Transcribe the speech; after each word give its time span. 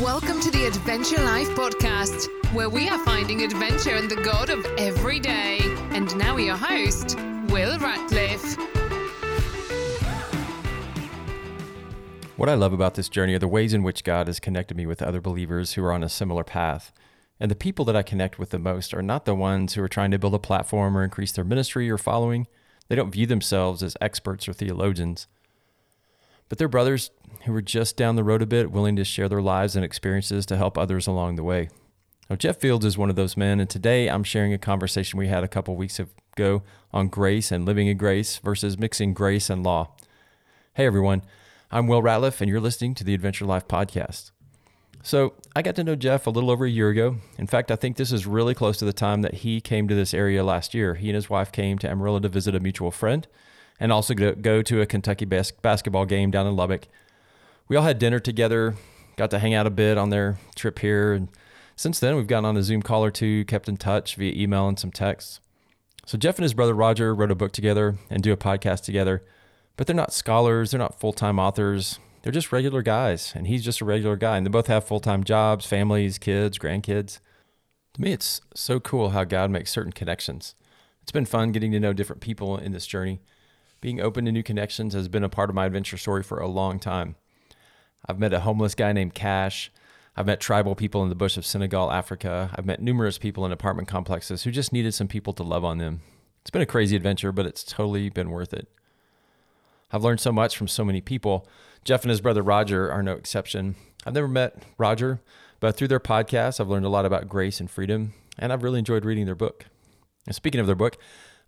Welcome 0.00 0.40
to 0.40 0.50
the 0.50 0.64
Adventure 0.64 1.22
Life 1.22 1.50
podcast, 1.50 2.26
where 2.54 2.70
we 2.70 2.88
are 2.88 3.04
finding 3.04 3.42
adventure 3.42 3.96
in 3.96 4.08
the 4.08 4.16
God 4.16 4.48
of 4.48 4.64
every 4.78 5.20
day. 5.20 5.58
And 5.90 6.16
now, 6.16 6.38
your 6.38 6.56
host, 6.56 7.18
Will 7.48 7.78
Ratcliffe. 7.78 8.56
What 12.38 12.48
I 12.48 12.54
love 12.54 12.72
about 12.72 12.94
this 12.94 13.10
journey 13.10 13.34
are 13.34 13.38
the 13.38 13.46
ways 13.46 13.74
in 13.74 13.82
which 13.82 14.02
God 14.02 14.28
has 14.28 14.40
connected 14.40 14.74
me 14.74 14.86
with 14.86 15.02
other 15.02 15.20
believers 15.20 15.74
who 15.74 15.84
are 15.84 15.92
on 15.92 16.02
a 16.02 16.08
similar 16.08 16.44
path. 16.44 16.94
And 17.38 17.50
the 17.50 17.54
people 17.54 17.84
that 17.84 17.96
I 17.96 18.02
connect 18.02 18.38
with 18.38 18.50
the 18.50 18.58
most 18.58 18.94
are 18.94 19.02
not 19.02 19.26
the 19.26 19.34
ones 19.34 19.74
who 19.74 19.82
are 19.82 19.88
trying 19.88 20.12
to 20.12 20.18
build 20.18 20.34
a 20.34 20.38
platform 20.38 20.96
or 20.96 21.04
increase 21.04 21.32
their 21.32 21.44
ministry 21.44 21.90
or 21.90 21.98
following. 21.98 22.46
They 22.88 22.96
don't 22.96 23.12
view 23.12 23.26
themselves 23.26 23.82
as 23.82 23.98
experts 24.00 24.48
or 24.48 24.54
theologians. 24.54 25.26
But 26.50 26.58
they're 26.58 26.68
brothers 26.68 27.12
who 27.44 27.52
were 27.52 27.62
just 27.62 27.96
down 27.96 28.16
the 28.16 28.24
road 28.24 28.42
a 28.42 28.46
bit, 28.46 28.72
willing 28.72 28.96
to 28.96 29.04
share 29.04 29.28
their 29.28 29.40
lives 29.40 29.76
and 29.76 29.84
experiences 29.84 30.44
to 30.46 30.56
help 30.56 30.76
others 30.76 31.06
along 31.06 31.36
the 31.36 31.44
way. 31.44 31.70
Now, 32.28 32.36
Jeff 32.36 32.58
Fields 32.58 32.84
is 32.84 32.98
one 32.98 33.08
of 33.08 33.16
those 33.16 33.36
men, 33.36 33.60
and 33.60 33.70
today 33.70 34.08
I'm 34.08 34.24
sharing 34.24 34.52
a 34.52 34.58
conversation 34.58 35.18
we 35.18 35.28
had 35.28 35.44
a 35.44 35.48
couple 35.48 35.76
weeks 35.76 36.00
ago 36.00 36.62
on 36.92 37.08
grace 37.08 37.50
and 37.52 37.64
living 37.64 37.86
in 37.86 37.96
grace 37.96 38.38
versus 38.38 38.76
mixing 38.76 39.14
grace 39.14 39.48
and 39.48 39.62
law. 39.62 39.94
Hey 40.74 40.86
everyone, 40.86 41.22
I'm 41.70 41.86
Will 41.86 42.02
Ratliff, 42.02 42.40
and 42.40 42.50
you're 42.50 42.60
listening 42.60 42.94
to 42.96 43.04
the 43.04 43.14
Adventure 43.14 43.46
Life 43.46 43.68
podcast. 43.68 44.32
So, 45.02 45.34
I 45.56 45.62
got 45.62 45.76
to 45.76 45.84
know 45.84 45.96
Jeff 45.96 46.26
a 46.26 46.30
little 46.30 46.50
over 46.50 46.66
a 46.66 46.70
year 46.70 46.90
ago. 46.90 47.16
In 47.38 47.46
fact, 47.46 47.70
I 47.70 47.76
think 47.76 47.96
this 47.96 48.12
is 48.12 48.26
really 48.26 48.54
close 48.54 48.76
to 48.78 48.84
the 48.84 48.92
time 48.92 49.22
that 49.22 49.34
he 49.34 49.60
came 49.60 49.88
to 49.88 49.94
this 49.94 50.12
area 50.12 50.44
last 50.44 50.74
year. 50.74 50.96
He 50.96 51.08
and 51.08 51.14
his 51.14 51.30
wife 51.30 51.52
came 51.52 51.78
to 51.78 51.88
Amarillo 51.88 52.18
to 52.18 52.28
visit 52.28 52.54
a 52.54 52.60
mutual 52.60 52.90
friend 52.90 53.26
and 53.80 53.90
also 53.90 54.14
go 54.14 54.62
to 54.62 54.80
a 54.82 54.86
Kentucky 54.86 55.24
bas- 55.24 55.50
basketball 55.50 56.04
game 56.04 56.30
down 56.30 56.46
in 56.46 56.54
Lubbock. 56.54 56.86
We 57.66 57.76
all 57.76 57.82
had 57.82 57.98
dinner 57.98 58.20
together, 58.20 58.76
got 59.16 59.30
to 59.30 59.38
hang 59.38 59.54
out 59.54 59.66
a 59.66 59.70
bit 59.70 59.96
on 59.96 60.10
their 60.10 60.38
trip 60.54 60.78
here. 60.80 61.14
And 61.14 61.28
since 61.76 61.98
then, 61.98 62.14
we've 62.14 62.26
gotten 62.26 62.44
on 62.44 62.58
a 62.58 62.62
Zoom 62.62 62.82
call 62.82 63.02
or 63.02 63.10
two, 63.10 63.44
kept 63.46 63.68
in 63.68 63.78
touch 63.78 64.16
via 64.16 64.34
email 64.34 64.68
and 64.68 64.78
some 64.78 64.92
texts. 64.92 65.40
So, 66.04 66.18
Jeff 66.18 66.36
and 66.36 66.42
his 66.42 66.54
brother 66.54 66.74
Roger 66.74 67.14
wrote 67.14 67.30
a 67.30 67.36
book 67.36 67.52
together 67.52 67.96
and 68.10 68.22
do 68.22 68.32
a 68.32 68.36
podcast 68.36 68.82
together, 68.82 69.22
but 69.76 69.86
they're 69.86 69.96
not 69.96 70.12
scholars, 70.12 70.70
they're 70.72 70.78
not 70.78 71.00
full 71.00 71.12
time 71.12 71.38
authors. 71.38 71.98
They're 72.22 72.32
just 72.32 72.52
regular 72.52 72.82
guys, 72.82 73.32
and 73.34 73.46
he's 73.46 73.64
just 73.64 73.80
a 73.80 73.86
regular 73.86 74.16
guy. 74.16 74.36
And 74.36 74.44
they 74.44 74.50
both 74.50 74.66
have 74.66 74.84
full 74.84 75.00
time 75.00 75.24
jobs, 75.24 75.64
families, 75.64 76.18
kids, 76.18 76.58
grandkids. 76.58 77.20
To 77.94 78.02
me, 78.02 78.12
it's 78.12 78.42
so 78.54 78.78
cool 78.78 79.10
how 79.10 79.24
God 79.24 79.50
makes 79.50 79.70
certain 79.70 79.92
connections. 79.92 80.54
It's 81.02 81.12
been 81.12 81.24
fun 81.24 81.52
getting 81.52 81.72
to 81.72 81.80
know 81.80 81.94
different 81.94 82.20
people 82.20 82.58
in 82.58 82.72
this 82.72 82.86
journey 82.86 83.20
being 83.80 84.00
open 84.00 84.24
to 84.24 84.32
new 84.32 84.42
connections 84.42 84.94
has 84.94 85.08
been 85.08 85.24
a 85.24 85.28
part 85.28 85.50
of 85.50 85.56
my 85.56 85.66
adventure 85.66 85.96
story 85.96 86.22
for 86.22 86.38
a 86.38 86.48
long 86.48 86.78
time. 86.78 87.16
I've 88.06 88.18
met 88.18 88.32
a 88.32 88.40
homeless 88.40 88.74
guy 88.74 88.92
named 88.92 89.14
Cash. 89.14 89.70
I've 90.16 90.26
met 90.26 90.40
tribal 90.40 90.74
people 90.74 91.02
in 91.02 91.08
the 91.08 91.14
bush 91.14 91.36
of 91.36 91.46
Senegal, 91.46 91.90
Africa. 91.90 92.50
I've 92.54 92.66
met 92.66 92.82
numerous 92.82 93.18
people 93.18 93.46
in 93.46 93.52
apartment 93.52 93.88
complexes 93.88 94.42
who 94.42 94.50
just 94.50 94.72
needed 94.72 94.92
some 94.92 95.08
people 95.08 95.32
to 95.34 95.42
love 95.42 95.64
on 95.64 95.78
them. 95.78 96.00
It's 96.42 96.50
been 96.50 96.62
a 96.62 96.66
crazy 96.66 96.96
adventure, 96.96 97.32
but 97.32 97.46
it's 97.46 97.64
totally 97.64 98.08
been 98.10 98.30
worth 98.30 98.52
it. 98.52 98.68
I've 99.92 100.04
learned 100.04 100.20
so 100.20 100.32
much 100.32 100.56
from 100.56 100.68
so 100.68 100.84
many 100.84 101.00
people. 101.00 101.46
Jeff 101.84 102.02
and 102.02 102.10
his 102.10 102.20
brother 102.20 102.42
Roger 102.42 102.90
are 102.90 103.02
no 103.02 103.12
exception. 103.12 103.76
I've 104.06 104.14
never 104.14 104.28
met 104.28 104.62
Roger, 104.78 105.20
but 105.58 105.76
through 105.76 105.88
their 105.88 106.00
podcast, 106.00 106.60
I've 106.60 106.68
learned 106.68 106.86
a 106.86 106.90
lot 106.90 107.04
about 107.04 107.28
grace 107.28 107.60
and 107.60 107.70
freedom, 107.70 108.14
and 108.38 108.52
I've 108.52 108.62
really 108.62 108.78
enjoyed 108.78 109.04
reading 109.04 109.26
their 109.26 109.34
book. 109.34 109.66
And 110.26 110.34
speaking 110.34 110.60
of 110.60 110.66
their 110.66 110.76
book, 110.76 110.96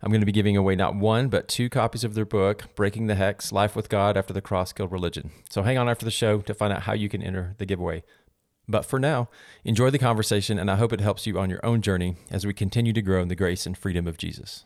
I'm 0.03 0.11
going 0.11 0.21
to 0.21 0.25
be 0.25 0.33
giving 0.33 0.57
away 0.57 0.75
not 0.75 0.97
one, 0.97 1.29
but 1.29 1.47
two 1.47 1.69
copies 1.69 2.03
of 2.03 2.13
their 2.13 2.25
book, 2.25 2.75
Breaking 2.75 3.07
the 3.07 3.15
Hex 3.15 3.53
Life 3.53 3.73
with 3.73 3.87
God 3.87 4.17
After 4.17 4.33
the 4.33 4.41
Cross 4.41 4.73
Killed 4.73 4.91
Religion. 4.91 5.31
So 5.49 5.63
hang 5.63 5.77
on 5.77 5.87
after 5.87 6.03
the 6.03 6.11
show 6.11 6.39
to 6.39 6.53
find 6.53 6.73
out 6.73 6.81
how 6.81 6.91
you 6.91 7.07
can 7.07 7.23
enter 7.23 7.55
the 7.57 7.65
giveaway. 7.65 8.03
But 8.67 8.85
for 8.85 8.99
now, 8.99 9.29
enjoy 9.63 9.91
the 9.91 9.97
conversation, 9.97 10.59
and 10.59 10.69
I 10.69 10.75
hope 10.75 10.91
it 10.91 10.99
helps 10.99 11.25
you 11.25 11.39
on 11.39 11.49
your 11.49 11.65
own 11.65 11.81
journey 11.81 12.17
as 12.29 12.45
we 12.45 12.53
continue 12.53 12.91
to 12.91 13.01
grow 13.01 13.21
in 13.21 13.29
the 13.29 13.35
grace 13.35 13.65
and 13.65 13.77
freedom 13.77 14.05
of 14.05 14.17
Jesus. 14.17 14.65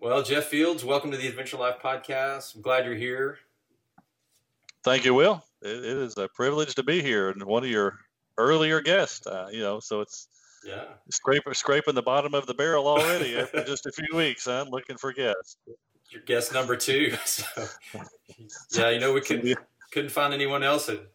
Well, 0.00 0.24
Jeff 0.24 0.46
Fields, 0.46 0.84
welcome 0.84 1.12
to 1.12 1.16
the 1.16 1.28
Adventure 1.28 1.56
Life 1.56 1.76
podcast. 1.80 2.56
I'm 2.56 2.62
glad 2.62 2.86
you're 2.86 2.96
here. 2.96 3.38
Thank 4.82 5.04
you, 5.04 5.14
Will. 5.14 5.44
it, 5.62 5.76
it 5.76 5.96
is 5.96 6.18
a 6.18 6.26
privilege 6.26 6.74
to 6.74 6.82
be 6.82 7.00
here 7.00 7.30
and 7.30 7.40
one 7.44 7.62
of 7.62 7.70
your 7.70 8.00
earlier 8.36 8.80
guests. 8.80 9.28
Uh, 9.28 9.46
you 9.52 9.60
know, 9.60 9.78
so 9.78 10.00
it's 10.00 10.26
yeah. 10.64 10.84
Scraping 11.10 11.54
scraping 11.54 11.94
the 11.94 12.02
bottom 12.02 12.34
of 12.34 12.46
the 12.46 12.54
barrel 12.54 12.86
already 12.86 13.36
after 13.36 13.64
just 13.66 13.86
a 13.86 13.92
few 13.92 14.16
weeks. 14.16 14.46
I'm 14.46 14.68
looking 14.68 14.96
for 14.96 15.12
guests. 15.12 15.56
Your 16.10 16.22
guest 16.22 16.52
number 16.52 16.76
two. 16.76 17.14
So, 18.68 18.80
yeah, 18.80 18.90
you 18.90 19.00
know 19.00 19.12
we 19.12 19.20
couldn't 19.20 19.56
couldn't 19.92 20.10
find 20.10 20.34
anyone 20.34 20.64
else. 20.64 20.86
That, 20.86 21.06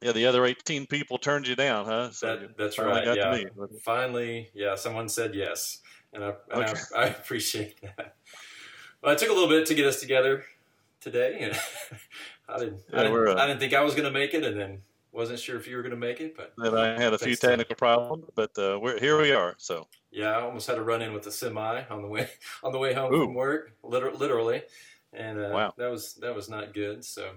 yeah, 0.00 0.12
the 0.12 0.26
other 0.26 0.44
18 0.44 0.86
people 0.86 1.18
turned 1.18 1.46
you 1.46 1.54
down, 1.54 1.86
huh? 1.86 2.10
So 2.10 2.36
that, 2.36 2.56
that's 2.56 2.78
right. 2.78 3.06
Yeah. 3.16 3.42
Finally, 3.82 4.50
yeah, 4.54 4.74
someone 4.74 5.08
said 5.08 5.34
yes, 5.34 5.80
and 6.12 6.24
I 6.24 6.32
and 6.52 6.64
okay. 6.64 6.80
I, 6.96 7.02
I, 7.02 7.06
appreciate 7.06 7.80
that. 7.82 8.16
Well, 9.02 9.12
it 9.12 9.18
took 9.18 9.30
a 9.30 9.32
little 9.32 9.48
bit 9.48 9.66
to 9.66 9.74
get 9.74 9.86
us 9.86 10.00
together 10.00 10.44
today, 11.00 11.38
and 11.40 11.60
I 12.48 12.58
didn't 12.58 12.80
yeah, 12.92 13.00
I, 13.00 13.02
didn't, 13.04 13.28
uh, 13.28 13.34
I 13.42 13.46
didn't 13.46 13.60
think 13.60 13.74
I 13.74 13.82
was 13.82 13.94
going 13.94 14.04
to 14.04 14.10
make 14.10 14.34
it, 14.34 14.44
and 14.44 14.60
then 14.60 14.82
wasn't 15.14 15.38
sure 15.38 15.56
if 15.56 15.68
you 15.68 15.76
were 15.76 15.82
going 15.82 15.94
to 15.94 15.96
make 15.96 16.20
it, 16.20 16.36
but 16.36 16.52
and 16.58 16.76
I 16.76 17.00
had 17.00 17.14
a 17.14 17.18
few 17.18 17.36
technical 17.36 17.76
problems, 17.76 18.24
but 18.34 18.50
uh, 18.58 18.78
we're 18.80 18.98
here. 18.98 19.20
We 19.20 19.32
are. 19.32 19.54
So 19.58 19.86
yeah, 20.10 20.30
I 20.30 20.42
almost 20.42 20.66
had 20.66 20.74
to 20.74 20.82
run 20.82 21.02
in 21.02 21.12
with 21.12 21.26
a 21.26 21.30
semi 21.30 21.82
on 21.88 22.02
the 22.02 22.08
way 22.08 22.28
on 22.64 22.72
the 22.72 22.78
way 22.78 22.92
home 22.94 23.14
Ooh. 23.14 23.24
from 23.24 23.34
work, 23.34 23.72
literally, 23.82 24.18
literally, 24.18 24.62
and 25.12 25.38
uh, 25.38 25.50
wow. 25.52 25.74
that 25.78 25.90
was 25.90 26.14
that 26.14 26.34
was 26.34 26.50
not 26.50 26.74
good. 26.74 27.04
So, 27.04 27.30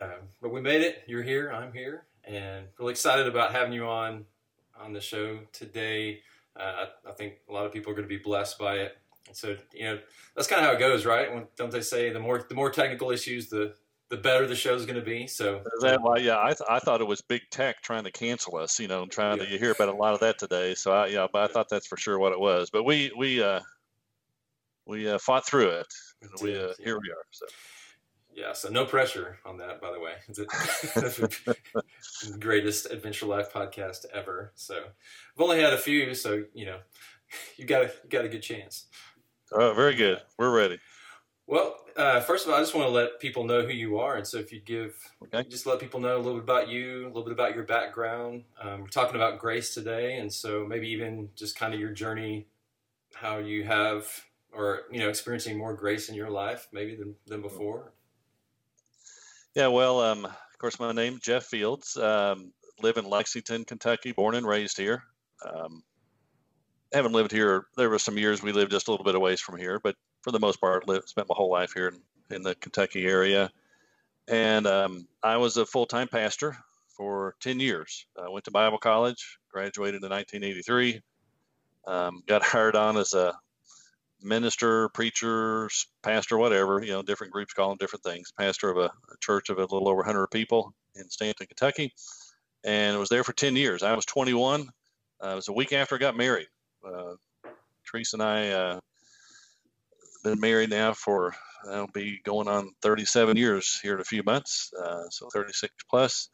um, 0.00 0.28
but 0.42 0.52
we 0.52 0.60
made 0.60 0.82
it. 0.82 1.02
You're 1.06 1.22
here. 1.22 1.50
I'm 1.50 1.72
here, 1.72 2.04
and 2.24 2.66
really 2.78 2.92
excited 2.92 3.26
about 3.26 3.52
having 3.52 3.72
you 3.72 3.86
on 3.86 4.26
on 4.78 4.92
the 4.92 5.00
show 5.00 5.40
today. 5.52 6.20
Uh, 6.54 6.86
I, 7.06 7.10
I 7.10 7.12
think 7.14 7.34
a 7.48 7.52
lot 7.52 7.64
of 7.64 7.72
people 7.72 7.92
are 7.92 7.94
going 7.94 8.08
to 8.08 8.14
be 8.14 8.22
blessed 8.22 8.58
by 8.58 8.74
it. 8.76 8.98
And 9.26 9.36
so 9.36 9.56
you 9.72 9.84
know 9.84 9.98
that's 10.36 10.48
kind 10.48 10.60
of 10.60 10.66
how 10.66 10.74
it 10.74 10.80
goes, 10.80 11.06
right? 11.06 11.32
When, 11.32 11.46
don't 11.56 11.70
they 11.70 11.80
say 11.80 12.10
the 12.10 12.20
more 12.20 12.44
the 12.46 12.54
more 12.54 12.70
technical 12.70 13.10
issues, 13.10 13.48
the 13.48 13.74
the 14.10 14.16
better 14.16 14.46
the 14.46 14.54
show's 14.56 14.86
going 14.86 14.98
to 14.98 15.04
be. 15.04 15.26
So 15.26 15.62
that 15.82 16.00
why? 16.00 16.18
Yeah, 16.18 16.38
I, 16.40 16.48
th- 16.48 16.68
I 16.68 16.78
thought 16.78 17.00
it 17.00 17.06
was 17.06 17.20
big 17.20 17.42
tech 17.50 17.82
trying 17.82 18.04
to 18.04 18.10
cancel 18.10 18.56
us. 18.56 18.80
You 18.80 18.88
know, 18.88 19.06
trying 19.06 19.38
yeah. 19.38 19.44
to 19.44 19.50
you 19.50 19.58
hear 19.58 19.72
about 19.72 19.88
a 19.88 19.96
lot 19.96 20.14
of 20.14 20.20
that 20.20 20.38
today. 20.38 20.74
So 20.74 20.92
I, 20.92 21.06
yeah, 21.08 21.26
but 21.32 21.48
I 21.50 21.52
thought 21.52 21.68
that's 21.68 21.86
for 21.86 21.96
sure 21.96 22.18
what 22.18 22.32
it 22.32 22.40
was. 22.40 22.70
But 22.70 22.84
we 22.84 23.12
we 23.16 23.42
uh, 23.42 23.60
we 24.86 25.08
uh, 25.08 25.18
fought 25.18 25.46
through 25.46 25.68
it. 25.68 25.86
And 26.22 26.30
we 26.42 26.56
uh, 26.56 26.72
here 26.78 26.98
we 27.00 27.10
are. 27.10 27.24
So. 27.30 27.46
Yeah, 28.34 28.52
so 28.52 28.68
no 28.68 28.84
pressure 28.84 29.38
on 29.44 29.58
that, 29.58 29.80
by 29.80 29.90
the 29.90 29.98
way. 29.98 30.12
It's 30.28 30.38
the 32.28 32.38
greatest 32.38 32.86
Adventure 32.86 33.26
Life 33.26 33.52
podcast 33.52 34.06
ever. 34.14 34.52
So 34.54 34.76
I've 34.76 35.40
only 35.40 35.60
had 35.60 35.72
a 35.72 35.78
few, 35.78 36.14
so 36.14 36.44
you 36.54 36.66
know, 36.66 36.78
you 37.56 37.64
got 37.64 37.82
a 37.82 37.90
you 38.04 38.10
got 38.10 38.24
a 38.24 38.28
good 38.28 38.42
chance. 38.42 38.86
Oh, 39.52 39.72
very 39.74 39.94
good. 39.94 40.20
We're 40.38 40.54
ready. 40.54 40.78
Well, 41.48 41.76
uh, 41.96 42.20
first 42.20 42.44
of 42.44 42.52
all, 42.52 42.58
I 42.58 42.60
just 42.60 42.74
want 42.74 42.88
to 42.88 42.92
let 42.92 43.20
people 43.20 43.42
know 43.42 43.62
who 43.62 43.72
you 43.72 43.98
are, 43.98 44.16
and 44.16 44.26
so 44.26 44.36
if 44.36 44.52
you 44.52 44.60
give, 44.60 44.94
okay. 45.24 45.48
just 45.48 45.64
let 45.64 45.80
people 45.80 45.98
know 45.98 46.14
a 46.14 46.20
little 46.20 46.34
bit 46.34 46.42
about 46.42 46.68
you, 46.68 47.06
a 47.06 47.08
little 47.08 47.24
bit 47.24 47.32
about 47.32 47.54
your 47.54 47.64
background. 47.64 48.44
Um, 48.60 48.82
we're 48.82 48.88
talking 48.88 49.16
about 49.16 49.38
grace 49.38 49.72
today, 49.72 50.18
and 50.18 50.30
so 50.30 50.66
maybe 50.68 50.88
even 50.88 51.30
just 51.34 51.58
kind 51.58 51.72
of 51.72 51.80
your 51.80 51.90
journey, 51.90 52.48
how 53.14 53.38
you 53.38 53.64
have, 53.64 54.06
or 54.52 54.82
you 54.92 54.98
know, 54.98 55.08
experiencing 55.08 55.56
more 55.56 55.72
grace 55.72 56.10
in 56.10 56.14
your 56.14 56.28
life, 56.28 56.68
maybe 56.70 56.94
than 56.94 57.14
than 57.26 57.40
before. 57.40 57.94
Yeah, 59.54 59.68
well, 59.68 60.00
um, 60.00 60.26
of 60.26 60.58
course, 60.58 60.78
my 60.78 60.92
name 60.92 61.18
Jeff 61.22 61.46
Fields. 61.46 61.96
Um, 61.96 62.52
live 62.82 62.98
in 62.98 63.08
Lexington, 63.08 63.64
Kentucky. 63.64 64.12
Born 64.12 64.34
and 64.34 64.46
raised 64.46 64.76
here. 64.76 65.02
Um, 65.50 65.82
haven't 66.92 67.12
lived 67.12 67.32
here. 67.32 67.68
There 67.78 67.88
were 67.88 67.98
some 67.98 68.18
years 68.18 68.42
we 68.42 68.52
lived 68.52 68.70
just 68.70 68.88
a 68.88 68.90
little 68.90 69.04
bit 69.04 69.14
away 69.14 69.36
from 69.36 69.58
here, 69.58 69.80
but 69.82 69.96
for 70.28 70.32
the 70.32 70.38
most 70.38 70.60
part, 70.60 70.86
lived, 70.86 71.08
spent 71.08 71.26
my 71.26 71.34
whole 71.34 71.50
life 71.50 71.72
here 71.72 71.88
in, 71.88 72.36
in 72.36 72.42
the 72.42 72.54
Kentucky 72.56 73.06
area. 73.06 73.50
And 74.28 74.66
um, 74.66 75.08
I 75.22 75.38
was 75.38 75.56
a 75.56 75.64
full 75.64 75.86
time 75.86 76.06
pastor 76.06 76.54
for 76.86 77.34
10 77.40 77.58
years. 77.60 78.04
I 78.22 78.28
went 78.28 78.44
to 78.44 78.50
Bible 78.50 78.76
college, 78.76 79.38
graduated 79.50 80.04
in 80.04 80.10
1983, 80.10 81.00
um, 81.86 82.22
got 82.26 82.42
hired 82.44 82.76
on 82.76 82.98
as 82.98 83.14
a 83.14 83.32
minister, 84.20 84.90
preacher, 84.90 85.70
pastor, 86.02 86.36
whatever, 86.36 86.82
you 86.84 86.92
know, 86.92 87.00
different 87.00 87.32
groups 87.32 87.54
call 87.54 87.70
them 87.70 87.78
different 87.80 88.02
things. 88.02 88.30
Pastor 88.38 88.68
of 88.68 88.76
a, 88.76 88.90
a 89.10 89.16
church 89.20 89.48
of 89.48 89.56
a 89.56 89.62
little 89.62 89.88
over 89.88 90.00
100 90.00 90.26
people 90.26 90.74
in 90.94 91.08
Stanton, 91.08 91.46
Kentucky. 91.46 91.94
And 92.64 92.98
was 92.98 93.08
there 93.08 93.24
for 93.24 93.32
10 93.32 93.56
years. 93.56 93.82
I 93.82 93.94
was 93.94 94.04
21. 94.04 94.68
Uh, 95.24 95.28
it 95.28 95.34
was 95.36 95.48
a 95.48 95.54
week 95.54 95.72
after 95.72 95.94
I 95.94 95.98
got 95.98 96.18
married. 96.18 96.48
Uh, 96.86 97.14
Teresa 97.86 98.16
and 98.16 98.22
I 98.22 98.48
uh, 98.50 98.80
been 100.22 100.40
married 100.40 100.70
now 100.70 100.92
for 100.92 101.34
I'll 101.70 101.88
be 101.88 102.20
going 102.24 102.48
on 102.48 102.70
37 102.82 103.36
years 103.36 103.78
here 103.82 103.94
in 103.94 104.00
a 104.00 104.04
few 104.04 104.22
months, 104.22 104.72
uh, 104.80 105.08
so 105.10 105.28
36 105.32 105.72
plus, 105.90 106.28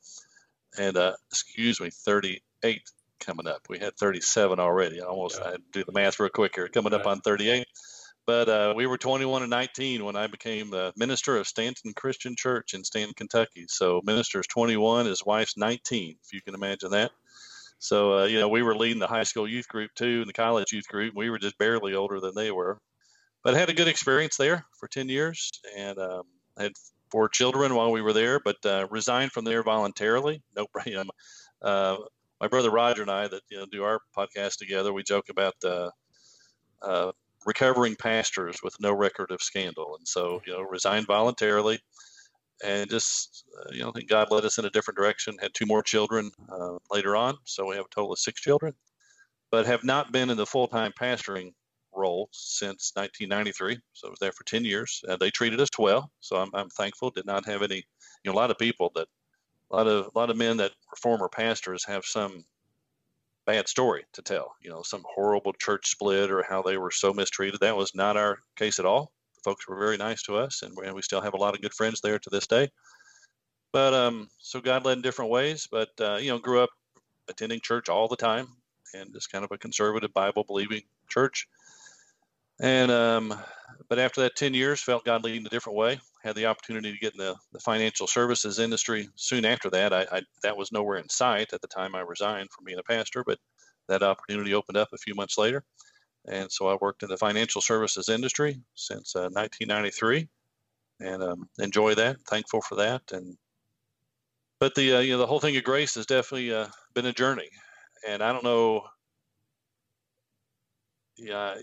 and 0.79 0.97
uh, 0.97 1.15
excuse 1.31 1.81
me, 1.81 1.91
38 1.91 2.83
coming 3.21 3.47
up. 3.47 3.63
We 3.69 3.79
had 3.79 3.97
37 3.97 4.61
already. 4.61 5.01
I 5.01 5.07
almost 5.07 5.39
yeah. 5.41 5.49
I 5.49 5.51
had 5.53 5.61
to 5.61 5.79
do 5.81 5.85
the 5.85 5.93
math 5.93 6.21
real 6.21 6.29
quick 6.29 6.55
here. 6.55 6.69
Coming 6.69 6.95
up 6.95 7.07
on 7.07 7.21
38, 7.21 7.67
but 8.27 8.49
uh, 8.49 8.75
we 8.77 8.87
were 8.87 8.99
21 8.99 9.43
and 9.43 9.51
19 9.51 10.05
when 10.05 10.17
I 10.17 10.27
became 10.27 10.71
the 10.71 10.93
minister 10.97 11.37
of 11.37 11.47
Stanton 11.47 11.93
Christian 11.95 12.35
Church 12.37 12.75
in 12.75 12.85
Stanton, 12.85 13.15
Kentucky. 13.15 13.67
So 13.69 14.03
minister 14.05 14.41
is 14.41 14.47
21, 14.47 15.07
his 15.07 15.25
wife's 15.25 15.57
19, 15.57 16.17
if 16.23 16.33
you 16.33 16.41
can 16.43 16.55
imagine 16.55 16.91
that. 16.91 17.13
So 17.79 18.21
uh, 18.21 18.25
you 18.25 18.41
know, 18.41 18.49
we 18.49 18.63
were 18.63 18.77
leading 18.77 19.01
the 19.01 19.07
high 19.07 19.25
school 19.25 19.49
youth 19.49 19.69
group 19.69 19.91
too, 19.95 20.21
and 20.21 20.29
the 20.29 20.35
college 20.35 20.73
youth 20.73 20.89
group. 20.89 21.15
We 21.15 21.31
were 21.31 21.39
just 21.39 21.59
barely 21.59 21.95
older 21.95 22.21
than 22.21 22.35
they 22.35 22.51
were, 22.51 22.79
but 23.45 23.55
I 23.55 23.59
had 23.59 23.69
a 23.69 23.75
good 23.75 23.89
experience 23.89 24.37
there 24.37 24.65
for 24.81 24.89
10 24.89 25.09
years, 25.09 25.53
and 25.77 25.99
um, 25.99 26.23
had 26.59 26.73
four 27.11 27.29
children 27.29 27.75
while 27.75 27.93
we 27.93 28.01
were 28.01 28.15
there. 28.15 28.41
But 28.41 28.57
uh, 28.65 28.87
resigned 28.91 29.33
from 29.33 29.45
there 29.45 29.63
voluntarily. 29.63 30.43
No, 30.57 30.67
um, 30.99 31.11
uh, 31.63 31.97
my 32.41 32.49
brother 32.49 32.71
Roger 32.71 33.03
and 33.03 33.11
I 33.11 33.29
that 33.29 33.43
you 33.51 33.59
know 33.59 33.67
do 33.71 33.85
our 33.85 34.01
podcast 34.17 34.57
together. 34.57 34.93
We 34.93 35.03
joke 35.03 35.29
about 35.29 35.55
uh, 35.63 35.91
uh, 36.83 37.13
recovering 37.47 37.97
pastors 37.97 38.61
with 38.63 38.75
no 38.81 38.93
record 38.93 39.31
of 39.31 39.43
scandal, 39.43 39.97
and 39.99 40.09
so 40.09 40.41
you 40.47 40.55
know 40.55 40.63
resigned 40.63 41.07
voluntarily, 41.07 41.79
and 42.65 42.89
just 42.89 43.45
uh, 43.61 43.71
you 43.73 43.81
know 43.81 43.91
I 43.91 43.93
think 43.93 44.09
God 44.09 44.31
led 44.31 44.47
us 44.47 44.57
in 44.57 44.65
a 44.65 44.71
different 44.71 44.97
direction. 44.97 45.37
Had 45.41 45.53
two 45.53 45.67
more 45.67 45.83
children 45.83 46.31
uh, 46.51 46.79
later 46.91 47.15
on, 47.15 47.37
so 47.45 47.67
we 47.67 47.77
have 47.77 47.85
a 47.85 47.95
total 47.95 48.13
of 48.13 48.19
six 48.19 48.41
children, 48.41 48.73
but 49.51 49.67
have 49.67 49.85
not 49.85 50.13
been 50.13 50.31
in 50.31 50.39
the 50.39 50.47
full 50.47 50.67
time 50.67 50.93
pastoring 50.99 51.53
role 51.97 52.29
since 52.33 52.93
1993. 52.95 53.79
So 53.93 54.09
I 54.09 54.11
was 54.11 54.19
there 54.19 54.33
for 54.33 54.45
10 54.45 54.65
years. 54.65 55.03
Uh, 55.09 55.17
they 55.17 55.31
treated 55.31 55.61
us 55.61 55.69
well, 55.79 56.11
so 56.21 56.37
I'm, 56.37 56.51
I'm 56.55 56.71
thankful. 56.71 57.11
Did 57.11 57.27
not 57.27 57.47
have 57.47 57.63
any, 57.63 57.77
you 57.77 58.31
know, 58.31 58.33
a 58.33 58.41
lot 58.41 58.51
of 58.51 58.59
people 58.59 58.91
that, 58.95 59.09
a 59.71 59.77
lot 59.77 59.87
of 59.87 60.07
a 60.07 60.19
lot 60.19 60.31
of 60.31 60.37
men 60.37 60.59
that 60.59 60.73
were 60.91 60.97
former 60.97 61.29
pastors 61.29 61.85
have 61.87 62.05
some 62.05 62.45
bad 63.47 63.69
story 63.69 64.05
to 64.13 64.23
tell. 64.23 64.55
You 64.63 64.71
know, 64.71 64.83
some 64.83 65.05
horrible 65.07 65.53
church 65.55 65.91
split 65.91 66.31
or 66.31 66.43
how 66.43 66.63
they 66.63 66.77
were 66.77 66.91
so 66.91 67.13
mistreated. 67.13 67.61
That 67.61 67.77
was 67.77 67.95
not 67.95 68.17
our 68.17 68.39
case 68.57 68.79
at 68.79 68.87
all. 68.87 69.13
The 69.37 69.43
folks 69.43 69.69
were 69.69 69.79
very 69.79 69.97
nice 69.97 70.23
to 70.25 70.37
us, 70.37 70.63
and 70.63 70.77
we 70.95 71.03
still 71.03 71.21
have 71.21 71.35
a 71.35 71.39
lot 71.39 71.55
of 71.55 71.63
good 71.63 71.75
friends 71.75 72.01
there 72.01 72.19
to 72.19 72.31
this 72.31 72.47
day. 72.47 72.71
But 73.73 73.93
um, 73.93 74.29
so 74.39 74.61
God 74.61 74.85
led 74.85 74.99
in 74.99 75.03
different 75.03 75.31
ways. 75.31 75.67
But 75.71 75.91
uh, 76.01 76.17
you 76.21 76.29
know, 76.29 76.39
grew 76.39 76.61
up 76.61 76.71
attending 77.29 77.61
church 77.61 77.89
all 77.89 78.09
the 78.09 78.17
time, 78.17 78.49
and 78.95 79.13
just 79.13 79.33
kind 79.33 79.45
of 79.45 79.53
a 79.53 79.59
conservative 79.59 80.13
Bible 80.15 80.45
believing 80.45 80.83
church. 81.09 81.49
And 82.61 82.91
um, 82.91 83.35
but 83.89 83.99
after 83.99 84.21
that 84.23 84.37
10 84.37 84.55
years, 84.55 84.81
felt 84.81 85.05
God 85.05 85.25
leading 85.25 85.47
a 85.47 85.51
different 85.51 85.79
way. 85.79 86.01
Had 86.23 86.37
the 86.37 86.47
opportunity 86.47 86.93
to 86.93 86.99
get 86.99 87.13
in 87.13 87.19
the, 87.19 87.37
the 87.53 87.59
financial 87.59 88.07
services 88.07 88.59
industry. 88.59 89.09
Soon 89.17 89.45
after 89.45 89.69
that, 89.71 89.93
I, 89.93 90.07
I, 90.11 90.23
that 90.43 90.57
was 90.57 90.73
nowhere 90.73 90.99
in 90.99 91.09
sight 91.09 91.53
at 91.53 91.61
the 91.61 91.69
time 91.69 91.95
I 91.95 92.01
resigned 92.01 92.51
from 92.51 92.65
being 92.65 92.79
a 92.79 92.83
pastor, 92.83 93.23
but 93.25 93.39
that 93.89 94.03
opportunity 94.03 94.55
opened 94.55 94.79
up 94.79 94.89
a 94.93 94.99
few 94.99 95.15
months 95.15 95.37
later. 95.37 95.65
And 96.27 96.51
so 96.51 96.69
I 96.69 96.79
worked 96.81 97.03
in 97.03 97.11
the 97.11 97.19
financial 97.19 97.61
services 97.61 98.09
industry 98.09 98.59
since 98.75 99.15
uh, 99.15 99.29
1993, 99.33 100.27
and 101.01 101.23
um, 101.23 101.49
enjoy 101.59 101.95
that. 101.97 102.17
Thankful 102.23 102.63
for 102.63 102.77
that. 102.77 103.03
And 103.13 103.37
but 104.59 104.75
the 104.75 104.95
uh, 104.95 105.01
you 105.01 105.13
know 105.13 105.19
the 105.19 105.27
whole 105.27 105.41
thing 105.41 105.57
of 105.57 105.65
grace 105.65 105.95
has 105.97 106.07
definitely 106.07 106.55
uh, 106.55 106.69
been 106.95 107.07
a 107.07 107.13
journey, 107.13 107.51
and 108.09 108.23
I 108.23 108.33
don't 108.33 108.45
know. 108.45 108.85
Yeah, 111.17 111.55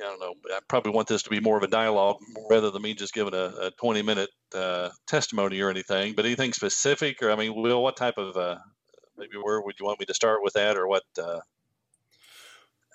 I 0.00 0.06
don't 0.06 0.20
know. 0.20 0.34
I 0.50 0.58
probably 0.68 0.92
want 0.92 1.08
this 1.08 1.22
to 1.22 1.30
be 1.30 1.40
more 1.40 1.56
of 1.56 1.62
a 1.62 1.68
dialogue 1.68 2.16
rather 2.50 2.70
than 2.70 2.82
me 2.82 2.94
just 2.94 3.14
giving 3.14 3.34
a, 3.34 3.52
a 3.60 3.70
20 3.78 4.02
minute 4.02 4.30
uh, 4.54 4.90
testimony 5.06 5.60
or 5.60 5.70
anything. 5.70 6.14
But 6.14 6.26
anything 6.26 6.52
specific, 6.52 7.22
or 7.22 7.30
I 7.30 7.36
mean, 7.36 7.54
Will, 7.54 7.82
what 7.82 7.96
type 7.96 8.18
of 8.18 8.36
uh, 8.36 8.56
maybe 9.16 9.36
where 9.40 9.60
would 9.60 9.76
you 9.78 9.86
want 9.86 10.00
me 10.00 10.06
to 10.06 10.14
start 10.14 10.40
with 10.42 10.54
that, 10.54 10.76
or 10.76 10.88
what? 10.88 11.04
Uh, 11.18 11.40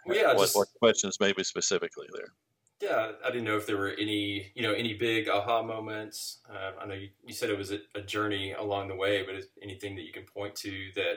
well, 0.05 0.17
yeah, 0.17 0.33
what, 0.33 0.39
just, 0.39 0.55
what 0.55 0.67
questions 0.79 1.17
maybe 1.19 1.43
specifically 1.43 2.07
there? 2.13 2.33
Yeah, 2.81 3.11
I 3.25 3.29
didn't 3.29 3.43
know 3.43 3.57
if 3.57 3.67
there 3.67 3.77
were 3.77 3.89
any, 3.99 4.51
you 4.55 4.63
know, 4.63 4.73
any 4.73 4.93
big 4.93 5.27
aha 5.27 5.61
moments. 5.61 6.39
Uh, 6.49 6.71
I 6.81 6.85
know 6.85 6.93
you, 6.93 7.09
you 7.25 7.33
said 7.33 7.49
it 7.49 7.57
was 7.57 7.71
a, 7.71 7.79
a, 7.93 8.01
journey 8.01 8.53
along 8.53 8.87
the 8.87 8.95
way, 8.95 9.23
but 9.23 9.35
is 9.35 9.47
anything 9.61 9.95
that 9.95 10.03
you 10.03 10.13
can 10.13 10.23
point 10.23 10.55
to 10.55 10.89
that 10.95 11.15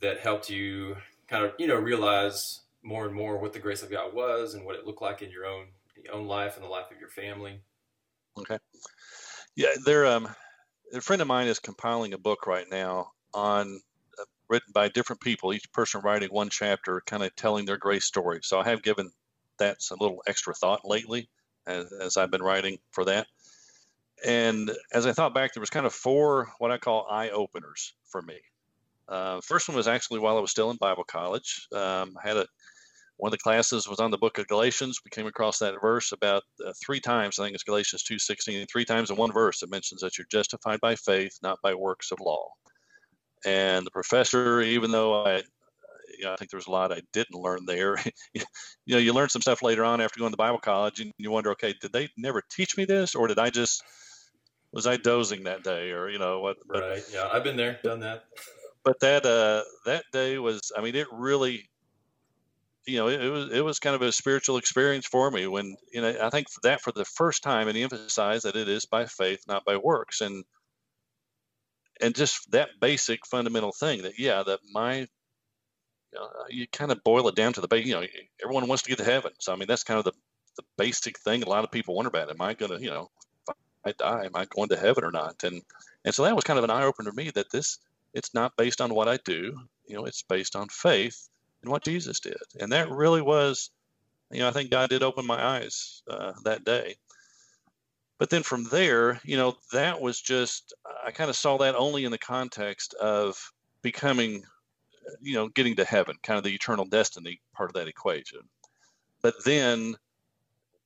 that 0.00 0.20
helped 0.20 0.48
you 0.48 0.96
kind 1.26 1.44
of, 1.44 1.52
you 1.58 1.66
know, 1.66 1.74
realize 1.74 2.60
more 2.82 3.06
and 3.06 3.14
more 3.14 3.38
what 3.38 3.52
the 3.52 3.58
grace 3.58 3.82
of 3.82 3.90
God 3.90 4.14
was 4.14 4.54
and 4.54 4.64
what 4.64 4.76
it 4.76 4.86
looked 4.86 5.02
like 5.02 5.22
in 5.22 5.30
your 5.30 5.46
own 5.46 5.68
your 6.04 6.14
own 6.14 6.26
life 6.26 6.56
and 6.56 6.64
the 6.64 6.68
life 6.68 6.90
of 6.92 7.00
your 7.00 7.08
family. 7.08 7.60
Okay. 8.38 8.58
Yeah, 9.56 9.70
there. 9.84 10.06
Um, 10.06 10.28
a 10.94 11.00
friend 11.00 11.20
of 11.20 11.28
mine 11.28 11.48
is 11.48 11.58
compiling 11.58 12.14
a 12.14 12.18
book 12.18 12.46
right 12.46 12.66
now 12.70 13.10
on 13.34 13.80
uh, 14.18 14.24
written 14.48 14.72
by 14.72 14.88
different 14.88 15.20
people, 15.20 15.52
each 15.52 15.70
person 15.72 16.00
writing 16.02 16.28
one 16.30 16.48
chapter, 16.48 17.02
kind 17.04 17.22
of 17.22 17.34
telling 17.36 17.64
their 17.64 17.76
grace 17.76 18.04
story. 18.04 18.40
So 18.42 18.60
I 18.60 18.68
have 18.68 18.82
given 18.82 19.10
that 19.58 19.82
some 19.82 19.98
little 20.00 20.22
extra 20.26 20.54
thought 20.54 20.80
lately 20.84 21.28
as, 21.66 21.92
as 21.92 22.16
I've 22.16 22.30
been 22.30 22.42
writing 22.42 22.78
for 22.92 23.04
that. 23.04 23.26
And 24.24 24.70
as 24.92 25.06
I 25.06 25.12
thought 25.12 25.34
back, 25.34 25.54
there 25.54 25.60
was 25.60 25.70
kind 25.70 25.86
of 25.86 25.92
four 25.92 26.48
what 26.58 26.70
I 26.70 26.78
call 26.78 27.06
eye 27.10 27.30
openers 27.30 27.92
for 28.06 28.22
me. 28.22 28.38
Uh, 29.08 29.40
first 29.40 29.68
one 29.68 29.76
was 29.76 29.88
actually 29.88 30.20
while 30.20 30.36
I 30.36 30.40
was 30.40 30.50
still 30.50 30.70
in 30.70 30.76
Bible 30.76 31.04
college. 31.04 31.66
Um, 31.72 32.16
I 32.22 32.28
had 32.28 32.36
a 32.36 32.46
one 33.18 33.30
of 33.30 33.32
the 33.32 33.42
classes 33.42 33.88
was 33.88 33.98
on 33.98 34.12
the 34.12 34.18
book 34.18 34.38
of 34.38 34.46
Galatians. 34.46 35.00
We 35.04 35.10
came 35.10 35.26
across 35.26 35.58
that 35.58 35.74
verse 35.80 36.12
about 36.12 36.44
uh, 36.64 36.72
three 36.84 37.00
times. 37.00 37.38
I 37.38 37.44
think 37.44 37.54
it's 37.54 37.64
Galatians 37.64 38.04
2.16. 38.04 38.66
Three 38.70 38.84
times 38.84 39.10
in 39.10 39.16
one 39.16 39.32
verse 39.32 39.62
it 39.62 39.70
mentions 39.70 40.00
that 40.02 40.16
you're 40.16 40.26
justified 40.30 40.80
by 40.80 40.94
faith, 40.94 41.36
not 41.42 41.58
by 41.60 41.74
works 41.74 42.12
of 42.12 42.20
law. 42.20 42.48
And 43.44 43.84
the 43.84 43.90
professor, 43.90 44.60
even 44.60 44.92
though 44.92 45.24
I, 45.24 45.42
you 46.16 46.24
know, 46.24 46.32
I 46.32 46.36
think 46.36 46.52
there's 46.52 46.68
a 46.68 46.70
lot 46.70 46.92
I 46.92 47.02
didn't 47.12 47.40
learn 47.40 47.66
there. 47.66 47.96
you 48.34 48.44
know, 48.86 48.98
you 48.98 49.12
learn 49.12 49.30
some 49.30 49.42
stuff 49.42 49.62
later 49.62 49.84
on 49.84 50.00
after 50.00 50.20
going 50.20 50.32
to 50.32 50.36
Bible 50.36 50.58
college, 50.58 51.00
and 51.00 51.12
you 51.18 51.32
wonder, 51.32 51.50
okay, 51.52 51.74
did 51.80 51.92
they 51.92 52.08
never 52.16 52.42
teach 52.50 52.76
me 52.76 52.84
this, 52.84 53.16
or 53.16 53.26
did 53.26 53.40
I 53.40 53.50
just 53.50 53.82
was 54.72 54.86
I 54.86 54.96
dozing 54.96 55.44
that 55.44 55.64
day, 55.64 55.90
or 55.90 56.08
you 56.08 56.20
know 56.20 56.38
what? 56.38 56.56
Right. 56.68 57.02
Yeah, 57.12 57.28
I've 57.32 57.44
been 57.44 57.56
there, 57.56 57.80
done 57.82 58.00
that. 58.00 58.24
But 58.84 59.00
that 59.00 59.26
uh, 59.26 59.62
that 59.86 60.04
day 60.12 60.38
was, 60.38 60.70
I 60.76 60.82
mean, 60.82 60.94
it 60.94 61.08
really 61.12 61.68
you 62.88 62.96
know, 62.96 63.08
it, 63.08 63.22
it, 63.22 63.28
was 63.28 63.52
it 63.52 63.64
was 63.64 63.78
kind 63.78 63.94
of 63.94 64.02
a 64.02 64.10
spiritual 64.10 64.56
experience 64.56 65.06
for 65.06 65.30
me 65.30 65.46
when 65.46 65.76
you 65.92 66.00
know 66.00 66.16
I 66.22 66.30
think 66.30 66.46
that 66.62 66.80
for 66.80 66.90
the 66.90 67.04
first 67.04 67.42
time, 67.42 67.68
and 67.68 67.76
he 67.76 67.82
emphasized 67.82 68.44
that 68.44 68.56
it 68.56 68.68
is 68.68 68.86
by 68.86 69.04
faith, 69.04 69.44
not 69.46 69.64
by 69.64 69.76
works, 69.76 70.22
and 70.22 70.44
and 72.00 72.14
just 72.14 72.50
that 72.52 72.70
basic 72.80 73.26
fundamental 73.26 73.72
thing 73.72 74.02
that 74.02 74.18
yeah, 74.18 74.42
that 74.42 74.60
my 74.72 75.00
you, 75.00 75.06
know, 76.14 76.28
you 76.48 76.66
kind 76.68 76.90
of 76.90 77.04
boil 77.04 77.28
it 77.28 77.34
down 77.34 77.52
to 77.52 77.60
the 77.60 77.68
base. 77.68 77.86
You 77.86 77.94
know, 77.94 78.06
everyone 78.42 78.66
wants 78.68 78.84
to 78.84 78.88
get 78.88 78.98
to 78.98 79.04
heaven, 79.04 79.32
so 79.38 79.52
I 79.52 79.56
mean 79.56 79.68
that's 79.68 79.84
kind 79.84 79.98
of 79.98 80.04
the 80.04 80.12
the 80.56 80.64
basic 80.76 81.18
thing 81.20 81.42
a 81.42 81.48
lot 81.48 81.64
of 81.64 81.70
people 81.70 81.94
wonder 81.94 82.08
about. 82.08 82.30
Am 82.30 82.40
I 82.40 82.54
going 82.54 82.72
to 82.72 82.82
you 82.82 82.90
know 82.90 83.10
I 83.84 83.92
die, 83.92 84.24
am 84.24 84.34
I 84.34 84.46
going 84.46 84.70
to 84.70 84.76
heaven 84.76 85.04
or 85.04 85.10
not? 85.10 85.44
And 85.44 85.60
and 86.06 86.14
so 86.14 86.22
that 86.24 86.34
was 86.34 86.44
kind 86.44 86.58
of 86.58 86.64
an 86.64 86.70
eye 86.70 86.84
opener 86.84 87.10
to 87.10 87.16
me 87.16 87.30
that 87.34 87.50
this 87.50 87.78
it's 88.14 88.32
not 88.32 88.56
based 88.56 88.80
on 88.80 88.94
what 88.94 89.08
I 89.08 89.18
do. 89.18 89.54
You 89.86 89.96
know, 89.96 90.06
it's 90.06 90.22
based 90.22 90.56
on 90.56 90.68
faith 90.68 91.28
and 91.62 91.70
what 91.70 91.84
Jesus 91.84 92.20
did. 92.20 92.36
And 92.60 92.72
that 92.72 92.90
really 92.90 93.22
was, 93.22 93.70
you 94.30 94.40
know, 94.40 94.48
I 94.48 94.52
think 94.52 94.70
God 94.70 94.90
did 94.90 95.02
open 95.02 95.26
my 95.26 95.42
eyes 95.42 96.02
uh, 96.08 96.32
that 96.44 96.64
day. 96.64 96.96
But 98.18 98.30
then 98.30 98.42
from 98.42 98.64
there, 98.64 99.20
you 99.24 99.36
know, 99.36 99.56
that 99.72 100.00
was 100.00 100.20
just, 100.20 100.74
I 101.06 101.12
kind 101.12 101.30
of 101.30 101.36
saw 101.36 101.56
that 101.58 101.76
only 101.76 102.04
in 102.04 102.10
the 102.10 102.18
context 102.18 102.94
of 102.94 103.52
becoming, 103.80 104.42
you 105.20 105.34
know, 105.34 105.48
getting 105.48 105.76
to 105.76 105.84
heaven, 105.84 106.16
kind 106.22 106.36
of 106.36 106.44
the 106.44 106.54
eternal 106.54 106.84
destiny 106.84 107.40
part 107.54 107.70
of 107.70 107.74
that 107.74 107.88
equation. 107.88 108.40
But 109.22 109.44
then, 109.44 109.94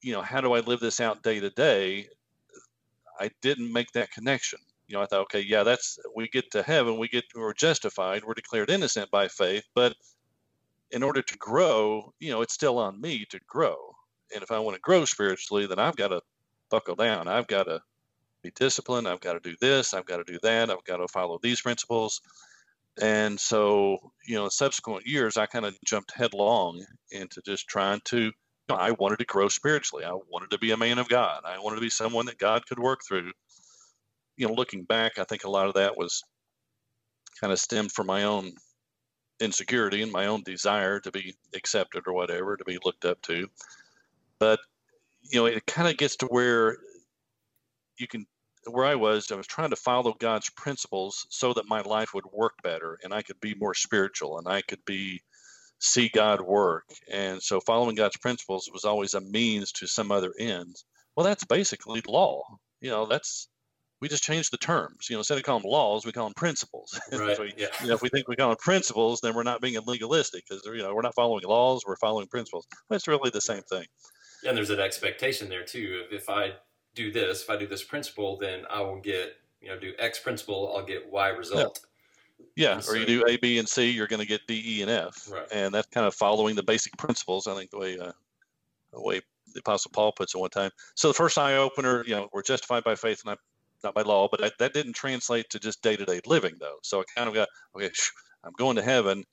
you 0.03 0.13
know, 0.13 0.21
how 0.21 0.41
do 0.41 0.53
I 0.53 0.61
live 0.61 0.81
this 0.81 1.01
out 1.01 1.23
day 1.23 1.41
to 1.41 1.51
day? 1.51 2.09
I 3.19 3.31
didn't 3.41 3.73
make 3.73 3.93
that 3.93 4.11
connection. 4.11 4.59
You 4.89 4.97
know, 4.97 5.03
I 5.03 5.07
thought, 5.07 5.23
okay, 5.23 5.41
yeah, 5.41 5.63
that's 5.63 5.99
we 6.15 6.29
get 6.29 6.51
to 6.51 6.63
heaven, 6.63 6.99
we 6.99 7.09
get 7.09 7.25
we're 7.35 7.55
justified, 7.55 8.25
we're 8.25 8.35
declared 8.35 8.69
innocent 8.69 9.11
by 9.11 9.29
faith, 9.29 9.65
but 9.75 9.95
in 10.93 11.03
order 11.03 11.23
to 11.23 11.39
grow, 11.39 12.13
you 12.21 12.31
know, 12.31 12.43
it's 12.43 12.55
still 12.55 12.79
on 12.79 13.01
me 13.01 13.25
to 13.31 13.41
grow. 13.49 13.77
And 14.35 14.43
if 14.43 14.51
I 14.51 14.59
want 14.59 14.77
to 14.77 14.81
grow 14.81 15.05
spiritually, 15.05 15.67
then 15.67 15.79
I've 15.79 15.97
got 15.97 16.09
to 16.09 16.21
buckle 16.71 16.95
down. 16.95 17.29
I've 17.29 17.47
got 17.47 17.65
to 17.65 17.81
be 18.43 18.51
disciplined. 18.55 19.09
I've 19.09 19.21
got 19.21 19.35
to 19.35 19.41
do 19.41 19.57
this. 19.61 19.95
I've 19.95 20.07
got 20.07 20.19
to 20.19 20.33
do 20.33 20.39
that. 20.43 20.71
I've 20.71 20.85
got 20.85 20.99
to 20.99 21.09
follow 21.09 21.39
these 21.43 21.61
principles. 21.61 22.21
And 23.01 23.41
so, 23.41 24.13
you 24.27 24.35
know, 24.35 24.49
subsequent 24.49 25.07
years, 25.07 25.37
I 25.37 25.47
kind 25.47 25.65
of 25.65 25.77
jumped 25.85 26.13
headlong 26.15 26.85
into 27.11 27.41
just 27.45 27.69
trying 27.69 28.01
to, 28.07 28.19
you 28.25 28.33
know, 28.69 28.77
I 28.77 28.91
wanted 28.91 29.19
to 29.21 29.25
grow 29.25 29.49
spiritually. 29.49 30.05
I 30.05 30.13
wanted 30.31 30.51
to 30.51 30.59
be 30.59 30.73
a 30.73 30.77
man 30.77 30.99
of 30.99 31.09
God. 31.09 31.43
I 31.45 31.59
wanted 31.59 31.77
to 31.77 31.83
be 31.83 31.91
someone 31.91 32.27
that 32.27 32.39
God 32.39 32.67
could 32.67 32.79
work 32.79 33.01
through. 33.07 33.33
You 34.37 34.49
know, 34.49 34.55
looking 34.55 34.85
back, 34.85 35.19
I 35.19 35.25
think 35.25 35.45
a 35.45 35.51
lot 35.51 35.69
of 35.69 35.75
that 35.75 35.97
was 35.97 36.23
kind 37.41 37.53
of 37.53 37.59
stemmed 37.59 37.93
from 37.93 38.07
my 38.07 38.25
own 38.25 38.53
insecurity 39.43 40.03
and 40.03 40.13
my 40.13 40.27
own 40.27 40.43
desire 40.43 41.01
to 41.01 41.11
be 41.11 41.35
accepted 41.55 42.05
or 42.07 42.13
whatever, 42.13 42.57
to 42.57 42.65
be 42.65 42.79
looked 42.85 43.05
up 43.05 43.21
to. 43.23 43.49
But, 44.39 44.61
you 45.23 45.41
know, 45.41 45.47
it 45.47 45.67
kind 45.67 45.89
of 45.89 45.97
gets 45.97 46.17
to 46.17 46.27
where 46.27 46.77
you 47.99 48.07
can, 48.07 48.27
where 48.67 48.87
I 48.87 48.95
was, 48.95 49.31
I 49.31 49.37
was 49.37 49.47
trying 49.47 49.71
to 49.71 49.77
follow 49.77 50.13
God's 50.13 50.51
principles 50.51 51.27
so 51.31 51.53
that 51.55 51.69
my 51.69 51.81
life 51.83 52.15
would 52.15 52.27
work 52.33 52.55
better 52.63 52.99
and 53.03 53.13
I 53.13 53.23
could 53.23 53.41
be 53.41 53.55
more 53.55 53.75
spiritual 53.75 54.39
and 54.39 54.49
I 54.49 54.63
could 54.63 54.85
be 54.85 55.23
see 55.79 56.09
God 56.09 56.41
work. 56.41 56.85
And 57.11 57.43
so 57.43 57.61
following 57.61 57.97
God's 57.97 58.17
principles 58.17 58.71
was 58.73 58.85
always 58.85 59.15
a 59.15 59.21
means 59.21 59.73
to 59.73 59.87
some 59.87 60.13
other 60.13 60.33
ends. 60.39 60.85
Well, 61.17 61.27
that's 61.27 61.45
basically 61.45 62.03
law. 62.07 62.45
You 62.81 62.91
know, 62.91 63.07
that's 63.07 63.49
we 64.03 64.09
just 64.09 64.25
change 64.25 64.51
the 64.51 64.59
terms. 64.59 65.09
You 65.09 65.15
know, 65.15 65.21
instead 65.21 65.39
of 65.39 65.45
calling 65.45 65.63
them 65.63 65.71
laws, 65.71 66.05
we 66.05 66.11
call 66.11 66.25
them 66.27 66.35
principles. 66.35 67.01
Right. 67.13 67.39
we, 67.39 67.55
yeah. 67.57 67.69
you 67.81 67.87
know, 67.87 67.95
if 67.95 68.03
we 68.03 68.09
think 68.09 68.27
we 68.27 68.35
call 68.35 68.49
them 68.49 68.57
principles, 68.59 69.21
then 69.21 69.33
we're 69.33 69.45
not 69.45 69.61
being 69.61 69.79
legalistic 69.87 70.45
because 70.47 70.65
you 70.67 70.79
know 70.79 70.93
we're 70.93 71.03
not 71.03 71.15
following 71.15 71.45
laws, 71.45 71.85
we're 71.87 71.97
following 71.97 72.27
principles. 72.27 72.67
But 72.89 72.97
it's 72.97 73.07
really 73.07 73.31
the 73.31 73.41
same 73.41 73.63
thing. 73.63 73.87
And 74.47 74.57
there's 74.57 74.71
an 74.71 74.81
expectation 74.81 75.49
there 75.49 75.63
too. 75.63 76.03
If, 76.11 76.23
if 76.23 76.29
I 76.29 76.55
do 76.97 77.13
this, 77.13 77.43
if 77.43 77.51
I 77.51 77.57
do 77.57 77.69
this 77.69 77.85
principle, 77.85 78.37
then 78.39 78.65
I 78.69 78.81
will 78.81 79.01
get 79.01 79.37
you 79.61 79.69
know 79.69 79.79
do 79.79 79.93
X 80.01 80.19
principle, 80.19 80.75
I'll 80.77 80.85
get 80.85 81.09
Y 81.09 81.29
result. 81.29 81.81
Yeah, 82.57 82.79
And 82.79 82.89
or 82.89 82.97
you 82.97 83.07
do 83.07 83.25
A, 83.29 83.37
B, 83.37 83.59
and 83.59 83.69
C, 83.69 83.89
you're 83.89 84.09
going 84.09 84.21
to 84.21 84.27
get 84.27 84.41
D, 84.49 84.63
E, 84.67 84.83
and 84.83 84.91
F, 84.91 85.31
Right. 85.31 85.47
and 85.53 85.73
that's 85.73 85.87
kind 85.87 86.07
of 86.07 86.15
following 86.15 86.57
the 86.57 86.63
basic 86.65 86.97
principles. 86.99 87.47
I 87.47 87.55
think 87.55 87.71
the 87.71 87.79
way 87.79 87.97
uh, 87.99 88.11
the 88.93 89.01
way 89.01 89.21
the 89.55 89.61
Apostle 89.61 89.93
Paul 89.95 90.11
puts 90.11 90.35
it 90.35 90.39
one 90.39 90.51
time. 90.51 90.71
So 90.97 91.09
the 91.09 91.15
first 91.15 91.39
eye 91.39 91.57
opener, 91.57 92.05
you 92.05 92.17
know, 92.17 92.29
we're 92.33 92.43
justified 92.43 92.83
by 92.85 92.95
faith, 92.95 93.23
not 93.25 93.39
not 93.85 93.95
by 93.95 94.03
law, 94.03 94.29
but 94.31 94.41
that, 94.41 94.53
that 94.59 94.75
didn't 94.75 94.95
translate 94.95 95.51
to 95.51 95.59
just 95.59 95.83
day 95.83 95.97
to 95.97 96.05
day 96.05 96.21
living 96.27 96.55
though. 96.61 96.79
So 96.83 97.01
I 97.01 97.05
kind 97.17 97.29
of 97.29 97.35
got 97.35 97.49
okay. 97.77 97.91
I'm 98.45 98.53
going 98.59 98.75
to 98.75 98.83
heaven, 98.83 99.25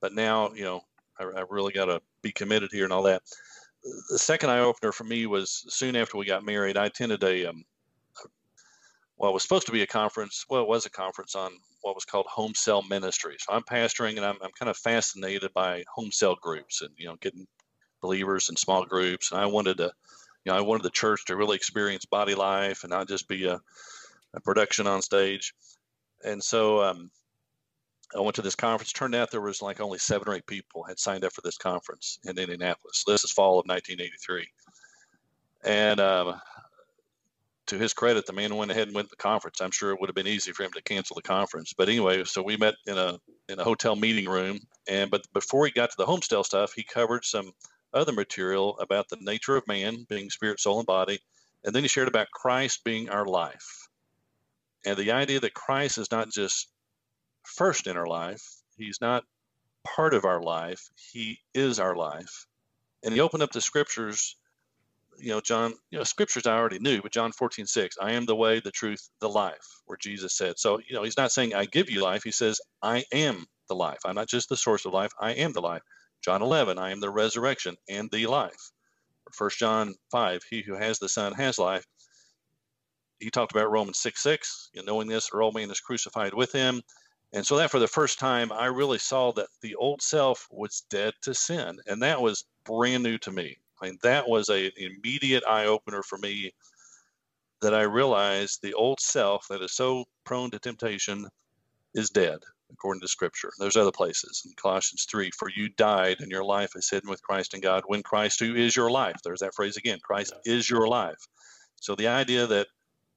but 0.00 0.12
now 0.12 0.52
you 0.52 0.64
know 0.64 0.82
I, 1.18 1.24
I 1.24 1.44
really 1.48 1.72
got 1.72 1.86
to 1.86 2.00
be 2.22 2.32
committed 2.32 2.70
here 2.72 2.84
and 2.84 2.92
all 2.92 3.04
that. 3.04 3.22
The 4.10 4.18
second 4.18 4.50
eye 4.50 4.58
opener 4.58 4.92
for 4.92 5.04
me 5.04 5.26
was 5.26 5.64
soon 5.68 5.96
after 5.96 6.18
we 6.18 6.26
got 6.26 6.44
married. 6.44 6.76
I 6.76 6.86
attended 6.86 7.22
a 7.24 7.46
um, 7.46 7.64
well, 9.18 9.30
it 9.30 9.34
was 9.34 9.42
supposed 9.42 9.66
to 9.66 9.72
be 9.72 9.82
a 9.82 9.86
conference. 9.86 10.44
Well, 10.48 10.62
it 10.62 10.68
was 10.68 10.86
a 10.86 10.90
conference 10.90 11.34
on 11.34 11.50
what 11.82 11.94
was 11.94 12.04
called 12.04 12.26
home 12.26 12.54
cell 12.54 12.82
ministry. 12.82 13.36
So 13.40 13.52
I'm 13.52 13.62
pastoring, 13.62 14.16
and 14.16 14.24
I'm, 14.24 14.36
I'm 14.42 14.52
kind 14.58 14.70
of 14.70 14.76
fascinated 14.76 15.52
by 15.54 15.84
home 15.92 16.12
cell 16.12 16.36
groups 16.40 16.82
and 16.82 16.90
you 16.96 17.06
know 17.06 17.16
getting 17.20 17.46
believers 18.00 18.48
in 18.48 18.56
small 18.56 18.84
groups. 18.84 19.32
And 19.32 19.40
I 19.40 19.46
wanted 19.46 19.78
to, 19.78 19.92
you 20.44 20.52
know, 20.52 20.58
I 20.58 20.60
wanted 20.60 20.84
the 20.84 20.90
church 20.90 21.24
to 21.26 21.36
really 21.36 21.56
experience 21.56 22.04
body 22.04 22.34
life 22.34 22.84
and 22.84 22.90
not 22.90 23.08
just 23.08 23.28
be 23.28 23.46
a 23.46 23.60
production 24.44 24.86
on 24.86 25.02
stage. 25.02 25.54
And 26.24 26.42
so 26.42 26.82
um, 26.82 27.10
I 28.16 28.20
went 28.20 28.36
to 28.36 28.42
this 28.42 28.54
conference. 28.54 28.92
Turned 28.92 29.14
out 29.14 29.30
there 29.30 29.40
was 29.40 29.62
like 29.62 29.80
only 29.80 29.98
seven 29.98 30.28
or 30.28 30.34
eight 30.34 30.46
people 30.46 30.82
had 30.84 30.98
signed 30.98 31.24
up 31.24 31.32
for 31.32 31.42
this 31.42 31.58
conference 31.58 32.18
in 32.24 32.38
Indianapolis. 32.38 33.04
This 33.06 33.24
is 33.24 33.32
fall 33.32 33.58
of 33.58 33.66
1983, 33.66 34.48
and 35.64 36.00
um, 36.00 36.40
to 37.68 37.78
his 37.78 37.92
credit, 37.92 38.26
the 38.26 38.32
man 38.32 38.56
went 38.56 38.70
ahead 38.70 38.88
and 38.88 38.94
went 38.94 39.08
to 39.08 39.16
the 39.16 39.22
conference. 39.22 39.60
I'm 39.60 39.70
sure 39.70 39.90
it 39.90 40.00
would 40.00 40.08
have 40.08 40.16
been 40.16 40.26
easy 40.26 40.52
for 40.52 40.62
him 40.62 40.72
to 40.72 40.82
cancel 40.82 41.14
the 41.14 41.22
conference. 41.22 41.74
But 41.76 41.88
anyway, 41.88 42.24
so 42.24 42.42
we 42.42 42.56
met 42.56 42.74
in 42.86 42.98
a 42.98 43.18
in 43.48 43.60
a 43.60 43.64
hotel 43.64 43.94
meeting 43.94 44.28
room, 44.28 44.58
and 44.88 45.10
but 45.10 45.22
before 45.32 45.66
he 45.66 45.72
got 45.72 45.90
to 45.90 45.96
the 45.98 46.06
home 46.06 46.22
cell 46.22 46.44
stuff, 46.44 46.72
he 46.72 46.82
covered 46.82 47.24
some 47.24 47.52
other 47.94 48.12
material 48.12 48.78
about 48.78 49.08
the 49.08 49.18
nature 49.20 49.56
of 49.56 49.66
man 49.66 50.06
being 50.08 50.30
spirit, 50.30 50.60
soul, 50.60 50.78
and 50.78 50.86
body, 50.86 51.18
and 51.64 51.74
then 51.74 51.82
he 51.82 51.88
shared 51.88 52.08
about 52.08 52.30
Christ 52.30 52.84
being 52.84 53.08
our 53.10 53.26
life, 53.26 53.87
and 54.86 54.96
the 54.96 55.12
idea 55.12 55.40
that 55.40 55.54
Christ 55.54 55.98
is 55.98 56.10
not 56.10 56.30
just 56.30 56.68
first 57.44 57.86
in 57.86 57.96
our 57.96 58.06
life, 58.06 58.42
he's 58.76 59.00
not 59.00 59.24
part 59.84 60.14
of 60.14 60.24
our 60.24 60.42
life, 60.42 60.88
he 61.12 61.38
is 61.54 61.80
our 61.80 61.96
life, 61.96 62.46
and 63.04 63.14
he 63.14 63.20
opened 63.20 63.42
up 63.42 63.52
the 63.52 63.60
scriptures 63.60 64.36
you 65.18 65.30
know, 65.30 65.40
John, 65.40 65.74
you 65.90 65.98
know, 65.98 66.04
scriptures 66.04 66.46
I 66.46 66.56
already 66.56 66.78
knew, 66.78 67.02
but 67.02 67.12
John 67.12 67.32
14, 67.32 67.66
6, 67.66 67.96
I 68.00 68.12
am 68.12 68.26
the 68.26 68.36
way, 68.36 68.60
the 68.60 68.70
truth, 68.70 69.08
the 69.20 69.28
life, 69.28 69.80
where 69.86 69.98
Jesus 69.98 70.36
said. 70.36 70.58
So, 70.58 70.78
you 70.78 70.94
know, 70.94 71.02
he's 71.02 71.16
not 71.16 71.32
saying 71.32 71.54
I 71.54 71.64
give 71.64 71.90
you 71.90 72.02
life. 72.02 72.22
He 72.22 72.30
says, 72.30 72.60
I 72.82 73.04
am 73.12 73.46
the 73.68 73.74
life. 73.74 73.98
I'm 74.04 74.14
not 74.14 74.28
just 74.28 74.48
the 74.48 74.56
source 74.56 74.84
of 74.84 74.92
life. 74.92 75.12
I 75.20 75.32
am 75.32 75.52
the 75.52 75.60
life. 75.60 75.82
John 76.22 76.42
11, 76.42 76.78
I 76.78 76.90
am 76.90 77.00
the 77.00 77.10
resurrection 77.10 77.76
and 77.88 78.10
the 78.10 78.26
life. 78.26 78.70
First 79.32 79.58
John 79.58 79.94
5, 80.10 80.42
he 80.48 80.62
who 80.62 80.74
has 80.74 80.98
the 80.98 81.08
Son 81.08 81.32
has 81.34 81.58
life. 81.58 81.84
He 83.18 83.30
talked 83.30 83.52
about 83.52 83.70
Romans 83.70 83.98
6, 83.98 84.22
6, 84.22 84.70
you 84.72 84.82
know, 84.82 84.92
knowing 84.92 85.08
this, 85.08 85.30
our 85.32 85.42
old 85.42 85.54
man 85.54 85.70
is 85.70 85.80
crucified 85.80 86.34
with 86.34 86.52
him. 86.52 86.82
And 87.32 87.46
so 87.46 87.56
that 87.56 87.70
for 87.70 87.78
the 87.78 87.88
first 87.88 88.18
time, 88.18 88.52
I 88.52 88.66
really 88.66 88.98
saw 88.98 89.32
that 89.32 89.48
the 89.60 89.74
old 89.74 90.00
self 90.00 90.46
was 90.50 90.84
dead 90.88 91.14
to 91.22 91.34
sin. 91.34 91.78
And 91.86 92.02
that 92.02 92.20
was 92.20 92.44
brand 92.64 93.02
new 93.02 93.18
to 93.18 93.30
me. 93.30 93.56
I 93.80 93.86
mean, 93.86 93.98
that 94.02 94.28
was 94.28 94.48
a, 94.48 94.66
an 94.66 94.72
immediate 94.76 95.44
eye 95.46 95.66
opener 95.66 96.02
for 96.02 96.18
me 96.18 96.52
that 97.60 97.74
I 97.74 97.82
realized 97.82 98.60
the 98.62 98.74
old 98.74 99.00
self 99.00 99.48
that 99.48 99.62
is 99.62 99.72
so 99.72 100.04
prone 100.24 100.50
to 100.52 100.58
temptation 100.58 101.26
is 101.94 102.10
dead, 102.10 102.38
according 102.70 103.00
to 103.00 103.08
Scripture. 103.08 103.50
There's 103.58 103.76
other 103.76 103.92
places 103.92 104.42
in 104.46 104.52
Colossians 104.56 105.06
3 105.10 105.30
For 105.32 105.50
you 105.50 105.68
died, 105.70 106.20
and 106.20 106.30
your 106.30 106.44
life 106.44 106.72
is 106.76 106.88
hidden 106.88 107.10
with 107.10 107.22
Christ 107.22 107.54
in 107.54 107.60
God 107.60 107.82
when 107.86 108.02
Christ, 108.02 108.40
who 108.40 108.54
is 108.54 108.76
your 108.76 108.90
life, 108.90 109.16
there's 109.24 109.40
that 109.40 109.54
phrase 109.54 109.76
again 109.76 109.98
Christ 110.02 110.34
is 110.44 110.70
your 110.70 110.88
life. 110.88 111.26
So 111.80 111.94
the 111.94 112.08
idea 112.08 112.46
that, 112.46 112.68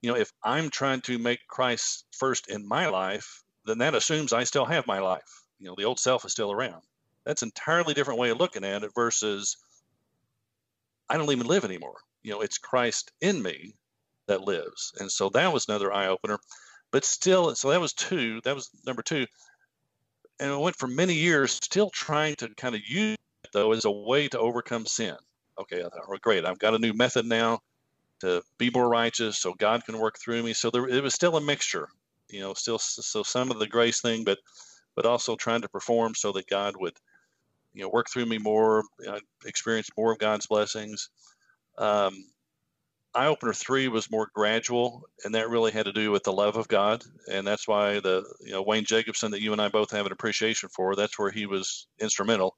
you 0.02 0.12
know, 0.12 0.18
if 0.18 0.32
I'm 0.44 0.70
trying 0.70 1.02
to 1.02 1.18
make 1.20 1.48
Christ 1.48 2.06
first 2.18 2.50
in 2.50 2.68
my 2.68 2.88
life, 2.88 3.44
then 3.66 3.78
that 3.80 3.96
assumes 3.96 4.34
I 4.34 4.44
still 4.44 4.66
have 4.66 4.88
my 4.88 5.00
life. 5.00 5.44
You 5.60 5.68
know, 5.68 5.76
the 5.78 5.86
old 5.86 6.00
self 6.00 6.26
is 6.26 6.32
still 6.32 6.52
around. 6.52 6.82
That's 7.26 7.44
an 7.44 7.48
entirely 7.48 7.94
different 7.94 8.20
way 8.20 8.32
of 8.32 8.40
looking 8.40 8.64
at 8.64 8.84
it 8.84 8.92
versus 8.96 9.58
I 11.08 11.18
don't 11.18 11.32
even 11.32 11.46
live 11.46 11.66
anymore. 11.66 11.98
You 12.24 12.32
know, 12.32 12.42
it's 12.42 12.58
Christ 12.58 13.12
in 13.22 13.42
me 13.42 13.76
that 14.28 14.42
lives. 14.42 14.94
And 15.00 15.12
so 15.12 15.30
that 15.30 15.54
was 15.54 15.68
another 15.68 15.94
eye 15.94 16.08
opener. 16.08 16.40
But 16.92 17.06
still, 17.06 17.54
so 17.56 17.70
that 17.70 17.80
was 17.82 17.94
two. 17.94 18.42
That 18.44 18.56
was 18.56 18.70
number 18.86 19.04
two. 19.04 19.28
And 20.40 20.52
I 20.52 20.58
went 20.58 20.78
for 20.78 20.88
many 20.88 21.14
years 21.14 21.52
still 21.52 21.92
trying 21.92 22.36
to 22.38 22.50
kind 22.56 22.74
of 22.74 22.82
use 22.88 23.18
it, 23.44 23.50
though, 23.54 23.72
as 23.72 23.86
a 23.86 23.92
way 23.92 24.28
to 24.30 24.40
overcome 24.40 24.88
sin. 24.88 25.16
Okay, 25.60 25.80
I 25.80 25.84
thought, 25.84 26.10
well, 26.10 26.18
great. 26.22 26.46
I've 26.46 26.60
got 26.60 26.74
a 26.74 26.80
new 26.80 26.94
method 26.94 27.26
now 27.26 27.60
to 28.22 28.42
be 28.58 28.70
more 28.70 28.90
righteous 28.90 29.38
so 29.38 29.54
God 29.54 29.86
can 29.86 30.00
work 30.00 30.18
through 30.20 30.44
me. 30.44 30.54
So 30.54 30.70
there, 30.70 30.88
it 30.88 31.04
was 31.04 31.14
still 31.14 31.38
a 31.38 31.42
mixture, 31.42 31.88
you 32.30 32.42
know, 32.42 32.54
still, 32.54 32.80
so 32.80 33.24
some 33.24 33.52
of 33.52 33.60
the 33.60 33.68
grace 33.68 34.02
thing, 34.02 34.24
but, 34.24 34.40
but 34.96 35.06
also 35.06 35.36
trying 35.36 35.62
to 35.62 35.70
perform 35.70 36.16
so 36.16 36.32
that 36.34 36.48
God 36.48 36.76
would, 36.80 36.94
you 37.74 37.84
know, 37.84 37.90
work 37.90 38.08
through 38.10 38.26
me 38.26 38.38
more, 38.38 38.84
you 39.00 39.08
know, 39.08 39.20
experience 39.46 39.90
more 39.98 40.12
of 40.12 40.20
God's 40.20 40.48
blessings. 40.48 41.10
Um, 41.78 42.26
eye 43.14 43.28
opener 43.28 43.54
three 43.54 43.88
was 43.88 44.12
more 44.12 44.30
gradual, 44.34 45.04
and 45.26 45.36
that 45.36 45.50
really 45.50 45.72
had 45.72 45.86
to 45.86 45.94
do 45.94 46.12
with 46.12 46.24
the 46.24 46.32
love 46.32 46.56
of 46.56 46.68
God, 46.68 47.04
and 47.30 47.46
that's 47.46 47.68
why 47.68 48.00
the 48.00 48.24
you 48.42 48.52
know 48.52 48.62
Wayne 48.62 48.86
Jacobsen 48.86 49.32
that 49.32 49.42
you 49.42 49.52
and 49.52 49.62
I 49.62 49.70
both 49.70 49.92
have 49.92 50.06
an 50.06 50.12
appreciation 50.12 50.70
for. 50.70 50.96
That's 50.96 51.20
where 51.20 51.32
he 51.32 51.46
was 51.46 51.88
instrumental 52.00 52.56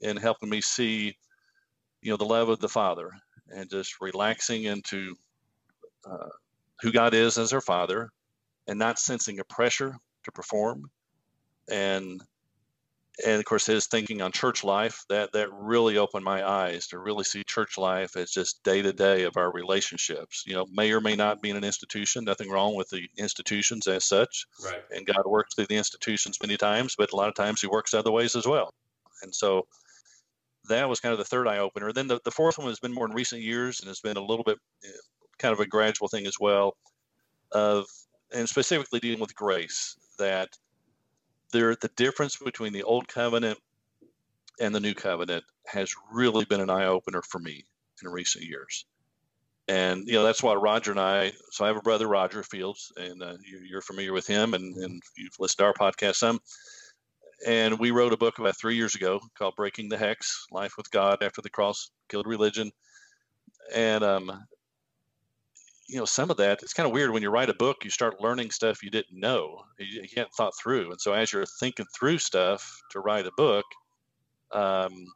in 0.00 0.16
helping 0.16 0.50
me 0.50 0.60
see, 0.60 1.16
you 2.02 2.10
know, 2.10 2.16
the 2.16 2.24
love 2.24 2.48
of 2.48 2.60
the 2.60 2.68
Father, 2.68 3.10
and 3.52 3.70
just 3.70 4.00
relaxing 4.00 4.64
into 4.64 5.16
uh, 6.08 6.28
who 6.80 6.92
God 6.92 7.14
is 7.14 7.38
as 7.38 7.52
our 7.52 7.60
Father, 7.60 8.10
and 8.66 8.78
not 8.78 8.98
sensing 8.98 9.40
a 9.40 9.44
pressure 9.44 9.96
to 10.24 10.32
perform, 10.32 10.90
and 11.70 12.22
and 13.24 13.38
of 13.38 13.44
course 13.44 13.66
his 13.66 13.86
thinking 13.86 14.20
on 14.22 14.32
church 14.32 14.64
life 14.64 15.04
that 15.08 15.32
that 15.32 15.52
really 15.52 15.98
opened 15.98 16.24
my 16.24 16.46
eyes 16.46 16.88
to 16.88 16.98
really 16.98 17.22
see 17.22 17.44
church 17.44 17.78
life 17.78 18.16
as 18.16 18.30
just 18.30 18.62
day 18.64 18.82
to 18.82 18.92
day 18.92 19.22
of 19.22 19.36
our 19.36 19.52
relationships. 19.52 20.44
You 20.46 20.54
know 20.54 20.66
may 20.72 20.92
or 20.92 21.00
may 21.00 21.14
not 21.14 21.40
be 21.40 21.50
in 21.50 21.56
an 21.56 21.64
institution 21.64 22.24
nothing 22.24 22.50
wrong 22.50 22.74
with 22.74 22.88
the 22.90 23.08
institutions 23.16 23.86
as 23.86 24.04
such. 24.04 24.46
Right. 24.64 24.82
and 24.90 25.06
god 25.06 25.26
works 25.26 25.54
through 25.54 25.66
the 25.66 25.76
institutions 25.76 26.38
many 26.42 26.56
times 26.56 26.96
but 26.96 27.12
a 27.12 27.16
lot 27.16 27.28
of 27.28 27.34
times 27.34 27.60
he 27.60 27.66
works 27.66 27.94
other 27.94 28.10
ways 28.10 28.34
as 28.34 28.46
well. 28.46 28.74
And 29.22 29.34
so 29.34 29.66
that 30.68 30.88
was 30.88 31.00
kind 31.00 31.12
of 31.12 31.18
the 31.18 31.24
third 31.24 31.48
eye 31.48 31.58
opener 31.58 31.92
then 31.92 32.06
the, 32.06 32.20
the 32.24 32.30
fourth 32.30 32.58
one 32.58 32.68
has 32.68 32.80
been 32.80 32.92
more 32.92 33.06
in 33.06 33.12
recent 33.12 33.42
years 33.42 33.80
and 33.80 33.90
it's 33.90 34.00
been 34.00 34.16
a 34.16 34.24
little 34.24 34.44
bit 34.44 34.58
eh, 34.84 34.88
kind 35.38 35.52
of 35.52 35.60
a 35.60 35.66
gradual 35.66 36.08
thing 36.08 36.26
as 36.26 36.38
well 36.40 36.76
of 37.52 37.86
and 38.32 38.48
specifically 38.48 39.00
dealing 39.00 39.20
with 39.20 39.34
grace 39.34 39.96
that 40.18 40.48
there 41.52 41.74
the 41.76 41.90
difference 41.96 42.36
between 42.36 42.72
the 42.72 42.82
old 42.82 43.06
covenant 43.08 43.58
and 44.60 44.74
the 44.74 44.80
new 44.80 44.94
covenant 44.94 45.44
has 45.66 45.92
really 46.12 46.44
been 46.44 46.60
an 46.60 46.70
eye 46.70 46.86
opener 46.86 47.22
for 47.22 47.38
me 47.38 47.64
in 48.02 48.10
recent 48.10 48.44
years. 48.44 48.86
And 49.66 50.06
you 50.06 50.12
know 50.12 50.24
that's 50.24 50.42
why 50.42 50.54
Roger 50.54 50.90
and 50.90 51.00
I. 51.00 51.32
So 51.50 51.64
I 51.64 51.68
have 51.68 51.78
a 51.78 51.82
brother, 51.82 52.06
Roger 52.06 52.42
Fields, 52.42 52.92
and 52.98 53.22
uh, 53.22 53.36
you, 53.42 53.60
you're 53.66 53.80
familiar 53.80 54.12
with 54.12 54.26
him, 54.26 54.52
and, 54.52 54.76
and 54.76 55.02
you've 55.16 55.38
listened 55.38 55.58
to 55.58 55.64
our 55.64 55.72
podcast 55.72 56.16
some. 56.16 56.38
And 57.46 57.78
we 57.78 57.90
wrote 57.90 58.12
a 58.12 58.16
book 58.16 58.38
about 58.38 58.56
three 58.56 58.76
years 58.76 58.94
ago 58.94 59.20
called 59.38 59.56
"Breaking 59.56 59.88
the 59.88 59.98
Hex: 59.98 60.46
Life 60.50 60.76
with 60.76 60.90
God 60.90 61.22
After 61.22 61.42
the 61.42 61.50
Cross 61.50 61.90
Killed 62.08 62.26
Religion." 62.26 62.70
And 63.74 64.02
um, 64.02 64.46
you 65.88 65.98
know, 65.98 66.04
some 66.04 66.30
of 66.30 66.36
that, 66.38 66.62
it's 66.62 66.72
kind 66.72 66.86
of 66.86 66.92
weird 66.92 67.10
when 67.10 67.22
you 67.22 67.30
write 67.30 67.50
a 67.50 67.54
book, 67.54 67.84
you 67.84 67.90
start 67.90 68.20
learning 68.20 68.50
stuff 68.50 68.82
you 68.82 68.90
didn't 68.90 69.18
know, 69.18 69.64
you, 69.78 70.02
you 70.02 70.08
hadn't 70.16 70.34
thought 70.34 70.54
through. 70.56 70.90
And 70.90 71.00
so 71.00 71.12
as 71.12 71.32
you're 71.32 71.44
thinking 71.60 71.86
through 71.94 72.18
stuff 72.18 72.80
to 72.90 73.00
write 73.00 73.26
a 73.26 73.32
book, 73.36 73.66
um, 74.52 75.06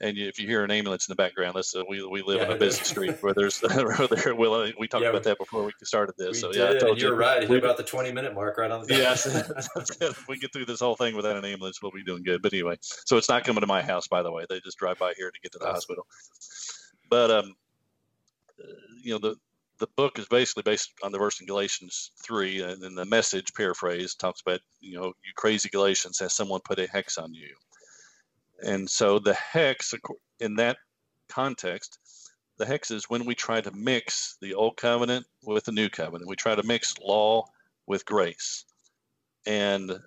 and 0.00 0.16
if 0.16 0.38
you 0.38 0.46
hear 0.46 0.64
an 0.64 0.70
ambulance 0.70 1.06
in 1.06 1.12
the 1.12 1.16
background, 1.16 1.54
that's 1.56 1.74
uh, 1.74 1.82
we 1.88 2.04
we 2.06 2.22
live 2.22 2.38
yeah, 2.38 2.46
in 2.46 2.52
a 2.52 2.56
busy 2.56 2.84
street 2.84 3.22
where 3.22 3.34
there's 3.34 3.60
there. 3.68 4.34
Will 4.34 4.72
we 4.78 4.88
talked 4.88 5.02
yeah, 5.02 5.10
about 5.10 5.24
that 5.24 5.38
before 5.38 5.64
we 5.64 5.72
started 5.82 6.14
this? 6.16 6.40
so 6.40 6.52
yeah, 6.52 6.72
you're 6.72 6.96
you, 6.96 7.14
right. 7.14 7.46
Hit 7.46 7.58
about 7.62 7.76
the 7.76 7.82
20 7.82 8.12
minute 8.12 8.34
mark 8.34 8.56
right 8.56 8.70
on 8.70 8.86
the. 8.86 8.94
Yes, 8.94 9.26
if 10.00 10.26
we 10.28 10.38
get 10.38 10.52
through 10.52 10.64
this 10.64 10.80
whole 10.80 10.96
thing 10.96 11.14
without 11.14 11.36
an 11.36 11.44
ambulance, 11.44 11.82
we'll 11.82 11.92
be 11.92 12.02
doing 12.02 12.22
good. 12.22 12.40
But 12.40 12.52
anyway, 12.54 12.76
so 12.80 13.18
it's 13.18 13.28
not 13.28 13.44
coming 13.44 13.60
to 13.60 13.66
my 13.66 13.82
house, 13.82 14.08
by 14.08 14.22
the 14.22 14.32
way. 14.32 14.46
They 14.48 14.60
just 14.60 14.78
drive 14.78 14.98
by 14.98 15.12
here 15.16 15.30
to 15.30 15.40
get 15.42 15.52
to 15.52 15.58
the 15.58 15.66
hospital. 15.66 16.06
But 17.10 17.30
um, 17.30 17.54
you 19.02 19.12
know 19.12 19.18
the 19.18 19.36
the 19.80 19.88
book 19.96 20.18
is 20.18 20.26
basically 20.26 20.62
based 20.62 20.92
on 21.02 21.10
the 21.10 21.18
verse 21.18 21.40
in 21.40 21.46
Galatians 21.46 22.10
3, 22.22 22.62
and 22.62 22.82
then 22.82 22.94
the 22.94 23.06
message 23.06 23.54
paraphrase 23.54 24.14
talks 24.14 24.42
about, 24.42 24.60
you 24.80 24.94
know, 24.94 25.06
you 25.06 25.32
crazy 25.34 25.70
Galatians, 25.70 26.18
has 26.18 26.34
someone 26.34 26.60
put 26.62 26.78
a 26.78 26.86
hex 26.86 27.16
on 27.16 27.32
you? 27.32 27.54
And 28.62 28.88
so 28.88 29.18
the 29.18 29.34
hex, 29.34 29.94
in 30.38 30.56
that 30.56 30.76
context, 31.28 31.98
the 32.58 32.66
hex 32.66 32.90
is 32.90 33.04
when 33.08 33.24
we 33.24 33.34
try 33.34 33.60
to 33.60 33.70
mix 33.72 34.36
the 34.40 34.54
old 34.54 34.76
covenant 34.76 35.26
with 35.42 35.64
the 35.64 35.72
new 35.72 35.88
covenant. 35.88 36.28
We 36.28 36.36
try 36.36 36.54
to 36.54 36.62
mix 36.62 36.94
law 36.98 37.44
with 37.86 38.04
grace. 38.04 38.64
And 39.46 39.98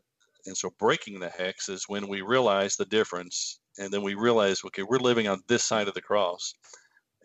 and 0.45 0.57
so 0.57 0.71
breaking 0.77 1.19
the 1.19 1.29
hex 1.29 1.69
is 1.69 1.85
when 1.87 2.07
we 2.07 2.21
realize 2.21 2.75
the 2.75 2.85
difference 2.85 3.59
and 3.77 3.91
then 3.91 4.01
we 4.01 4.13
realize 4.13 4.61
okay 4.65 4.83
we're 4.83 4.97
living 4.97 5.27
on 5.27 5.41
this 5.47 5.63
side 5.63 5.87
of 5.87 5.93
the 5.93 6.01
cross 6.01 6.53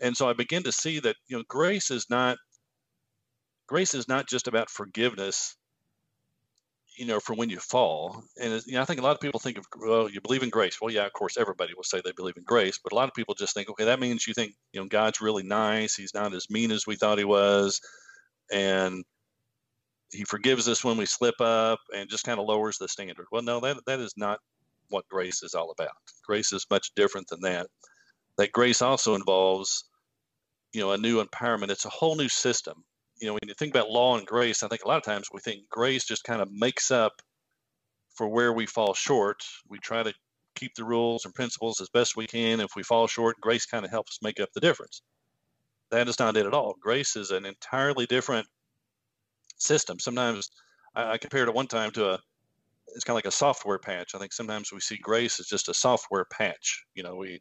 and 0.00 0.16
so 0.16 0.28
i 0.28 0.32
begin 0.32 0.62
to 0.62 0.72
see 0.72 1.00
that 1.00 1.16
you 1.28 1.36
know 1.36 1.44
grace 1.48 1.90
is 1.90 2.06
not 2.08 2.38
grace 3.66 3.94
is 3.94 4.08
not 4.08 4.28
just 4.28 4.48
about 4.48 4.70
forgiveness 4.70 5.56
you 6.98 7.06
know, 7.06 7.20
for 7.20 7.34
when 7.34 7.48
you 7.48 7.60
fall. 7.60 8.24
And 8.42 8.60
you 8.66 8.74
know, 8.74 8.82
I 8.82 8.84
think 8.84 8.98
a 8.98 9.04
lot 9.04 9.14
of 9.14 9.20
people 9.20 9.38
think 9.38 9.56
of, 9.56 9.64
well, 9.80 10.10
you 10.10 10.20
believe 10.20 10.42
in 10.42 10.50
grace. 10.50 10.78
Well, 10.82 10.92
yeah, 10.92 11.06
of 11.06 11.12
course, 11.12 11.36
everybody 11.38 11.72
will 11.74 11.84
say 11.84 12.02
they 12.04 12.12
believe 12.12 12.36
in 12.36 12.42
grace, 12.42 12.78
but 12.82 12.92
a 12.92 12.96
lot 12.96 13.08
of 13.08 13.14
people 13.14 13.34
just 13.34 13.54
think, 13.54 13.70
okay, 13.70 13.84
that 13.84 14.00
means 14.00 14.26
you 14.26 14.34
think, 14.34 14.54
you 14.72 14.80
know, 14.80 14.86
God's 14.86 15.20
really 15.20 15.44
nice. 15.44 15.94
He's 15.94 16.12
not 16.12 16.34
as 16.34 16.50
mean 16.50 16.72
as 16.72 16.86
we 16.86 16.96
thought 16.96 17.18
he 17.18 17.24
was, 17.24 17.80
and 18.50 19.04
he 20.10 20.24
forgives 20.24 20.68
us 20.68 20.82
when 20.82 20.96
we 20.96 21.06
slip 21.06 21.40
up, 21.40 21.78
and 21.94 22.10
just 22.10 22.24
kind 22.24 22.40
of 22.40 22.46
lowers 22.46 22.78
the 22.78 22.88
standard. 22.88 23.26
Well, 23.30 23.42
no, 23.42 23.60
that 23.60 23.76
that 23.86 24.00
is 24.00 24.14
not 24.16 24.40
what 24.88 25.08
grace 25.08 25.44
is 25.44 25.54
all 25.54 25.70
about. 25.70 25.92
Grace 26.26 26.52
is 26.52 26.66
much 26.68 26.90
different 26.96 27.28
than 27.28 27.40
that. 27.42 27.68
That 28.38 28.52
grace 28.52 28.82
also 28.82 29.14
involves, 29.14 29.84
you 30.72 30.80
know, 30.80 30.92
a 30.92 30.98
new 30.98 31.22
empowerment. 31.22 31.70
It's 31.70 31.84
a 31.84 31.90
whole 31.90 32.16
new 32.16 32.28
system 32.28 32.84
you 33.20 33.26
know, 33.26 33.34
when 33.34 33.48
you 33.48 33.54
think 33.54 33.74
about 33.74 33.90
law 33.90 34.16
and 34.16 34.26
grace, 34.26 34.62
I 34.62 34.68
think 34.68 34.84
a 34.84 34.88
lot 34.88 34.98
of 34.98 35.04
times 35.04 35.28
we 35.32 35.40
think 35.40 35.68
grace 35.68 36.04
just 36.04 36.24
kind 36.24 36.40
of 36.40 36.48
makes 36.52 36.90
up 36.90 37.12
for 38.14 38.28
where 38.28 38.52
we 38.52 38.66
fall 38.66 38.94
short. 38.94 39.42
We 39.68 39.78
try 39.78 40.02
to 40.02 40.12
keep 40.54 40.74
the 40.74 40.84
rules 40.84 41.24
and 41.24 41.34
principles 41.34 41.80
as 41.80 41.88
best 41.88 42.16
we 42.16 42.26
can. 42.26 42.60
If 42.60 42.70
we 42.76 42.82
fall 42.82 43.06
short, 43.06 43.40
grace 43.40 43.66
kind 43.66 43.84
of 43.84 43.90
helps 43.90 44.18
make 44.22 44.40
up 44.40 44.50
the 44.54 44.60
difference. 44.60 45.02
That 45.90 46.08
is 46.08 46.18
not 46.18 46.36
it 46.36 46.46
at 46.46 46.54
all. 46.54 46.74
Grace 46.80 47.16
is 47.16 47.30
an 47.30 47.46
entirely 47.46 48.06
different 48.06 48.46
system. 49.56 49.98
Sometimes 49.98 50.50
I, 50.94 51.12
I 51.12 51.18
compared 51.18 51.48
it 51.48 51.54
one 51.54 51.66
time 51.66 51.90
to 51.92 52.10
a 52.10 52.18
it's 52.94 53.04
kind 53.04 53.12
of 53.12 53.18
like 53.18 53.26
a 53.26 53.30
software 53.30 53.78
patch. 53.78 54.14
I 54.14 54.18
think 54.18 54.32
sometimes 54.32 54.72
we 54.72 54.80
see 54.80 54.96
grace 54.96 55.38
as 55.40 55.46
just 55.46 55.68
a 55.68 55.74
software 55.74 56.24
patch. 56.32 56.84
You 56.94 57.02
know, 57.02 57.16
we 57.16 57.40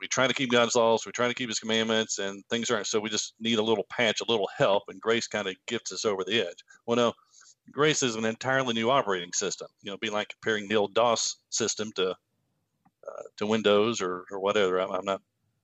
we 0.00 0.08
try 0.08 0.26
to 0.26 0.34
keep 0.34 0.50
God's 0.50 0.74
laws, 0.74 1.06
we 1.06 1.12
try 1.12 1.28
to 1.28 1.34
keep 1.34 1.48
His 1.48 1.58
commandments, 1.58 2.18
and 2.18 2.44
things 2.50 2.70
aren't. 2.70 2.86
So 2.86 3.00
we 3.00 3.10
just 3.10 3.34
need 3.40 3.58
a 3.58 3.62
little 3.62 3.86
patch, 3.88 4.20
a 4.20 4.30
little 4.30 4.48
help, 4.56 4.84
and 4.88 5.00
grace 5.00 5.26
kind 5.26 5.48
of 5.48 5.54
gets 5.66 5.92
us 5.92 6.04
over 6.04 6.24
the 6.24 6.40
edge. 6.40 6.64
Well, 6.86 6.96
no, 6.96 7.12
grace 7.70 8.02
is 8.02 8.16
an 8.16 8.24
entirely 8.24 8.74
new 8.74 8.90
operating 8.90 9.32
system. 9.32 9.68
You 9.82 9.90
know, 9.90 9.98
be 9.98 10.10
like 10.10 10.28
comparing 10.28 10.68
the 10.68 10.76
old 10.76 10.94
DOS 10.94 11.36
system 11.50 11.92
to 11.96 12.10
uh, 12.10 13.22
to 13.38 13.46
Windows 13.46 14.00
or 14.00 14.24
or 14.30 14.40
whatever. 14.40 14.78
I'm, 14.78 14.90
I'm 14.90 15.04
not 15.04 15.22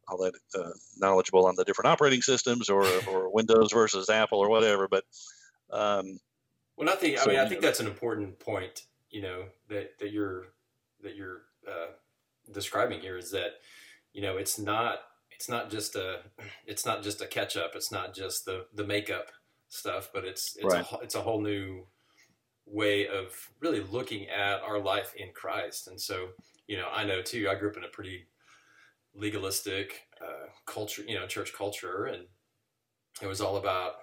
all 0.08 0.18
that 0.18 0.34
uh, 0.54 0.70
knowledgeable 0.98 1.46
on 1.46 1.54
the 1.56 1.64
different 1.64 1.88
operating 1.88 2.22
systems 2.22 2.68
or 2.68 2.86
or 3.08 3.32
Windows 3.32 3.72
versus 3.72 4.08
Apple 4.08 4.38
or 4.38 4.48
whatever, 4.48 4.88
but. 4.88 5.04
Um, 5.70 6.20
well, 6.76 6.90
I 6.90 6.94
think 6.94 7.18
so, 7.18 7.24
I 7.24 7.28
mean 7.28 7.38
I 7.38 7.48
think 7.48 7.60
that's 7.60 7.80
an 7.80 7.86
important 7.86 8.38
point. 8.38 8.82
You 9.10 9.22
know 9.22 9.44
that 9.68 9.98
that 9.98 10.12
you're 10.12 10.48
that 11.02 11.16
you're 11.16 11.42
uh, 11.66 11.92
describing 12.52 13.00
here 13.00 13.16
is 13.16 13.30
that 13.30 13.52
you 14.16 14.22
know, 14.22 14.38
it's 14.38 14.58
not 14.58 15.00
it's 15.30 15.46
not 15.46 15.70
just 15.70 15.94
a 15.94 16.20
it's 16.66 16.86
not 16.86 17.02
just 17.02 17.20
a 17.20 17.26
catch 17.26 17.54
up. 17.54 17.72
It's 17.74 17.92
not 17.92 18.14
just 18.14 18.46
the 18.46 18.64
the 18.74 18.82
makeup 18.82 19.26
stuff, 19.68 20.08
but 20.14 20.24
it's 20.24 20.56
it's 20.56 20.74
right. 20.74 20.86
a 20.90 20.98
it's 21.02 21.14
a 21.14 21.20
whole 21.20 21.42
new 21.42 21.86
way 22.64 23.06
of 23.06 23.26
really 23.60 23.82
looking 23.82 24.26
at 24.30 24.62
our 24.62 24.80
life 24.80 25.12
in 25.18 25.28
Christ. 25.34 25.88
And 25.88 26.00
so, 26.00 26.28
you 26.66 26.78
know, 26.78 26.88
I 26.90 27.04
know 27.04 27.20
too. 27.20 27.46
I 27.50 27.56
grew 27.56 27.68
up 27.68 27.76
in 27.76 27.84
a 27.84 27.88
pretty 27.88 28.26
legalistic 29.14 30.06
uh, 30.22 30.48
culture, 30.64 31.02
you 31.06 31.16
know, 31.16 31.26
church 31.26 31.52
culture, 31.52 32.06
and 32.06 32.24
it 33.20 33.26
was 33.26 33.42
all 33.42 33.58
about 33.58 33.96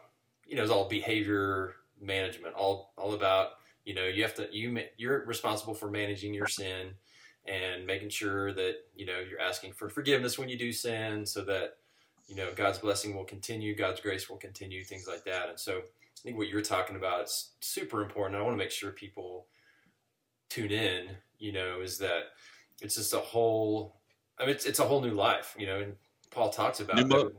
you 0.45 0.55
know, 0.55 0.61
it 0.61 0.65
was 0.65 0.71
all 0.71 0.87
behavior 0.87 1.73
management, 1.99 2.53
all 2.53 2.93
all 2.99 3.15
about 3.15 3.47
you 3.83 3.95
know, 3.95 4.05
you 4.05 4.21
have 4.21 4.35
to 4.35 4.47
you 4.51 4.79
you're 4.95 5.25
responsible 5.25 5.73
for 5.73 5.89
managing 5.89 6.35
your 6.35 6.47
sin 6.47 6.91
and 7.45 7.85
making 7.85 8.09
sure 8.09 8.53
that 8.53 8.75
you 8.95 9.05
know 9.05 9.19
you're 9.19 9.39
asking 9.39 9.73
for 9.73 9.89
forgiveness 9.89 10.37
when 10.39 10.49
you 10.49 10.57
do 10.57 10.71
sin 10.71 11.25
so 11.25 11.43
that 11.43 11.77
you 12.27 12.35
know 12.35 12.49
God's 12.55 12.79
blessing 12.79 13.15
will 13.15 13.25
continue, 13.25 13.75
God's 13.75 13.99
grace 13.99 14.29
will 14.29 14.37
continue, 14.37 14.83
things 14.83 15.07
like 15.07 15.23
that. 15.25 15.49
And 15.49 15.59
so 15.59 15.79
I 15.79 16.21
think 16.23 16.37
what 16.37 16.47
you're 16.47 16.61
talking 16.61 16.95
about 16.95 17.25
is 17.25 17.49
super 17.59 18.01
important. 18.01 18.39
I 18.39 18.41
want 18.41 18.53
to 18.53 18.57
make 18.57 18.71
sure 18.71 18.91
people 18.91 19.47
tune 20.49 20.71
in, 20.71 21.07
you 21.37 21.51
know, 21.51 21.81
is 21.81 21.97
that 21.97 22.31
it's 22.81 22.95
just 22.95 23.13
a 23.13 23.19
whole 23.19 23.97
I 24.39 24.43
mean 24.43 24.55
it's 24.55 24.65
it's 24.65 24.79
a 24.79 24.85
whole 24.85 25.01
new 25.01 25.11
life, 25.11 25.55
you 25.57 25.67
know, 25.67 25.79
and 25.79 25.95
Paul 26.31 26.49
talks 26.49 26.79
about 26.79 26.95
new, 26.95 27.05
mo- 27.05 27.31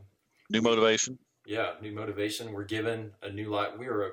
new 0.49 0.61
motivation. 0.61 1.17
Yeah, 1.45 1.73
new 1.81 1.91
motivation. 1.91 2.53
We're 2.53 2.63
given 2.63 3.11
a 3.21 3.29
new 3.29 3.49
life. 3.49 3.69
We 3.77 3.87
are 3.87 4.03
a, 4.03 4.09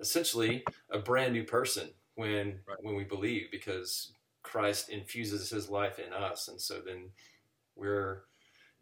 essentially 0.00 0.64
a 0.90 0.98
brand 0.98 1.32
new 1.32 1.44
person 1.44 1.88
when 2.14 2.60
right. 2.66 2.76
when 2.82 2.94
we 2.94 3.04
believe 3.04 3.46
because 3.50 4.12
Christ 4.50 4.88
infuses 4.88 5.50
his 5.50 5.68
life 5.68 5.98
in 5.98 6.12
us. 6.12 6.48
And 6.48 6.60
so 6.60 6.80
then 6.84 7.10
we're, 7.76 8.22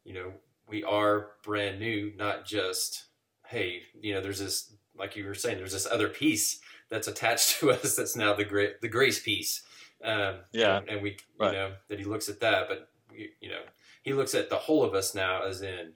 you 0.04 0.14
know, 0.14 0.32
we 0.68 0.84
are 0.84 1.32
brand 1.42 1.80
new, 1.80 2.12
not 2.16 2.46
just, 2.46 3.06
hey, 3.46 3.82
you 4.00 4.14
know, 4.14 4.20
there's 4.20 4.38
this, 4.38 4.72
like 4.96 5.16
you 5.16 5.24
were 5.24 5.34
saying, 5.34 5.58
there's 5.58 5.72
this 5.72 5.86
other 5.86 6.08
piece 6.08 6.60
that's 6.88 7.08
attached 7.08 7.58
to 7.60 7.72
us 7.72 7.96
that's 7.96 8.14
now 8.16 8.32
the 8.32 8.44
great, 8.44 8.80
the 8.80 8.88
grace 8.88 9.20
piece. 9.20 9.62
Um, 10.04 10.36
yeah. 10.52 10.78
And, 10.78 10.88
and 10.88 11.02
we, 11.02 11.16
right. 11.38 11.52
you 11.52 11.58
know, 11.58 11.72
that 11.88 11.98
he 11.98 12.04
looks 12.04 12.28
at 12.28 12.40
that, 12.40 12.68
but, 12.68 12.88
you 13.12 13.48
know, 13.48 13.62
he 14.02 14.12
looks 14.12 14.34
at 14.34 14.48
the 14.48 14.56
whole 14.56 14.84
of 14.84 14.94
us 14.94 15.14
now 15.14 15.44
as 15.44 15.62
in, 15.62 15.92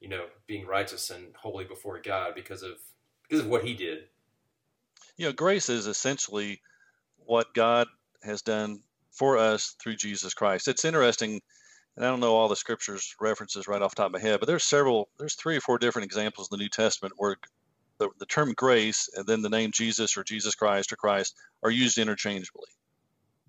you 0.00 0.08
know, 0.08 0.24
being 0.46 0.66
righteous 0.66 1.10
and 1.10 1.26
holy 1.36 1.64
before 1.64 2.00
God 2.00 2.32
because 2.34 2.62
of, 2.62 2.72
because 3.28 3.44
of 3.44 3.50
what 3.50 3.64
he 3.64 3.74
did. 3.74 4.04
You 5.18 5.26
know, 5.26 5.32
grace 5.32 5.68
is 5.68 5.86
essentially 5.86 6.62
what 7.26 7.52
God 7.52 7.86
has 8.22 8.40
done 8.40 8.80
for 9.12 9.38
us 9.38 9.74
through 9.82 9.96
Jesus 9.96 10.34
Christ. 10.34 10.68
It's 10.68 10.84
interesting, 10.84 11.40
and 11.96 12.04
I 12.04 12.08
don't 12.08 12.20
know 12.20 12.34
all 12.34 12.48
the 12.48 12.56
scriptures 12.56 13.14
references 13.20 13.68
right 13.68 13.82
off 13.82 13.94
the 13.94 14.02
top 14.02 14.06
of 14.06 14.12
my 14.12 14.20
head, 14.20 14.40
but 14.40 14.46
there's 14.46 14.64
several, 14.64 15.08
there's 15.18 15.34
three 15.34 15.56
or 15.56 15.60
four 15.60 15.78
different 15.78 16.06
examples 16.06 16.48
in 16.50 16.58
the 16.58 16.62
New 16.62 16.68
Testament 16.68 17.14
where 17.16 17.36
the, 17.98 18.08
the 18.18 18.26
term 18.26 18.52
grace 18.54 19.08
and 19.14 19.26
then 19.26 19.42
the 19.42 19.50
name 19.50 19.70
Jesus 19.72 20.16
or 20.16 20.24
Jesus 20.24 20.54
Christ 20.54 20.92
or 20.92 20.96
Christ 20.96 21.34
are 21.62 21.70
used 21.70 21.98
interchangeably. 21.98 22.68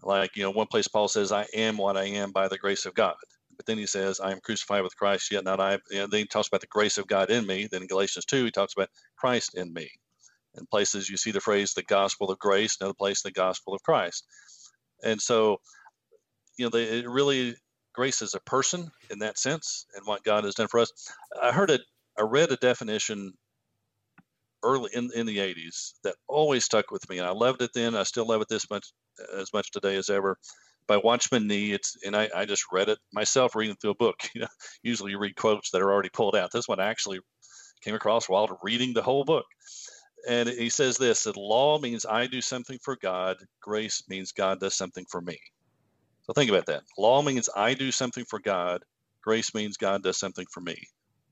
Like, 0.04 0.36
you 0.36 0.44
know, 0.44 0.52
one 0.52 0.68
place 0.68 0.88
Paul 0.88 1.08
says, 1.08 1.32
I 1.32 1.46
am 1.54 1.78
what 1.78 1.98
I 1.98 2.06
am 2.06 2.32
by 2.32 2.48
the 2.48 2.58
grace 2.58 2.86
of 2.86 2.94
God. 2.94 3.16
But 3.56 3.66
then 3.66 3.78
he 3.78 3.86
says, 3.86 4.20
I 4.20 4.32
am 4.32 4.40
crucified 4.42 4.84
with 4.84 4.98
Christ, 4.98 5.32
yet 5.32 5.44
not 5.44 5.60
I. 5.60 5.78
Know, 5.92 6.08
then 6.08 6.22
he 6.22 6.26
talks 6.26 6.48
about 6.48 6.62
the 6.62 6.68
grace 6.68 6.98
of 6.98 7.08
God 7.08 7.30
in 7.30 7.46
me. 7.46 7.68
Then 7.70 7.84
in 7.84 7.88
Galatians 7.88 8.26
2, 8.26 8.46
he 8.46 8.52
talks 8.52 8.74
about 8.74 8.90
Christ 9.16 9.56
in 9.56 9.72
me. 9.72 9.90
In 10.58 10.66
places 10.66 11.10
you 11.10 11.18
see 11.18 11.32
the 11.32 11.40
phrase 11.40 11.74
the 11.74 11.84
gospel 11.84 12.32
of 12.32 12.40
grace, 12.40 12.78
another 12.80 12.96
place 12.96 13.22
the 13.22 13.32
gospel 13.32 13.74
of 13.74 13.84
Christ. 13.84 14.26
And 15.04 15.22
so, 15.22 15.60
you 16.58 16.66
know, 16.66 16.70
they, 16.70 16.84
it 17.00 17.10
really 17.10 17.56
grace 17.94 18.22
is 18.22 18.34
a 18.34 18.40
person 18.42 18.90
in 19.10 19.20
that 19.20 19.38
sense 19.38 19.86
and 19.96 20.06
what 20.06 20.24
God 20.24 20.44
has 20.44 20.56
done 20.56 20.68
for 20.68 20.80
us. 20.80 20.92
I 21.42 21.52
heard 21.52 21.70
it, 21.70 21.82
I 22.18 22.24
read 22.24 22.52
a 22.52 22.58
definition 22.58 23.34
early 24.64 24.90
in, 24.94 25.10
in 25.16 25.26
the 25.26 25.38
80s 25.38 25.94
that 26.04 26.16
always 26.28 26.66
stuck 26.66 26.92
with 26.92 27.08
me. 27.10 27.18
And 27.18 27.28
I 27.28 27.32
loved 27.32 27.62
it 27.62 27.72
then. 27.74 27.96
I 27.96 28.04
still 28.04 28.28
love 28.28 28.42
it 28.42 28.48
this 28.48 28.70
much, 28.70 28.92
as 29.36 29.52
much 29.54 29.72
today 29.72 29.96
as 29.96 30.10
ever 30.10 30.38
by 30.88 30.98
Watchman 30.98 31.48
Nee. 31.48 31.74
It's, 31.74 31.98
and 32.06 32.16
I, 32.16 32.30
I 32.36 32.46
just 32.46 32.66
read 32.72 32.90
it 32.90 33.00
myself 33.12 33.56
reading 33.56 33.76
through 33.76 33.92
a 33.92 33.96
book. 33.96 34.16
You 34.36 34.42
know, 34.42 34.48
usually 34.84 35.12
you 35.12 35.20
read 35.20 35.36
quotes 35.36 35.72
that 35.72 35.82
are 35.82 35.92
already 35.92 36.10
pulled 36.10 36.36
out. 36.36 36.52
This 36.52 36.68
one 36.68 36.80
actually 36.80 37.20
came 37.82 37.96
across 37.96 38.30
while 38.30 38.60
reading 38.62 38.94
the 38.94 39.02
whole 39.02 39.26
book 39.26 39.46
and 40.28 40.50
he 40.50 40.70
says 40.70 40.98
this 40.98 41.24
that 41.24 41.38
law 41.38 41.80
means 41.80 42.06
I 42.06 42.28
do 42.28 42.42
something 42.42 42.80
for 42.84 42.96
God, 43.02 43.38
grace 43.62 44.04
means 44.10 44.32
God 44.32 44.60
does 44.60 44.76
something 44.76 45.06
for 45.10 45.22
me. 45.22 45.38
So 46.24 46.34
think 46.34 46.50
about 46.50 46.68
that. 46.68 46.84
Law 46.98 47.22
means 47.22 47.50
I 47.56 47.74
do 47.74 47.92
something 47.92 48.26
for 48.26 48.40
God, 48.40 48.84
grace 49.24 49.54
means 49.54 49.78
God 49.78 50.04
does 50.04 50.18
something 50.18 50.46
for 50.52 50.62
me. 50.62 50.78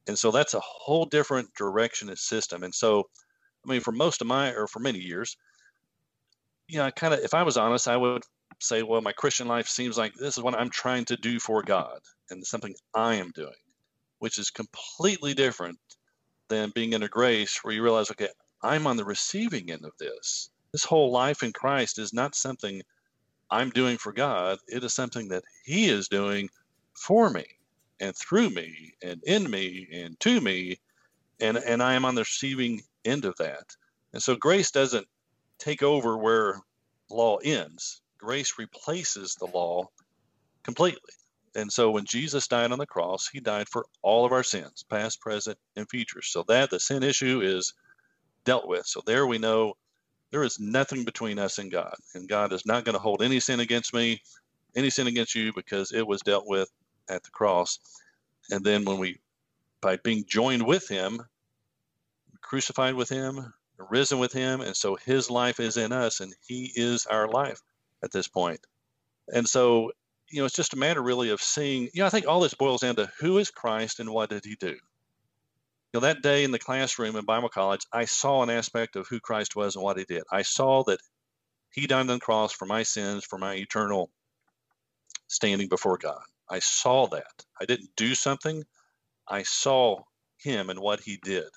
And 0.07 0.17
so 0.17 0.31
that's 0.31 0.55
a 0.55 0.59
whole 0.59 1.05
different 1.05 1.53
direction 1.55 2.09
and 2.09 2.17
system. 2.17 2.63
And 2.63 2.73
so, 2.73 3.03
I 3.65 3.71
mean, 3.71 3.81
for 3.81 3.91
most 3.91 4.21
of 4.21 4.27
my, 4.27 4.51
or 4.53 4.67
for 4.67 4.79
many 4.79 4.99
years, 4.99 5.37
you 6.67 6.79
know, 6.79 6.85
I 6.85 6.91
kind 6.91 7.13
of, 7.13 7.19
if 7.19 7.33
I 7.33 7.43
was 7.43 7.57
honest, 7.57 7.87
I 7.87 7.97
would 7.97 8.23
say, 8.59 8.83
well, 8.83 9.01
my 9.01 9.11
Christian 9.11 9.47
life 9.47 9.67
seems 9.67 9.97
like 9.97 10.13
this 10.15 10.37
is 10.37 10.43
what 10.43 10.55
I'm 10.55 10.69
trying 10.69 11.05
to 11.05 11.15
do 11.15 11.39
for 11.39 11.61
God. 11.61 11.99
and 12.31 12.45
something 12.45 12.75
I 12.93 13.15
am 13.15 13.31
doing, 13.31 13.61
which 14.19 14.37
is 14.37 14.51
completely 14.51 15.33
different 15.33 15.79
than 16.47 16.71
being 16.75 16.93
in 16.93 17.03
a 17.03 17.07
grace 17.07 17.59
where 17.63 17.73
you 17.73 17.83
realize, 17.83 18.11
okay, 18.11 18.29
I'm 18.61 18.87
on 18.87 18.97
the 18.97 19.05
receiving 19.05 19.71
end 19.71 19.85
of 19.85 19.97
this. 19.97 20.49
This 20.71 20.83
whole 20.83 21.11
life 21.11 21.43
in 21.43 21.53
Christ 21.53 21.99
is 21.99 22.13
not 22.13 22.35
something 22.35 22.81
I'm 23.49 23.71
doing 23.71 23.97
for 23.97 24.11
God, 24.11 24.59
it 24.67 24.83
is 24.83 24.93
something 24.93 25.29
that 25.29 25.43
He 25.63 25.89
is 25.89 26.07
doing 26.07 26.49
for 26.93 27.29
me 27.29 27.45
and 27.99 28.15
through 28.15 28.49
me 28.51 28.93
and 29.01 29.23
in 29.23 29.49
me 29.49 29.87
and 29.91 30.19
to 30.21 30.39
me. 30.39 30.79
And, 31.39 31.57
and 31.57 31.81
I 31.81 31.93
am 31.93 32.05
on 32.05 32.15
the 32.15 32.21
receiving 32.21 32.81
end 33.05 33.25
of 33.25 33.37
that. 33.37 33.75
And 34.13 34.21
so 34.21 34.35
grace 34.35 34.71
doesn't 34.71 35.07
take 35.57 35.81
over 35.81 36.17
where 36.17 36.59
law 37.09 37.37
ends. 37.37 38.01
Grace 38.17 38.55
replaces 38.57 39.35
the 39.35 39.45
law 39.45 39.89
completely. 40.63 41.13
And 41.55 41.71
so 41.71 41.91
when 41.91 42.05
Jesus 42.05 42.47
died 42.47 42.71
on 42.71 42.77
the 42.77 42.85
cross, 42.85 43.27
he 43.27 43.39
died 43.39 43.67
for 43.69 43.85
all 44.01 44.25
of 44.25 44.31
our 44.31 44.43
sins, 44.43 44.83
past, 44.87 45.19
present, 45.19 45.57
and 45.75 45.89
future. 45.89 46.21
So 46.21 46.43
that 46.47 46.69
the 46.69 46.79
sin 46.79 47.01
issue 47.01 47.41
is 47.41 47.73
dealt 48.49 48.67
with. 48.67 48.87
So 48.87 49.03
there 49.05 49.27
we 49.27 49.37
know 49.37 49.75
there 50.31 50.41
is 50.41 50.59
nothing 50.59 51.03
between 51.03 51.37
us 51.37 51.59
and 51.59 51.71
God. 51.71 51.93
And 52.15 52.27
God 52.27 52.51
is 52.51 52.65
not 52.65 52.83
going 52.83 52.95
to 52.95 52.99
hold 52.99 53.21
any 53.21 53.39
sin 53.39 53.59
against 53.59 53.93
me, 53.93 54.19
any 54.75 54.89
sin 54.89 55.05
against 55.05 55.35
you, 55.35 55.53
because 55.53 55.91
it 55.91 56.07
was 56.07 56.21
dealt 56.21 56.47
with 56.47 56.67
at 57.11 57.21
the 57.23 57.29
cross. 57.29 57.77
And 58.49 58.65
then 58.65 58.85
when 58.85 58.97
we, 58.97 59.19
by 59.81 59.97
being 59.97 60.23
joined 60.27 60.65
with 60.65 60.87
him, 60.87 61.21
crucified 62.41 62.95
with 62.95 63.07
him, 63.07 63.53
risen 63.77 64.17
with 64.17 64.33
him, 64.33 64.61
and 64.61 64.75
so 64.75 64.95
his 64.95 65.29
life 65.29 65.59
is 65.59 65.77
in 65.77 65.91
us, 65.91 66.19
and 66.19 66.33
he 66.47 66.71
is 66.75 67.05
our 67.05 67.27
life 67.27 67.61
at 68.03 68.11
this 68.11 68.27
point. 68.27 68.65
And 69.31 69.47
so, 69.47 69.91
you 70.27 70.39
know, 70.39 70.45
it's 70.45 70.55
just 70.55 70.73
a 70.73 70.77
matter 70.77 71.03
really 71.03 71.29
of 71.29 71.39
seeing, 71.39 71.83
you 71.93 72.01
know, 72.01 72.07
I 72.07 72.09
think 72.09 72.27
all 72.27 72.39
this 72.39 72.55
boils 72.55 72.81
down 72.81 72.95
to 72.95 73.11
who 73.19 73.37
is 73.37 73.51
Christ 73.51 73.99
and 73.99 74.09
what 74.09 74.31
did 74.31 74.43
he 74.43 74.55
do? 74.55 74.75
You 75.91 75.99
know, 75.99 76.05
that 76.05 76.21
day 76.21 76.43
in 76.43 76.51
the 76.51 76.59
classroom 76.59 77.15
in 77.15 77.25
Bible 77.25 77.49
college, 77.49 77.81
I 77.91 78.05
saw 78.05 78.43
an 78.43 78.51
aspect 78.51 78.95
of 78.95 79.07
who 79.07 79.19
Christ 79.19 79.55
was 79.55 79.75
and 79.75 79.83
what 79.83 79.97
he 79.97 80.05
did. 80.05 80.23
I 80.31 80.43
saw 80.43 80.83
that 80.83 80.99
he 81.71 81.87
died 81.87 82.01
on 82.01 82.07
the 82.07 82.19
cross 82.19 82.53
for 82.53 82.67
my 82.67 82.83
sins, 82.83 83.25
for 83.25 83.39
my 83.39 83.55
eternal 83.55 84.11
standing 85.27 85.67
before 85.67 85.97
God. 85.97 86.21
I 86.47 86.59
saw 86.59 87.07
that. 87.07 87.45
I 87.59 87.65
didn't 87.65 87.89
do 87.95 88.13
something. 88.13 88.63
I 89.27 89.41
saw 89.43 90.01
him 90.37 90.69
and 90.69 90.79
what 90.79 90.99
he 90.99 91.17
did. 91.23 91.49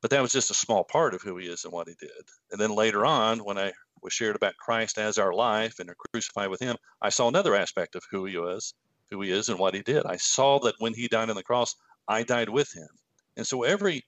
But 0.00 0.10
that 0.12 0.22
was 0.22 0.32
just 0.32 0.52
a 0.52 0.54
small 0.54 0.84
part 0.84 1.14
of 1.14 1.22
who 1.22 1.36
he 1.36 1.48
is 1.48 1.64
and 1.64 1.72
what 1.72 1.88
he 1.88 1.94
did. 1.98 2.10
And 2.52 2.60
then 2.60 2.70
later 2.70 3.04
on, 3.04 3.40
when 3.40 3.58
I 3.58 3.72
was 4.00 4.12
shared 4.12 4.36
about 4.36 4.56
Christ 4.58 4.96
as 4.96 5.18
our 5.18 5.32
life 5.32 5.80
and 5.80 5.90
are 5.90 5.96
crucified 6.12 6.50
with 6.50 6.60
him, 6.60 6.76
I 7.02 7.08
saw 7.08 7.26
another 7.26 7.56
aspect 7.56 7.96
of 7.96 8.04
who 8.10 8.26
he 8.26 8.36
was, 8.36 8.74
who 9.10 9.20
he 9.22 9.30
is, 9.32 9.48
and 9.48 9.58
what 9.58 9.74
he 9.74 9.82
did. 9.82 10.06
I 10.06 10.18
saw 10.18 10.60
that 10.60 10.76
when 10.78 10.94
he 10.94 11.08
died 11.08 11.30
on 11.30 11.36
the 11.36 11.42
cross, 11.42 11.74
I 12.06 12.22
died 12.22 12.48
with 12.48 12.72
him. 12.72 12.88
And 13.36 13.46
so 13.46 13.62
every 13.62 14.04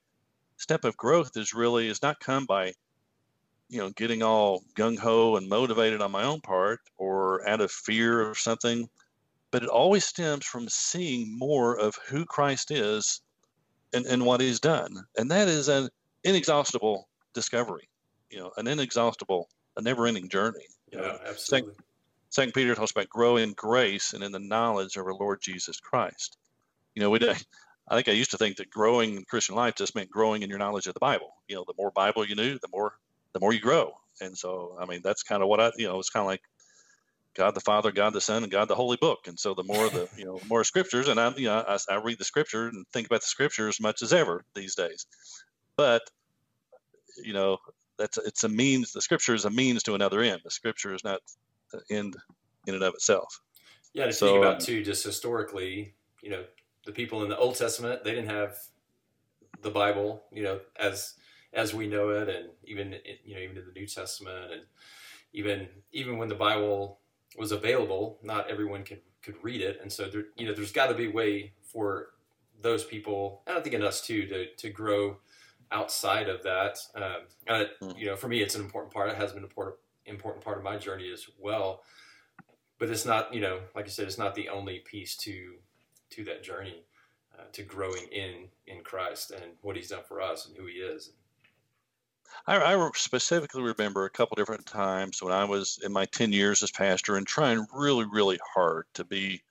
step 0.57 0.83
of 0.85 0.97
growth 0.97 1.31
is 1.35 1.53
really 1.53 1.87
is 1.87 2.01
not 2.01 2.19
come 2.19 2.45
by 2.45 2.73
you 3.69 3.79
know 3.79 3.89
getting 3.91 4.23
all 4.23 4.63
gung-ho 4.75 5.35
and 5.35 5.49
motivated 5.49 6.01
on 6.01 6.11
my 6.11 6.23
own 6.23 6.39
part 6.41 6.79
or 6.97 7.47
out 7.47 7.61
of 7.61 7.69
fear 7.69 8.27
or 8.27 8.33
something 8.33 8.87
but 9.51 9.61
it 9.61 9.69
always 9.69 10.05
stems 10.05 10.45
from 10.45 10.67
seeing 10.69 11.37
more 11.37 11.77
of 11.77 11.95
who 12.07 12.25
christ 12.25 12.71
is 12.71 13.21
and, 13.93 14.05
and 14.05 14.25
what 14.25 14.41
he's 14.41 14.59
done. 14.59 14.95
And 15.17 15.29
that 15.31 15.47
is 15.47 15.67
an 15.67 15.89
inexhaustible 16.23 17.07
discovery, 17.33 17.89
you 18.29 18.39
know, 18.39 18.51
an 18.57 18.67
inexhaustible, 18.67 19.49
a 19.77 19.81
never 19.81 20.07
ending 20.07 20.29
journey. 20.29 20.65
Yeah, 20.91 21.01
know? 21.01 21.17
absolutely. 21.25 21.73
Second, 21.73 21.85
Second 22.29 22.53
Peter 22.53 22.75
talks 22.75 22.91
about 22.91 23.09
grow 23.09 23.37
in 23.37 23.53
grace 23.53 24.13
and 24.13 24.23
in 24.23 24.31
the 24.31 24.39
knowledge 24.39 24.97
of 24.97 25.05
our 25.05 25.13
Lord 25.13 25.39
Jesus 25.41 25.79
Christ. 25.79 26.37
You 26.95 27.01
know, 27.01 27.09
we 27.09 27.19
I 27.89 27.95
think 27.95 28.07
I 28.07 28.11
used 28.11 28.31
to 28.31 28.37
think 28.37 28.57
that 28.57 28.69
growing 28.69 29.15
in 29.15 29.23
Christian 29.23 29.55
life 29.55 29.75
just 29.75 29.95
meant 29.95 30.09
growing 30.09 30.43
in 30.43 30.49
your 30.49 30.59
knowledge 30.59 30.87
of 30.87 30.93
the 30.93 30.99
Bible. 30.99 31.33
You 31.47 31.55
know, 31.55 31.63
the 31.65 31.73
more 31.77 31.91
Bible 31.91 32.25
you 32.25 32.35
knew, 32.35 32.59
the 32.59 32.67
more 32.71 32.93
the 33.33 33.39
more 33.39 33.53
you 33.53 33.59
grow. 33.59 33.93
And 34.19 34.37
so, 34.37 34.75
I 34.79 34.85
mean, 34.85 35.01
that's 35.03 35.23
kind 35.23 35.43
of 35.43 35.49
what 35.49 35.61
I, 35.61 35.71
you 35.77 35.87
know, 35.87 35.99
it's 35.99 36.09
kind 36.09 36.21
of 36.21 36.27
like 36.27 36.41
God 37.35 37.53
the 37.53 37.61
Father, 37.61 37.91
God 37.91 38.13
the 38.13 38.21
Son, 38.21 38.43
and 38.43 38.51
God 38.51 38.67
the 38.67 38.75
Holy 38.75 38.97
Book. 38.97 39.27
And 39.27 39.39
so 39.39 39.53
the 39.53 39.63
more 39.63 39.89
the 39.89 40.09
you 40.17 40.25
know 40.25 40.41
more 40.49 40.63
scriptures, 40.63 41.07
and 41.07 41.19
I 41.19 41.33
you 41.35 41.45
know 41.45 41.63
I, 41.67 41.77
I 41.89 41.95
read 41.97 42.17
the 42.17 42.25
scripture 42.25 42.67
and 42.67 42.85
think 42.91 43.07
about 43.07 43.21
the 43.21 43.27
scripture 43.27 43.67
as 43.67 43.79
much 43.79 44.01
as 44.01 44.11
ever 44.11 44.43
these 44.55 44.75
days. 44.75 45.05
But 45.77 46.01
you 47.23 47.33
know 47.33 47.59
that's 47.97 48.17
it's 48.17 48.43
a 48.43 48.49
means. 48.49 48.91
The 48.91 49.01
scripture 49.01 49.35
is 49.35 49.45
a 49.45 49.51
means 49.51 49.83
to 49.83 49.93
another 49.93 50.21
end. 50.21 50.41
The 50.43 50.51
scripture 50.51 50.93
is 50.93 51.03
not 51.03 51.21
the 51.71 51.81
end 51.91 52.15
in 52.65 52.73
and 52.73 52.83
of 52.83 52.95
itself. 52.95 53.39
Yeah, 53.93 54.07
to 54.07 54.13
so, 54.13 54.27
think 54.27 54.37
about 54.37 54.55
um, 54.55 54.61
too, 54.61 54.83
just 54.83 55.03
historically, 55.03 55.93
you 56.21 56.31
know, 56.31 56.43
the 56.87 56.93
people 56.93 57.21
in 57.21 57.29
the 57.29 57.37
Old 57.37 57.55
Testament 57.55 58.03
they 58.03 58.15
didn't 58.15 58.31
have 58.31 58.57
the 59.61 59.69
Bible, 59.69 60.23
you 60.31 60.41
know, 60.41 60.59
as 60.79 61.13
as 61.53 61.73
we 61.73 61.87
know 61.87 62.09
it, 62.09 62.29
and 62.29 62.49
even 62.63 62.95
you 63.23 63.35
know 63.35 63.41
even 63.41 63.57
in 63.57 63.65
the 63.65 63.79
New 63.79 63.85
Testament, 63.85 64.51
and 64.51 64.61
even 65.33 65.67
even 65.91 66.17
when 66.17 66.29
the 66.29 66.35
Bible 66.35 66.99
was 67.37 67.51
available, 67.51 68.19
not 68.23 68.49
everyone 68.49 68.83
could 68.83 69.01
could 69.21 69.35
read 69.43 69.61
it, 69.61 69.79
and 69.81 69.91
so 69.91 70.09
there, 70.09 70.25
you 70.37 70.47
know, 70.47 70.53
there's 70.53 70.71
got 70.71 70.87
to 70.87 70.95
be 70.95 71.07
a 71.07 71.11
way 71.11 71.53
for 71.61 72.07
those 72.61 72.83
people, 72.83 73.43
and 73.45 73.57
I 73.57 73.61
think 73.61 73.75
in 73.75 73.83
us 73.83 74.01
too, 74.01 74.25
to 74.27 74.55
to 74.55 74.69
grow 74.69 75.17
outside 75.71 76.29
of 76.29 76.43
that. 76.43 76.77
Um, 76.95 77.27
and 77.47 77.69
mm. 77.81 77.99
you 77.99 78.05
know, 78.05 78.15
for 78.15 78.29
me, 78.29 78.41
it's 78.41 78.55
an 78.55 78.61
important 78.61 78.93
part. 78.93 79.09
It 79.09 79.17
has 79.17 79.31
been 79.31 79.39
an 79.39 79.49
important 79.49 79.75
important 80.05 80.43
part 80.43 80.57
of 80.57 80.63
my 80.63 80.77
journey 80.77 81.11
as 81.11 81.25
well. 81.37 81.83
But 82.79 82.89
it's 82.89 83.05
not, 83.05 83.33
you 83.33 83.41
know, 83.41 83.59
like 83.75 83.85
I 83.85 83.89
said, 83.89 84.05
it's 84.05 84.19
not 84.19 84.35
the 84.35 84.49
only 84.49 84.79
piece 84.79 85.17
to 85.17 85.55
to 86.11 86.23
that 86.25 86.43
journey 86.43 86.83
uh, 87.37 87.43
to 87.53 87.63
growing 87.63 88.05
in 88.11 88.47
in 88.67 88.83
Christ 88.83 89.31
and 89.31 89.43
what 89.61 89.75
He's 89.75 89.89
done 89.89 90.03
for 90.07 90.21
us 90.21 90.47
and 90.47 90.55
who 90.55 90.65
He 90.65 90.73
is. 90.73 91.11
I, 92.45 92.75
I 92.75 92.89
specifically 92.95 93.63
remember 93.63 94.05
a 94.05 94.09
couple 94.09 94.35
different 94.35 94.65
times 94.65 95.21
when 95.21 95.33
I 95.33 95.45
was 95.45 95.79
in 95.83 95.91
my 95.93 96.05
10 96.05 96.31
years 96.31 96.61
as 96.61 96.71
pastor 96.71 97.15
and 97.15 97.25
trying 97.25 97.65
really, 97.73 98.05
really 98.11 98.39
hard 98.53 98.85
to 98.95 99.05
be 99.05 99.41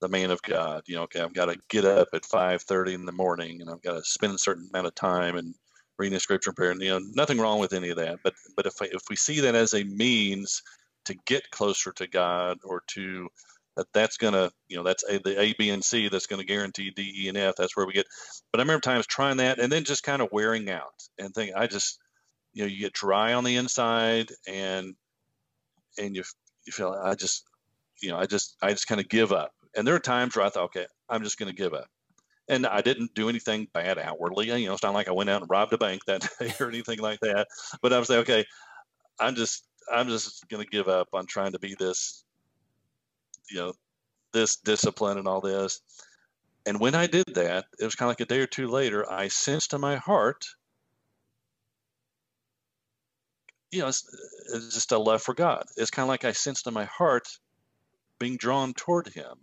the 0.00 0.08
man 0.08 0.30
of 0.30 0.42
God. 0.42 0.82
You 0.86 0.96
know, 0.96 1.02
okay, 1.02 1.20
I've 1.20 1.34
got 1.34 1.46
to 1.46 1.58
get 1.68 1.84
up 1.84 2.08
at 2.12 2.24
5:30 2.24 2.94
in 2.94 3.04
the 3.06 3.12
morning, 3.12 3.60
and 3.60 3.70
I've 3.70 3.82
got 3.82 3.94
to 3.94 4.04
spend 4.04 4.34
a 4.34 4.38
certain 4.38 4.68
amount 4.72 4.88
of 4.88 4.94
time 4.94 5.36
and 5.36 5.54
reading 5.98 6.14
the 6.14 6.20
scripture 6.20 6.50
and 6.50 6.56
prayer. 6.56 6.72
And 6.72 6.82
you 6.82 6.90
know, 6.90 7.00
nothing 7.14 7.38
wrong 7.38 7.60
with 7.60 7.72
any 7.72 7.90
of 7.90 7.96
that. 7.96 8.18
But 8.24 8.34
but 8.56 8.66
if 8.66 8.74
if 8.82 9.02
we 9.08 9.16
see 9.16 9.40
that 9.40 9.54
as 9.54 9.74
a 9.74 9.84
means 9.84 10.62
to 11.04 11.14
get 11.26 11.50
closer 11.50 11.92
to 11.92 12.06
God 12.06 12.58
or 12.64 12.82
to 12.88 13.28
that 13.76 13.86
that's 13.94 14.16
gonna 14.16 14.50
you 14.68 14.76
know 14.76 14.82
that's 14.82 15.04
a, 15.08 15.18
the 15.18 15.40
A, 15.40 15.54
B, 15.54 15.70
and 15.70 15.84
C 15.84 16.08
that's 16.08 16.26
gonna 16.26 16.44
guarantee 16.44 16.90
D, 16.90 17.24
E, 17.24 17.28
and 17.28 17.38
F. 17.38 17.54
That's 17.56 17.76
where 17.76 17.86
we 17.86 17.92
get. 17.92 18.06
But 18.50 18.60
I 18.60 18.62
remember 18.62 18.80
times 18.80 19.06
trying 19.06 19.38
that 19.38 19.58
and 19.58 19.72
then 19.72 19.84
just 19.84 20.02
kind 20.02 20.22
of 20.22 20.28
wearing 20.32 20.70
out 20.70 21.08
and 21.18 21.34
think 21.34 21.54
I 21.56 21.66
just 21.66 21.98
you 22.52 22.62
know 22.62 22.68
you 22.68 22.80
get 22.80 22.92
dry 22.92 23.34
on 23.34 23.44
the 23.44 23.56
inside 23.56 24.30
and 24.46 24.94
and 25.98 26.16
you 26.16 26.22
you 26.66 26.72
feel 26.72 26.92
I 26.92 27.14
just 27.14 27.44
you 28.00 28.10
know 28.10 28.18
I 28.18 28.26
just 28.26 28.56
I 28.62 28.70
just 28.70 28.88
kind 28.88 29.00
of 29.00 29.08
give 29.08 29.32
up. 29.32 29.52
And 29.76 29.86
there 29.86 29.94
are 29.94 30.00
times 30.00 30.36
where 30.36 30.44
I 30.44 30.50
thought, 30.50 30.64
okay, 30.64 30.86
I'm 31.08 31.22
just 31.22 31.38
going 31.38 31.50
to 31.50 31.56
give 31.56 31.74
up. 31.74 31.88
And 32.48 32.66
I 32.66 32.80
didn't 32.80 33.14
do 33.14 33.28
anything 33.28 33.68
bad 33.72 33.98
outwardly. 33.98 34.46
You 34.46 34.66
know, 34.66 34.74
it's 34.74 34.82
not 34.82 34.94
like 34.94 35.08
I 35.08 35.12
went 35.12 35.30
out 35.30 35.40
and 35.42 35.50
robbed 35.50 35.72
a 35.72 35.78
bank 35.78 36.04
that 36.06 36.28
day 36.38 36.52
or 36.60 36.68
anything 36.68 36.98
like 36.98 37.20
that. 37.20 37.48
But 37.80 37.92
I 37.92 37.98
was 37.98 38.10
like, 38.10 38.18
okay, 38.20 38.44
I'm 39.18 39.34
just 39.34 39.64
I'm 39.90 40.08
just 40.08 40.46
going 40.48 40.62
to 40.62 40.70
give 40.70 40.88
up 40.88 41.08
on 41.12 41.26
trying 41.26 41.52
to 41.52 41.58
be 41.58 41.74
this, 41.78 42.24
you 43.52 43.58
know, 43.58 43.72
this 44.32 44.56
discipline 44.56 45.18
and 45.18 45.28
all 45.28 45.40
this. 45.40 45.80
And 46.64 46.80
when 46.80 46.94
I 46.94 47.06
did 47.06 47.26
that, 47.34 47.66
it 47.78 47.84
was 47.84 47.94
kind 47.94 48.08
of 48.08 48.10
like 48.10 48.20
a 48.20 48.26
day 48.32 48.40
or 48.40 48.46
two 48.46 48.68
later, 48.68 49.10
I 49.10 49.28
sensed 49.28 49.72
in 49.72 49.80
my 49.80 49.96
heart 49.96 50.46
you 53.72 53.80
know, 53.80 53.88
it's, 53.88 54.06
it's 54.54 54.74
just 54.74 54.92
a 54.92 54.98
love 54.98 55.22
for 55.22 55.34
God. 55.34 55.64
It's 55.76 55.90
kind 55.90 56.04
of 56.04 56.08
like 56.08 56.24
I 56.24 56.32
sensed 56.32 56.66
in 56.66 56.74
my 56.74 56.84
heart 56.84 57.26
being 58.18 58.36
drawn 58.36 58.74
toward 58.74 59.08
Him. 59.08 59.34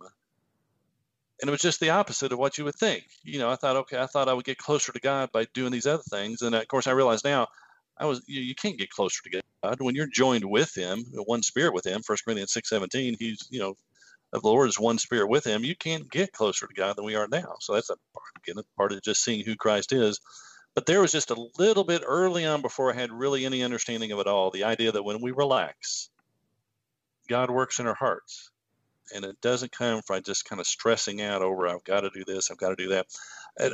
And 1.40 1.48
it 1.48 1.50
was 1.50 1.60
just 1.60 1.80
the 1.80 1.90
opposite 1.90 2.32
of 2.32 2.38
what 2.38 2.56
you 2.56 2.64
would 2.64 2.76
think. 2.76 3.04
You 3.24 3.40
know, 3.40 3.50
I 3.50 3.56
thought, 3.56 3.76
okay, 3.76 3.98
I 3.98 4.06
thought 4.06 4.28
I 4.28 4.32
would 4.32 4.44
get 4.44 4.58
closer 4.58 4.92
to 4.92 5.00
God 5.00 5.32
by 5.32 5.46
doing 5.52 5.72
these 5.72 5.86
other 5.86 6.02
things. 6.02 6.42
And 6.42 6.54
of 6.54 6.68
course, 6.68 6.86
I 6.86 6.92
realize 6.92 7.24
now 7.24 7.48
I 7.98 8.06
was, 8.06 8.22
you, 8.26 8.40
you 8.40 8.54
can't 8.54 8.78
get 8.78 8.90
closer 8.90 9.22
to 9.24 9.42
God 9.62 9.80
when 9.80 9.94
you're 9.94 10.06
joined 10.06 10.44
with 10.44 10.74
Him, 10.76 11.04
one 11.26 11.42
spirit 11.42 11.74
with 11.74 11.86
Him. 11.86 12.02
First 12.02 12.24
Corinthians 12.24 12.52
six 12.52 12.68
seventeen. 12.68 13.16
He's, 13.18 13.48
you 13.50 13.58
know, 13.58 13.74
of 14.32 14.42
the 14.42 14.48
Lord 14.48 14.68
is 14.68 14.78
one 14.78 14.98
spirit 14.98 15.28
with 15.28 15.46
Him. 15.46 15.64
You 15.64 15.76
can't 15.76 16.10
get 16.10 16.32
closer 16.32 16.66
to 16.66 16.74
God 16.74 16.96
than 16.96 17.04
we 17.04 17.16
are 17.16 17.28
now. 17.28 17.56
So 17.60 17.74
that's 17.74 17.90
a 17.90 17.96
part, 18.14 18.26
again, 18.48 18.62
part 18.76 18.92
of 18.92 19.02
just 19.02 19.24
seeing 19.24 19.44
who 19.44 19.56
Christ 19.56 19.92
is 19.92 20.20
but 20.74 20.86
there 20.86 21.00
was 21.00 21.12
just 21.12 21.30
a 21.30 21.48
little 21.58 21.84
bit 21.84 22.02
early 22.06 22.46
on 22.46 22.62
before 22.62 22.92
I 22.92 22.96
had 22.96 23.10
really 23.10 23.44
any 23.44 23.62
understanding 23.62 24.12
of 24.12 24.20
it 24.20 24.26
all 24.26 24.50
the 24.50 24.64
idea 24.64 24.92
that 24.92 25.02
when 25.02 25.20
we 25.20 25.32
relax, 25.32 26.10
God 27.28 27.50
works 27.50 27.80
in 27.80 27.86
our 27.86 27.94
hearts. 27.94 28.50
And 29.12 29.24
it 29.24 29.40
doesn't 29.40 29.72
come 29.72 30.02
from 30.02 30.22
just 30.22 30.44
kind 30.44 30.60
of 30.60 30.66
stressing 30.66 31.20
out 31.20 31.42
over, 31.42 31.66
I've 31.66 31.82
got 31.82 32.02
to 32.02 32.10
do 32.10 32.24
this, 32.24 32.50
I've 32.50 32.58
got 32.58 32.70
to 32.70 32.76
do 32.76 32.90
that. 32.90 33.06
I 33.58 33.70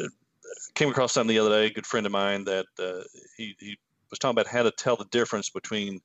came 0.75 0.88
across 0.88 1.12
something 1.12 1.35
the 1.35 1.40
other 1.40 1.51
day, 1.51 1.66
a 1.66 1.71
good 1.71 1.87
friend 1.87 2.07
of 2.07 2.12
mine, 2.12 2.45
that 2.45 2.66
uh, 2.79 3.03
he, 3.37 3.55
he 3.61 3.77
was 4.11 4.19
talking 4.19 4.38
about 4.38 4.51
how 4.51 4.62
to 4.62 4.71
tell 4.71 4.97
the 4.97 5.05
difference 5.05 5.51
between 5.51 6.01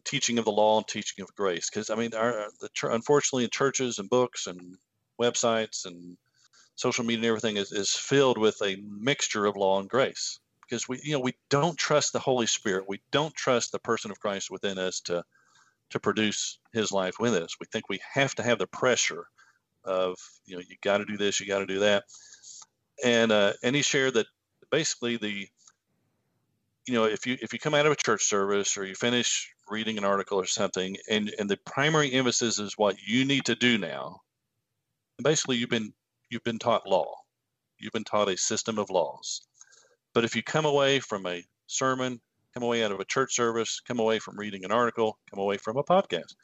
the 0.00 0.10
teaching 0.10 0.38
of 0.38 0.44
the 0.44 0.52
law 0.52 0.78
and 0.78 0.86
teaching 0.86 1.22
of 1.22 1.34
grace. 1.34 1.68
Because, 1.68 1.90
I 1.90 1.94
mean, 1.94 2.14
our, 2.14 2.46
the, 2.60 2.68
unfortunately, 2.90 3.44
in 3.44 3.50
churches 3.50 3.98
and 3.98 4.08
books 4.08 4.46
and 4.46 4.76
websites 5.20 5.84
and 5.84 6.16
social 6.76 7.04
media 7.04 7.18
and 7.18 7.26
everything 7.26 7.56
is, 7.56 7.72
is 7.72 7.94
filled 7.94 8.38
with 8.38 8.60
a 8.62 8.76
mixture 8.82 9.46
of 9.46 9.56
law 9.56 9.80
and 9.80 9.88
grace 9.88 10.38
because 10.62 10.88
we 10.88 11.00
you 11.02 11.12
know 11.12 11.20
we 11.20 11.34
don't 11.50 11.76
trust 11.76 12.12
the 12.12 12.18
Holy 12.18 12.46
Spirit. 12.46 12.88
We 12.88 13.00
don't 13.10 13.34
trust 13.34 13.72
the 13.72 13.78
person 13.78 14.10
of 14.10 14.20
Christ 14.20 14.50
within 14.50 14.78
us 14.78 15.00
to 15.00 15.22
to 15.90 16.00
produce 16.00 16.58
His 16.72 16.92
life 16.92 17.16
with 17.18 17.34
us. 17.34 17.56
We 17.60 17.66
think 17.66 17.88
we 17.88 18.00
have 18.14 18.34
to 18.36 18.42
have 18.42 18.58
the 18.58 18.66
pressure 18.66 19.26
of 19.84 20.16
you 20.46 20.56
know 20.56 20.62
you 20.66 20.76
got 20.82 20.98
to 20.98 21.04
do 21.04 21.16
this, 21.16 21.40
you 21.40 21.46
got 21.46 21.58
to 21.58 21.66
do 21.66 21.80
that, 21.80 22.04
and 23.04 23.30
uh, 23.32 23.52
and 23.62 23.76
he 23.76 23.82
shared 23.82 24.14
that 24.14 24.26
basically 24.70 25.16
the 25.16 25.48
you 26.86 26.94
know 26.94 27.04
if 27.04 27.26
you 27.26 27.36
if 27.42 27.52
you 27.52 27.58
come 27.58 27.74
out 27.74 27.86
of 27.86 27.92
a 27.92 27.96
church 27.96 28.24
service 28.24 28.76
or 28.76 28.84
you 28.84 28.94
finish 28.94 29.52
reading 29.68 29.98
an 29.98 30.04
article 30.04 30.38
or 30.38 30.46
something 30.46 30.96
and 31.08 31.32
and 31.38 31.48
the 31.48 31.56
primary 31.66 32.12
emphasis 32.12 32.58
is 32.58 32.74
what 32.76 32.96
you 33.06 33.24
need 33.24 33.44
to 33.44 33.54
do 33.54 33.78
now 33.78 34.20
basically 35.22 35.56
you've 35.56 35.70
been 35.70 35.92
you've 36.30 36.44
been 36.44 36.58
taught 36.58 36.88
law. 36.88 37.14
You've 37.78 37.92
been 37.92 38.04
taught 38.04 38.28
a 38.28 38.36
system 38.36 38.78
of 38.78 38.90
laws. 38.90 39.42
But 40.14 40.24
if 40.24 40.36
you 40.36 40.42
come 40.42 40.64
away 40.64 41.00
from 41.00 41.26
a 41.26 41.44
sermon 41.66 42.20
come 42.52 42.62
away 42.64 42.82
out 42.82 42.90
of 42.90 42.98
a 42.98 43.04
church 43.04 43.32
service 43.32 43.80
come 43.86 44.00
away 44.00 44.18
from 44.18 44.36
reading 44.36 44.64
an 44.64 44.72
article 44.72 45.16
come 45.30 45.38
away 45.38 45.56
from 45.56 45.76
a 45.76 45.84
podcast 45.84 46.34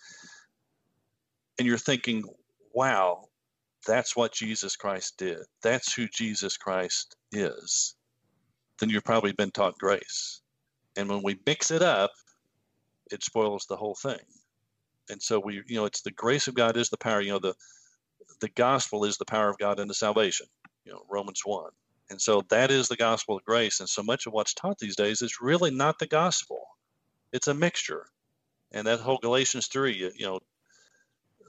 and 1.59 1.67
you're 1.67 1.77
thinking 1.77 2.23
wow 2.73 3.25
that's 3.85 4.15
what 4.15 4.33
jesus 4.33 4.77
christ 4.77 5.17
did. 5.19 5.39
That's 5.63 5.93
who 5.93 6.07
jesus 6.07 6.57
christ 6.57 7.17
is 7.33 7.97
then 8.79 8.91
you've 8.91 9.05
probably 9.05 9.33
been 9.33 9.51
taught 9.51 9.79
grace. 9.79 10.41
And 10.97 11.09
when 11.09 11.23
we 11.23 11.39
mix 11.47 11.71
it 11.71 11.83
up, 11.83 12.13
it 13.11 13.23
spoils 13.23 13.67
the 13.67 13.77
whole 13.77 13.95
thing. 13.95 14.21
And 15.11 15.23
so 15.23 15.39
we, 15.39 15.63
you 15.67 15.77
know, 15.77 15.85
it's 15.85 16.03
the 16.03 16.11
grace 16.11 16.49
of 16.49 16.55
God 16.55 16.77
is 16.77 16.91
the 16.91 16.97
power. 16.97 17.21
You 17.21 17.33
know, 17.33 17.39
the 17.39 17.55
the 18.41 18.49
gospel 18.51 19.05
is 19.05 19.17
the 19.17 19.25
power 19.25 19.49
of 19.49 19.59
God 19.59 19.81
into 19.81 19.95
salvation. 19.95 20.47
You 20.85 20.93
know, 20.93 21.03
Romans 21.09 21.43
one. 21.45 21.71
And 22.11 22.21
so 22.21 22.43
that 22.51 22.71
is 22.71 22.89
the 22.89 22.97
gospel 22.97 23.37
of 23.37 23.45
grace. 23.45 23.81
And 23.81 23.89
so 23.89 24.03
much 24.03 24.27
of 24.27 24.33
what's 24.33 24.55
taught 24.55 24.79
these 24.79 24.97
days 24.97 25.23
is 25.23 25.41
really 25.41 25.71
not 25.71 25.99
the 25.99 26.07
gospel. 26.07 26.61
It's 27.33 27.49
a 27.49 27.55
mixture. 27.55 28.07
And 28.73 28.87
that 28.87 29.01
whole 29.01 29.19
Galatians 29.19 29.69
three, 29.69 29.95
you, 29.95 30.11
you 30.15 30.27
know, 30.27 30.41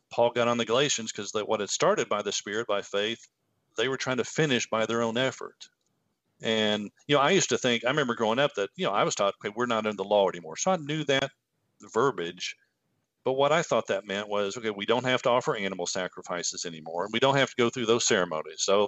Paul 0.09 0.31
got 0.31 0.47
on 0.47 0.57
the 0.57 0.65
Galatians 0.65 1.11
because 1.11 1.31
what 1.33 1.59
had 1.59 1.69
started 1.69 2.09
by 2.09 2.21
the 2.21 2.31
Spirit, 2.31 2.67
by 2.67 2.81
faith, 2.81 3.27
they 3.75 3.87
were 3.87 3.97
trying 3.97 4.17
to 4.17 4.23
finish 4.23 4.69
by 4.69 4.85
their 4.85 5.01
own 5.01 5.17
effort. 5.17 5.67
And 6.41 6.91
you 7.08 7.15
know, 7.15 7.21
I 7.21 7.32
used 7.32 7.50
to 7.50 7.58
think 7.58 7.84
I 7.86 7.89
remember 7.89 8.15
growing 8.15 8.39
up 8.39 8.54
that 8.56 8.69
you 8.76 8.86
know 8.86 8.91
I 8.91 9.04
was 9.04 9.15
taught, 9.15 9.34
okay, 9.43 9.54
we're 9.56 9.65
not 9.65 9.86
under 9.86 9.93
the 9.93 10.04
law 10.04 10.30
anymore, 10.30 10.58
so 10.58 10.71
I 10.71 10.78
knew 10.78 11.04
that 11.06 11.32
verbiage. 11.93 12.56
But 13.26 13.34
what 13.34 13.52
I 13.52 13.62
thought 13.62 13.88
that 13.88 14.08
meant 14.08 14.30
was, 14.30 14.56
okay, 14.58 14.69
we 14.69 14.86
don't 14.86 15.06
have 15.06 15.21
to 15.23 15.30
offer 15.30 15.54
animal 15.54 15.86
sacrifices 15.86 16.63
anymore. 16.63 17.04
and 17.04 17.12
We 17.12 17.19
don't 17.19 17.36
have 17.36 17.50
to 17.50 17.56
go 17.58 17.69
through 17.69 17.88
those 17.88 18.08
ceremonies. 18.08 18.60
So, 18.60 18.88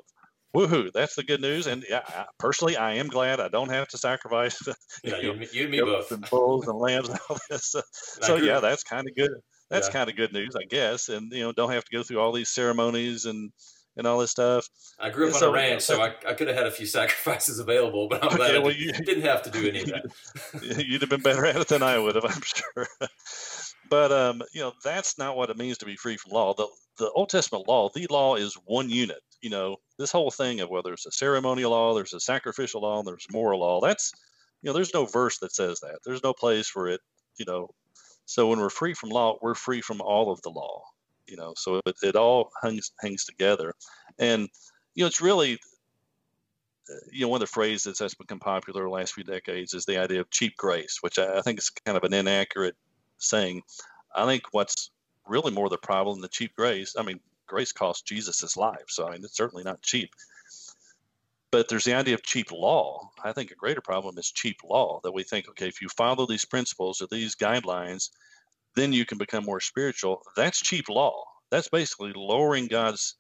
woohoo, 0.56 0.94
that's 0.94 1.16
the 1.16 1.24
good 1.24 1.42
news. 1.42 1.68
And 1.68 1.84
yeah, 1.90 2.04
I, 2.08 2.26
personally, 2.38 2.78
I 2.78 2.94
am 2.94 3.08
glad 3.08 3.42
I 3.42 3.50
don't 3.50 3.68
have 3.68 3.90
to 3.90 3.98
sacrifice. 3.98 4.58
Yeah, 5.04 5.18
you, 5.18 5.34
know, 5.34 5.46
you, 5.52 5.64
and 5.64 5.72
me 5.72 5.82
both. 5.82 6.12
And 6.14 6.30
bulls 6.30 6.70
and 6.70 6.78
lambs 6.78 7.10
and 7.10 7.20
all 7.30 7.38
this. 7.50 7.66
So, 7.72 7.82
so 8.22 8.36
yeah, 8.38 8.62
that's 8.62 8.84
kind 8.84 9.08
of 9.10 9.16
good. 9.16 9.32
That's 9.70 9.88
yeah. 9.88 9.94
kind 9.94 10.10
of 10.10 10.16
good 10.16 10.32
news, 10.32 10.56
I 10.56 10.64
guess. 10.70 11.10
And 11.10 11.32
you 11.34 11.42
know, 11.42 11.52
don't 11.52 11.72
have 11.72 11.84
to 11.84 11.96
go 11.96 12.04
through 12.04 12.20
all 12.20 12.32
these 12.32 12.50
ceremonies 12.50 13.26
and 13.26 13.52
and 13.98 14.08
all 14.08 14.20
this 14.20 14.32
stuff. 14.32 14.68
I 15.00 15.10
grew 15.10 15.28
up 15.28 15.34
on 15.34 15.40
so, 15.40 15.50
a 15.50 15.54
ranch, 15.54 15.82
so 15.82 16.02
I, 16.02 16.14
I 16.28 16.34
could 16.34 16.48
have 16.48 16.56
had 16.56 16.68
a 16.68 16.72
few 16.72 16.86
sacrifices 17.00 17.60
available, 17.60 18.08
but 18.08 18.24
I'm 18.24 18.36
glad 18.36 18.52
okay, 18.52 18.60
well, 18.60 18.74
you, 18.74 18.92
didn't 18.92 19.24
have 19.24 19.42
to 19.44 19.50
do 19.50 19.68
any 19.68 19.82
of 19.82 19.88
that. 19.88 20.86
You'd 20.88 21.02
have 21.02 21.10
been 21.10 21.22
better 21.22 21.46
at 21.46 21.58
it 21.58 21.68
than 21.68 21.84
I 21.84 21.98
would 21.98 22.16
have, 22.16 22.26
I'm 22.26 22.42
sure. 22.42 22.88
but 23.90 24.12
um, 24.12 24.42
you 24.54 24.62
know, 24.62 24.74
that's 24.84 25.18
not 25.18 25.36
what 25.36 25.50
it 25.50 25.58
means 25.58 25.78
to 25.80 25.86
be 25.86 25.96
free 25.96 26.18
from 26.18 26.32
law. 26.32 26.54
The 26.54 26.68
the 26.98 27.12
Old 27.12 27.30
Testament 27.30 27.68
law, 27.68 27.90
the 27.94 28.08
law 28.10 28.36
is 28.36 28.58
one 28.66 28.90
unit. 28.90 29.22
You 29.42 29.50
know, 29.50 29.78
this 29.98 30.12
whole 30.12 30.32
thing 30.32 30.60
of 30.60 30.70
whether 30.70 30.92
it's 30.92 31.06
a 31.06 31.12
ceremonial 31.12 31.72
law, 31.72 31.94
there's 31.94 32.14
a 32.14 32.20
sacrificial 32.20 32.82
law, 32.82 33.00
and 33.00 33.08
there's 33.08 33.28
moral 33.32 33.62
law. 33.62 33.80
That's 33.80 34.12
you 34.62 34.68
know, 34.68 34.74
there's 34.74 34.94
no 34.94 35.06
verse 35.06 35.38
that 35.40 35.54
says 35.54 35.80
that. 35.80 36.00
There's 36.06 36.24
no 36.24 36.34
place 36.34 36.68
for 36.68 36.90
it. 36.90 37.00
You 37.38 37.46
know, 37.46 37.70
so 38.26 38.48
when 38.48 38.60
we're 38.60 38.70
free 38.70 38.94
from 38.94 39.10
law, 39.10 39.38
we're 39.42 39.56
free 39.56 39.82
from 39.82 40.02
all 40.02 40.32
of 40.32 40.42
the 40.42 40.50
law 40.50 40.84
you 41.30 41.38
know 41.38 41.54
so 41.56 41.82
it, 41.86 41.96
it 42.02 42.16
all 42.16 42.52
hangs 42.62 42.92
hangs 43.00 43.26
together. 43.26 43.74
And 44.18 44.50
you 44.96 45.04
know 45.04 45.08
it's 45.08 45.22
really 45.22 45.60
uh, 46.90 46.94
you 47.12 47.22
know 47.22 47.30
one 47.30 47.42
of 47.42 47.48
the 47.48 47.54
phrases 47.54 47.98
that's 47.98 48.16
become 48.16 48.40
popular 48.40 48.84
the 48.84 48.90
last 48.90 49.14
few 49.14 49.24
decades 49.24 49.74
is 49.74 49.86
the 49.86 49.98
idea 49.98 50.22
of 50.22 50.30
cheap 50.30 50.58
grace 50.58 51.00
which 51.02 51.20
I, 51.20 51.38
I 51.38 51.42
think 51.42 51.60
is 51.60 51.70
kind 51.70 51.98
of 51.98 52.04
an 52.04 52.14
inaccurate 52.14 52.76
saying. 53.18 53.64
I 54.16 54.26
think 54.26 54.44
what's 54.52 54.90
really 55.28 55.52
more 55.52 55.70
the 55.70 55.78
problem 55.78 56.20
the 56.20 56.28
cheap 56.28 56.56
grace 56.56 56.96
i 56.98 57.04
mean 57.04 57.20
grace 57.46 57.72
cost 57.72 58.08
jesus 58.08 58.42
his 58.42 58.58
life 58.58 58.86
so 58.88 59.08
i 59.08 59.12
mean 59.12 59.24
it's 59.24 59.38
certainly 59.38 59.64
not 59.64 59.82
cheap. 59.82 60.10
But 61.52 61.68
there's 61.68 61.86
the 61.86 61.96
idea 61.96 62.14
of 62.14 62.22
cheap 62.22 62.52
law. 62.52 63.10
I 63.24 63.34
think 63.34 63.50
a 63.50 63.56
greater 63.56 63.82
problem 63.82 64.18
is 64.20 64.30
cheap 64.32 64.58
law 64.64 65.00
that 65.04 65.12
we 65.12 65.24
think, 65.24 65.50
okay, 65.50 65.68
if 65.68 65.82
you 65.82 65.90
follow 65.90 66.28
these 66.28 66.46
principles 66.46 67.02
or 67.02 67.08
these 67.08 67.36
guidelines, 67.36 68.10
then 68.76 68.94
you 68.94 69.06
can 69.06 69.18
become 69.18 69.46
more 69.46 69.60
spiritual. 69.60 70.22
That's 70.36 70.62
cheap 70.62 70.90
law. 70.90 71.24
That's 71.52 71.70
basically 71.70 72.14
lowering 72.16 72.68
God's. 72.68 73.16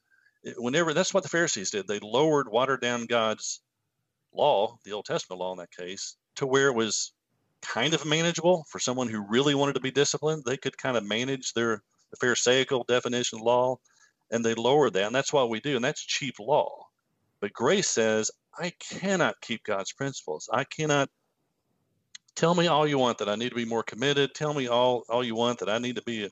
Whenever 0.57 0.93
that's 0.93 1.13
what 1.13 1.23
the 1.23 1.29
Pharisees 1.29 1.71
did, 1.71 1.87
they 1.87 1.99
lowered, 1.99 2.47
watered 2.49 2.81
down 2.81 3.05
God's 3.05 3.61
law, 4.33 4.77
the 4.85 4.93
Old 4.93 5.05
Testament 5.05 5.39
law 5.39 5.51
in 5.51 5.57
that 5.57 5.75
case, 5.75 6.15
to 6.35 6.47
where 6.47 6.67
it 6.67 6.75
was 6.75 7.11
kind 7.61 7.93
of 7.93 8.05
manageable 8.05 8.65
for 8.69 8.79
someone 8.79 9.09
who 9.09 9.25
really 9.27 9.53
wanted 9.53 9.73
to 9.73 9.81
be 9.81 9.91
disciplined. 9.91 10.43
They 10.45 10.55
could 10.55 10.77
kind 10.77 10.95
of 10.95 11.03
manage 11.03 11.53
their 11.53 11.83
the 12.11 12.17
Pharisaical 12.17 12.85
definition 12.87 13.39
of 13.39 13.45
law, 13.45 13.77
and 14.31 14.43
they 14.43 14.55
lowered 14.55 14.93
that. 14.93 15.05
And 15.05 15.15
that's 15.15 15.33
what 15.33 15.49
we 15.49 15.59
do, 15.59 15.75
and 15.75 15.85
that's 15.85 16.01
cheap 16.01 16.39
law. 16.39 16.87
But 17.39 17.53
grace 17.53 17.87
says, 17.87 18.31
I 18.57 18.71
cannot 18.79 19.41
keep 19.41 19.63
God's 19.63 19.93
principles. 19.93 20.49
I 20.51 20.63
cannot 20.63 21.09
tell 22.39 22.55
me 22.55 22.67
all 22.67 22.87
you 22.87 22.97
want 22.97 23.17
that 23.17 23.27
I 23.27 23.35
need 23.35 23.49
to 23.49 23.55
be 23.55 23.65
more 23.65 23.83
committed. 23.83 24.33
Tell 24.33 24.53
me 24.53 24.67
all 24.67 25.03
all 25.09 25.25
you 25.25 25.35
want 25.35 25.59
that 25.59 25.69
I 25.69 25.77
need 25.77 25.97
to 25.97 26.01
be, 26.03 26.23
a, 26.23 26.29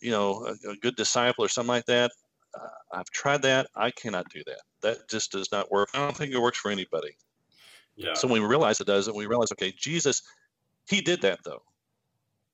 you 0.00 0.10
know, 0.10 0.46
a, 0.46 0.70
a 0.70 0.76
good 0.76 0.96
disciple 0.96 1.42
or 1.42 1.48
something 1.48 1.74
like 1.74 1.86
that. 1.86 2.10
Uh, 2.54 2.68
I've 2.92 3.08
tried 3.10 3.40
that. 3.42 3.68
I 3.74 3.90
cannot 3.90 4.28
do 4.28 4.42
that. 4.46 4.60
That 4.82 5.08
just 5.08 5.32
does 5.32 5.50
not 5.50 5.72
work. 5.72 5.88
I 5.94 5.98
don't 5.98 6.14
think 6.14 6.32
it 6.32 6.42
works 6.42 6.58
for 6.58 6.70
anybody. 6.70 7.16
Yeah. 7.96 8.12
So 8.12 8.28
when 8.28 8.42
we 8.42 8.48
realize 8.48 8.82
it 8.82 8.86
doesn't, 8.86 9.16
we 9.16 9.24
realize, 9.24 9.50
okay, 9.52 9.72
Jesus, 9.74 10.22
he 10.88 11.00
did 11.00 11.22
that 11.22 11.38
though. 11.42 11.62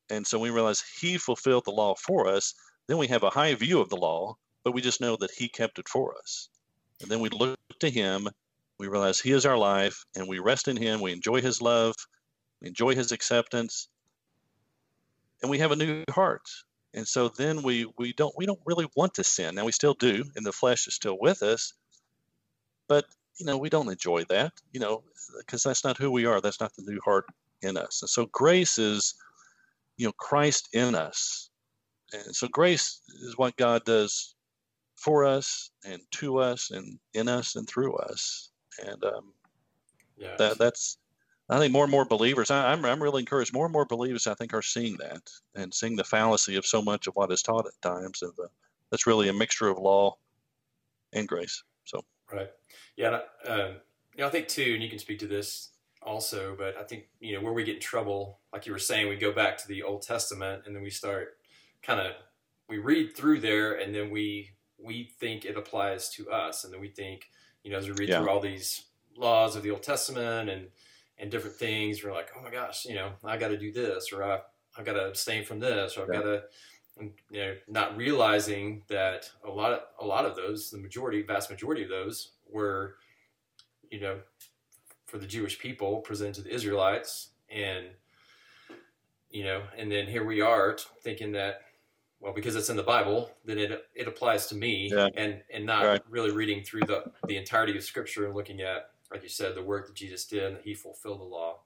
And 0.09 0.25
so 0.25 0.39
we 0.39 0.51
realize 0.51 0.81
he 1.01 1.19
fulfilled 1.19 1.65
the 1.67 1.73
law 1.73 1.97
for 1.97 2.29
us. 2.29 2.55
Then 2.87 2.99
we 2.99 3.09
have 3.09 3.25
a 3.25 3.31
high 3.31 3.55
view 3.57 3.81
of 3.81 3.89
the 3.89 3.97
law, 3.97 4.37
but 4.63 4.75
we 4.75 4.81
just 4.81 5.01
know 5.01 5.17
that 5.17 5.33
he 5.33 5.49
kept 5.49 5.81
it 5.81 5.89
for 5.89 6.17
us. 6.19 6.49
And 7.01 7.11
then 7.11 7.19
we 7.19 7.31
look 7.31 7.59
to 7.81 7.91
him. 7.91 8.29
We 8.79 8.87
realize 8.87 9.21
he 9.21 9.33
is 9.33 9.45
our 9.45 9.59
life, 9.59 10.05
and 10.17 10.27
we 10.27 10.39
rest 10.39 10.69
in 10.69 10.77
him. 10.77 11.01
We 11.01 11.13
enjoy 11.13 11.43
his 11.43 11.61
love 11.61 11.95
we 12.61 12.69
enjoy 12.69 12.95
his 12.95 13.13
acceptance, 13.13 13.89
and 15.43 15.51
we 15.51 15.59
have 15.59 15.73
a 15.73 15.77
new 15.77 16.05
heart. 16.11 16.49
And 16.93 17.07
so 17.07 17.29
then 17.29 17.63
we 17.63 17.87
we 17.99 18.13
don't 18.13 18.35
we 18.37 18.47
don't 18.47 18.61
really 18.67 18.89
want 18.97 19.15
to 19.15 19.25
sin. 19.25 19.55
Now 19.55 19.65
we 19.65 19.73
still 19.73 19.95
do, 19.95 20.25
and 20.37 20.45
the 20.45 20.53
flesh 20.53 20.87
is 20.87 20.95
still 20.95 21.19
with 21.21 21.43
us, 21.43 21.73
but 22.89 23.05
you 23.39 23.47
know 23.47 23.57
we 23.57 23.71
don't 23.71 23.91
enjoy 23.91 24.25
that. 24.25 24.53
You 24.73 24.81
know 24.81 25.05
because 25.39 25.63
that's 25.63 25.85
not 25.85 25.99
who 25.99 26.11
we 26.11 26.27
are. 26.27 26.41
That's 26.41 26.61
not 26.61 26.75
the 26.75 26.83
new 26.83 27.01
heart 27.05 27.27
in 27.63 27.77
us. 27.77 28.03
And 28.03 28.09
so 28.09 28.27
grace 28.27 28.79
is, 28.79 29.15
you 29.97 30.07
know, 30.07 30.13
Christ 30.13 30.69
in 30.73 30.95
us. 30.95 31.51
And 32.13 32.35
so 32.35 32.49
grace 32.49 33.01
is 33.23 33.39
what 33.39 33.57
God 33.57 33.85
does 33.85 34.35
for 34.97 35.25
us 35.25 35.71
and 35.85 36.01
to 36.13 36.39
us 36.39 36.71
and 36.71 36.99
in 37.15 37.29
us 37.29 37.57
and 37.57 37.69
through 37.69 37.97
us. 37.97 38.51
And 38.85 39.03
um, 39.05 39.33
yeah. 40.17 40.37
that 40.39 40.59
that's 40.59 40.99
I 41.51 41.59
think 41.59 41.73
more 41.73 41.83
and 41.83 41.91
more 41.91 42.05
believers, 42.05 42.53
I, 42.53 42.73
am 42.73 42.85
I'm, 42.85 42.93
I'm 42.93 43.03
really 43.03 43.21
encouraged. 43.21 43.53
More 43.53 43.67
and 43.67 43.73
more 43.73 43.85
believers, 43.85 44.29
I 44.29 44.35
think, 44.35 44.55
are 44.55 44.63
seeing 44.63 44.97
that 44.99 45.29
and 45.57 45.75
seeing 45.75 45.97
the 45.97 46.05
fallacy 46.05 46.55
of 46.55 46.65
so 46.65 46.81
much 46.81 47.09
of 47.09 47.17
what 47.17 47.33
is 47.33 47.43
taught 47.43 47.67
at 47.67 47.83
times. 47.83 48.23
Of 48.23 48.39
uh, 48.39 48.47
that's 48.91 49.07
really 49.07 49.29
a 49.29 49.33
mixture 49.33 49.69
of 49.69 49.79
law 49.79 50.17
and 51.13 51.27
grace. 51.27 51.65
So 51.85 52.05
right, 52.33 52.51
yeah, 52.97 53.19
um, 53.47 53.77
you 54.15 54.21
know, 54.21 54.29
I 54.29 54.31
think 54.31 54.47
too, 54.47 54.75
and 54.75 54.83
you 54.83 54.89
can 54.89 55.01
speak 55.01 55.19
to 55.21 55.27
this 55.27 55.71
also, 56.03 56.55
but 56.57 56.77
I 56.77 56.85
think 56.85 57.09
you 57.19 57.35
know 57.35 57.43
where 57.43 57.53
we 57.53 57.65
get 57.65 57.77
in 57.77 57.81
trouble, 57.81 58.39
like 58.53 58.65
you 58.67 58.73
were 58.73 58.79
saying, 58.79 59.09
we 59.09 59.17
go 59.17 59.33
back 59.33 59.59
to 59.59 59.69
the 59.69 59.83
Old 59.83 60.03
Testament 60.03 60.63
and 60.67 60.75
then 60.75 60.85
we 60.85 60.91
start 60.91 61.39
kind 61.83 61.99
of 61.99 62.13
we 62.69 62.79
read 62.79 63.17
through 63.17 63.41
there 63.41 63.75
and 63.75 63.93
then 63.93 64.11
we 64.11 64.53
we 64.79 65.11
think 65.19 65.45
it 65.45 65.57
applies 65.57 66.11
to 66.11 66.31
us, 66.31 66.63
and 66.63 66.73
then 66.73 66.81
we 66.81 66.91
think 66.91 67.29
you 67.65 67.73
know 67.73 67.79
as 67.79 67.89
we 67.89 67.95
read 67.95 68.09
yeah. 68.09 68.21
through 68.21 68.31
all 68.31 68.41
these 68.41 68.85
laws 69.17 69.57
of 69.57 69.65
the 69.65 69.73
Old 69.73 69.83
Testament 69.83 70.49
and 70.49 70.69
and 71.21 71.31
different 71.31 71.57
things. 71.57 72.03
We're 72.03 72.13
like, 72.13 72.31
oh 72.37 72.43
my 72.43 72.51
gosh, 72.51 72.87
you 72.87 72.95
know, 72.95 73.13
I 73.25 73.37
got 73.37 73.49
to 73.49 73.59
do 73.59 73.71
this, 73.73 74.13
or 74.13 74.25
I, 74.25 74.41
I've 74.77 74.85
got 74.85 74.95
to 74.95 75.07
abstain 75.07 75.45
from 75.45 75.61
this, 75.61 75.97
or 75.97 76.03
I've 76.03 76.09
yeah. 76.13 76.21
got 76.21 76.25
to, 76.25 76.43
you 77.31 77.41
know, 77.41 77.55
not 77.69 77.97
realizing 77.97 78.83
that 78.89 79.31
a 79.47 79.51
lot 79.51 79.73
of 79.73 79.81
a 80.01 80.07
lot 80.07 80.25
of 80.25 80.35
those, 80.37 80.71
the 80.71 80.79
majority, 80.79 81.23
vast 81.23 81.51
majority 81.51 81.83
of 81.83 81.91
those, 81.91 82.33
were, 82.51 82.97
you 83.91 84.01
know, 84.01 84.21
for 85.07 85.19
the 85.19 85.27
Jewish 85.27 85.59
people 85.59 85.99
presented 86.01 86.37
to 86.37 86.43
the 86.43 86.55
Israelites, 86.55 87.31
and 87.51 87.87
you 89.31 89.45
know, 89.45 89.63
and 89.77 89.91
then 89.93 90.07
here 90.07 90.25
we 90.25 90.41
are 90.41 90.77
thinking 91.03 91.33
that 91.33 91.63
well, 92.21 92.35
because 92.35 92.55
it's 92.55 92.69
in 92.69 92.77
the 92.77 92.83
Bible, 92.83 93.31
then 93.45 93.59
it 93.59 93.87
it 93.95 94.07
applies 94.09 94.47
to 94.49 94.55
me, 94.55 94.91
Yeah. 94.93 95.09
and 95.17 95.43
and 95.53 95.65
not 95.67 95.85
Right. 95.87 96.03
really 96.09 96.31
reading 96.31 96.63
through 96.63 96.83
the 96.83 97.11
the 97.27 97.37
entirety 97.37 97.77
of 97.77 97.83
Scripture 97.83 98.27
and 98.27 98.35
looking 98.35 98.61
at, 98.61 98.91
like 99.11 99.23
you 99.23 99.29
said, 99.29 99.55
the 99.55 99.63
work 99.63 99.87
that 99.87 99.97
Jesus 99.97 100.25
did 100.25 100.57
that 100.57 100.63
He 100.63 100.75
fulfilled 100.75 101.21
the 101.21 101.25
law. 101.25 101.61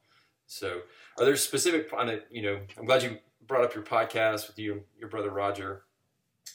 So, 0.47 0.81
are 1.19 1.25
there 1.25 1.37
specific? 1.37 1.91
You 2.31 2.43
know, 2.43 2.61
I'm 2.79 2.85
glad 2.85 3.03
you 3.03 3.19
brought 3.47 3.65
up 3.65 3.75
your 3.75 3.85
podcast 3.85 4.47
with 4.47 4.59
you 4.59 4.83
your 4.99 5.09
brother 5.09 5.31
Roger, 5.31 5.83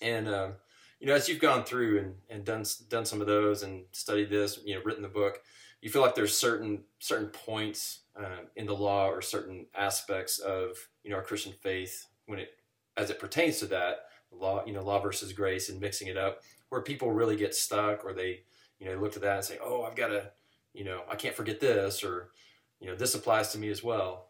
and 0.01 0.27
um, 0.27 0.53
you 0.99 1.07
know, 1.07 1.13
as 1.13 1.27
you've 1.27 1.39
gone 1.39 1.63
through 1.63 1.99
and, 1.99 2.15
and 2.29 2.45
done 2.45 2.65
done 2.89 3.05
some 3.05 3.21
of 3.21 3.27
those 3.27 3.63
and 3.63 3.85
studied 3.91 4.29
this, 4.29 4.59
you 4.63 4.75
know, 4.75 4.81
written 4.83 5.01
the 5.01 5.09
book, 5.09 5.39
you 5.81 5.89
feel 5.89 6.01
like 6.01 6.15
there's 6.15 6.37
certain 6.37 6.83
certain 6.99 7.27
points 7.27 8.01
um, 8.15 8.47
in 8.55 8.65
the 8.65 8.75
law 8.75 9.07
or 9.09 9.21
certain 9.21 9.65
aspects 9.75 10.39
of 10.39 10.75
you 11.03 11.09
know 11.09 11.17
our 11.17 11.23
Christian 11.23 11.53
faith 11.61 12.05
when 12.25 12.39
it 12.39 12.49
as 12.97 13.09
it 13.09 13.19
pertains 13.19 13.59
to 13.59 13.65
that 13.67 14.05
law, 14.31 14.63
you 14.65 14.73
know, 14.73 14.83
law 14.83 14.99
versus 14.99 15.33
grace 15.33 15.69
and 15.69 15.79
mixing 15.79 16.07
it 16.07 16.17
up, 16.17 16.41
where 16.69 16.81
people 16.81 17.11
really 17.11 17.35
get 17.35 17.55
stuck 17.55 18.05
or 18.05 18.13
they, 18.13 18.41
you 18.79 18.85
know, 18.85 18.99
look 18.99 19.15
at 19.15 19.21
that 19.21 19.37
and 19.37 19.45
say, 19.45 19.57
oh, 19.63 19.83
I've 19.83 19.95
got 19.95 20.07
to, 20.07 20.31
you 20.79 20.85
know, 20.85 21.01
I 21.11 21.15
can't 21.17 21.35
forget 21.35 21.59
this 21.59 22.05
or, 22.05 22.29
you 22.79 22.87
know, 22.87 22.95
this 22.95 23.13
applies 23.13 23.51
to 23.51 23.57
me 23.59 23.69
as 23.69 23.83
well. 23.83 24.29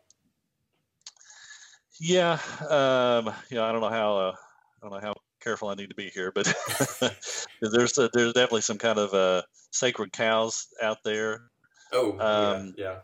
Yeah, 2.01 2.39
um, 2.67 3.31
you 3.51 3.57
know, 3.57 3.63
I 3.65 3.71
don't 3.71 3.81
know 3.81 3.89
how 3.89 4.17
uh, 4.17 4.31
I 4.33 4.81
don't 4.89 4.91
know 4.93 4.99
how 5.07 5.13
careful 5.43 5.67
I 5.69 5.75
need 5.75 5.89
to 5.89 5.95
be 5.95 6.09
here, 6.09 6.31
but 6.33 6.45
there's 7.61 7.97
a, 7.99 8.09
there's 8.13 8.33
definitely 8.33 8.61
some 8.61 8.79
kind 8.79 8.97
of 8.97 9.13
uh, 9.13 9.43
sacred 9.69 10.11
cows 10.11 10.67
out 10.81 10.97
there. 11.03 11.51
Oh, 11.93 12.13
Um, 12.13 12.73
yeah, 12.77 12.83
yeah. 12.85 12.95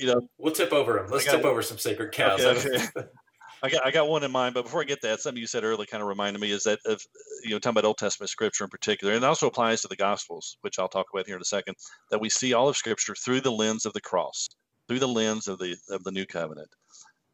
You 0.00 0.06
know, 0.14 0.28
We'll 0.38 0.52
tip 0.52 0.72
over 0.72 0.94
them. 0.94 1.06
Let's 1.08 1.24
got- 1.24 1.36
tip 1.36 1.44
over 1.44 1.62
some 1.62 1.78
sacred 1.78 2.10
cows. 2.12 2.40
Okay, 2.44 2.68
okay. 2.96 3.08
I 3.62 3.68
got 3.68 3.86
I 3.86 3.90
got 3.90 4.08
one 4.08 4.22
in 4.22 4.30
mind, 4.30 4.54
but 4.54 4.64
before 4.64 4.80
I 4.80 4.84
get 4.84 5.02
that, 5.02 5.20
something 5.20 5.40
you 5.40 5.46
said 5.46 5.64
earlier 5.64 5.86
kind 5.86 6.02
of 6.02 6.08
reminded 6.08 6.40
me 6.40 6.50
is 6.50 6.62
that 6.64 6.78
of 6.86 7.00
you 7.42 7.50
know 7.50 7.58
talking 7.58 7.78
about 7.78 7.86
Old 7.86 7.98
Testament 7.98 8.30
scripture 8.30 8.64
in 8.64 8.70
particular, 8.70 9.14
and 9.14 9.24
it 9.24 9.26
also 9.26 9.46
applies 9.46 9.82
to 9.82 9.88
the 9.88 9.96
Gospels, 9.96 10.58
which 10.60 10.78
I'll 10.78 10.88
talk 10.88 11.06
about 11.12 11.26
here 11.26 11.36
in 11.36 11.42
a 11.42 11.46
second. 11.46 11.76
That 12.10 12.20
we 12.20 12.28
see 12.28 12.54
all 12.54 12.68
of 12.68 12.76
Scripture 12.76 13.14
through 13.14 13.40
the 13.40 13.52
lens 13.52 13.84
of 13.84 13.92
the 13.92 14.00
cross, 14.00 14.48
through 14.86 15.00
the 15.00 15.08
lens 15.08 15.48
of 15.48 15.58
the 15.58 15.76
of 15.90 16.04
the 16.04 16.12
New 16.12 16.26
Covenant, 16.26 16.68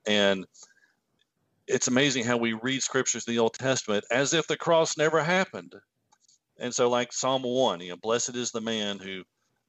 and 0.06 0.46
it's 1.66 1.88
amazing 1.88 2.24
how 2.24 2.36
we 2.36 2.52
read 2.54 2.82
scriptures 2.82 3.26
in 3.26 3.34
the 3.34 3.40
Old 3.40 3.54
Testament 3.54 4.04
as 4.10 4.34
if 4.34 4.46
the 4.46 4.56
cross 4.56 4.96
never 4.98 5.22
happened. 5.22 5.74
And 6.58 6.74
so, 6.74 6.88
like 6.88 7.12
Psalm 7.12 7.42
one, 7.42 7.80
you 7.80 7.90
know, 7.90 7.96
blessed 7.96 8.36
is 8.36 8.50
the 8.50 8.60
man 8.60 8.98
who 8.98 9.24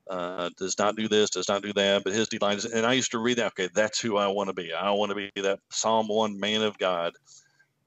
uh, 0.10 0.50
does 0.58 0.78
not 0.78 0.96
do 0.96 1.08
this, 1.08 1.30
does 1.30 1.50
not 1.50 1.64
do 1.64 1.74
that, 1.74 2.04
but 2.04 2.14
his 2.14 2.28
delight 2.30 2.58
is. 2.58 2.66
And 2.66 2.86
I 2.86 2.94
used 2.94 3.12
to 3.12 3.20
read 3.20 3.38
that. 3.38 3.48
Okay, 3.48 3.70
that's 3.74 4.00
who 4.00 4.18
I 4.18 4.28
want 4.28 4.50
to 4.50 4.54
be. 4.54 4.74
I 4.74 4.92
want 4.92 5.10
to 5.12 5.16
be 5.16 5.32
that 5.42 5.60
Psalm 5.72 6.08
one 6.08 6.40
man 6.40 6.62
of 6.62 6.78
God. 6.78 7.14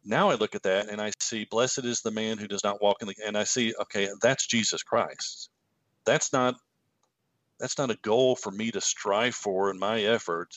Now 0.04 0.30
I 0.30 0.34
look 0.34 0.54
at 0.54 0.62
that 0.64 0.88
and 0.88 1.00
I 1.00 1.12
see, 1.20 1.46
blessed 1.50 1.84
is 1.84 2.00
the 2.00 2.10
man 2.10 2.38
who 2.38 2.48
does 2.48 2.64
not 2.64 2.82
walk 2.82 2.98
in 3.02 3.08
the. 3.08 3.14
And 3.26 3.36
I 3.36 3.44
see, 3.44 3.74
okay, 3.82 4.08
that's 4.22 4.46
Jesus 4.46 4.82
Christ. 4.82 5.50
That's 6.06 6.32
not. 6.32 6.54
That's 7.60 7.78
not 7.78 7.90
a 7.90 7.98
goal 8.02 8.36
for 8.36 8.52
me 8.52 8.70
to 8.70 8.80
strive 8.80 9.34
for 9.34 9.70
in 9.70 9.78
my 9.78 10.00
effort. 10.02 10.54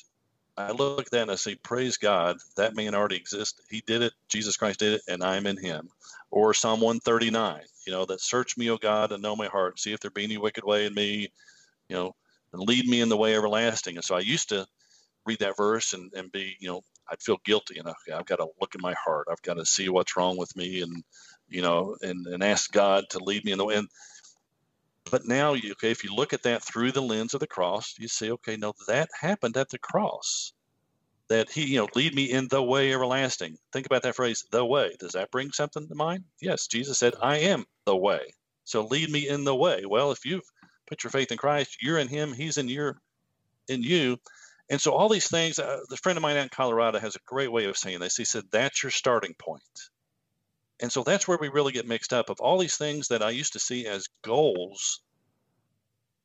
I 0.69 0.71
look 0.71 1.07
at 1.07 1.11
that 1.11 1.23
and 1.23 1.31
I 1.31 1.35
say, 1.35 1.55
praise 1.55 1.97
God, 1.97 2.37
that 2.57 2.75
man 2.75 2.95
already 2.95 3.15
exists. 3.15 3.61
He 3.69 3.81
did 3.85 4.01
it. 4.01 4.13
Jesus 4.29 4.57
Christ 4.57 4.79
did 4.79 4.93
it, 4.93 5.01
and 5.07 5.23
I'm 5.23 5.47
in 5.47 5.57
Him. 5.57 5.89
Or 6.29 6.53
Psalm 6.53 6.79
139, 6.81 7.61
you 7.85 7.93
know, 7.93 8.05
that 8.05 8.21
search 8.21 8.57
me, 8.57 8.69
O 8.69 8.77
God, 8.77 9.11
and 9.11 9.21
know 9.21 9.35
my 9.35 9.47
heart. 9.47 9.79
See 9.79 9.93
if 9.93 9.99
there 9.99 10.11
be 10.11 10.23
any 10.23 10.37
wicked 10.37 10.63
way 10.63 10.85
in 10.85 10.93
me, 10.93 11.31
you 11.89 11.95
know, 11.95 12.15
and 12.53 12.61
lead 12.61 12.87
me 12.87 13.01
in 13.01 13.09
the 13.09 13.17
way 13.17 13.35
everlasting. 13.35 13.95
And 13.97 14.05
so 14.05 14.15
I 14.15 14.19
used 14.19 14.49
to 14.49 14.65
read 15.25 15.39
that 15.39 15.57
verse 15.57 15.93
and, 15.93 16.11
and 16.13 16.31
be, 16.31 16.55
you 16.59 16.69
know, 16.69 16.81
I'd 17.09 17.21
feel 17.21 17.37
guilty. 17.43 17.79
And 17.79 17.87
I've 17.87 18.25
got 18.25 18.37
to 18.37 18.47
look 18.59 18.75
in 18.75 18.81
my 18.81 18.95
heart. 19.03 19.27
I've 19.29 19.41
got 19.41 19.55
to 19.55 19.65
see 19.65 19.89
what's 19.89 20.15
wrong 20.15 20.37
with 20.37 20.55
me 20.55 20.81
and, 20.81 21.03
you 21.49 21.61
know, 21.61 21.97
and, 22.01 22.25
and 22.27 22.43
ask 22.43 22.71
God 22.71 23.05
to 23.11 23.19
lead 23.19 23.43
me 23.45 23.51
in 23.51 23.57
the 23.57 23.65
way. 23.65 23.75
And, 23.75 23.87
but 25.09 25.25
now, 25.25 25.53
you, 25.53 25.71
okay, 25.71 25.91
if 25.91 26.03
you 26.03 26.13
look 26.13 26.33
at 26.33 26.43
that 26.43 26.63
through 26.63 26.91
the 26.91 27.01
lens 27.01 27.33
of 27.33 27.39
the 27.39 27.47
cross, 27.47 27.95
you 27.97 28.07
see, 28.07 28.31
okay, 28.31 28.55
no, 28.55 28.73
that 28.87 29.09
happened 29.19 29.57
at 29.57 29.69
the 29.69 29.79
cross. 29.79 30.53
That 31.29 31.49
he, 31.49 31.65
you 31.65 31.77
know, 31.77 31.87
lead 31.95 32.13
me 32.13 32.29
in 32.29 32.49
the 32.49 32.61
way 32.61 32.93
everlasting. 32.93 33.57
Think 33.71 33.85
about 33.85 34.03
that 34.03 34.15
phrase, 34.15 34.45
the 34.51 34.65
way. 34.65 34.95
Does 34.99 35.13
that 35.13 35.31
bring 35.31 35.51
something 35.51 35.87
to 35.87 35.95
mind? 35.95 36.25
Yes, 36.41 36.67
Jesus 36.67 36.97
said, 36.97 37.13
I 37.21 37.37
am 37.37 37.65
the 37.85 37.95
way. 37.95 38.33
So 38.65 38.85
lead 38.85 39.09
me 39.09 39.27
in 39.29 39.45
the 39.45 39.55
way. 39.55 39.83
Well, 39.85 40.11
if 40.11 40.25
you've 40.25 40.43
put 40.87 41.03
your 41.03 41.11
faith 41.11 41.31
in 41.31 41.37
Christ, 41.37 41.77
you're 41.81 41.99
in 41.99 42.09
him, 42.09 42.33
he's 42.33 42.57
in 42.57 42.67
your 42.67 42.97
in 43.69 43.81
you. 43.81 44.17
And 44.69 44.79
so 44.79 44.93
all 44.93 45.09
these 45.09 45.29
things, 45.29 45.59
uh, 45.59 45.79
the 45.89 45.97
friend 45.97 46.17
of 46.17 46.21
mine 46.21 46.37
out 46.37 46.43
in 46.43 46.49
Colorado 46.49 46.99
has 46.99 47.15
a 47.15 47.19
great 47.25 47.51
way 47.51 47.65
of 47.65 47.77
saying 47.77 47.99
this. 47.99 48.17
He 48.17 48.25
said, 48.25 48.43
that's 48.51 48.83
your 48.83 48.91
starting 48.91 49.33
point. 49.33 49.61
And 50.81 50.91
so 50.91 51.03
that's 51.03 51.27
where 51.27 51.37
we 51.39 51.49
really 51.49 51.71
get 51.71 51.87
mixed 51.87 52.11
up 52.11 52.29
of 52.29 52.39
all 52.39 52.57
these 52.57 52.75
things 52.75 53.07
that 53.09 53.21
I 53.21 53.29
used 53.29 53.53
to 53.53 53.59
see 53.59 53.85
as 53.85 54.09
goals 54.23 55.01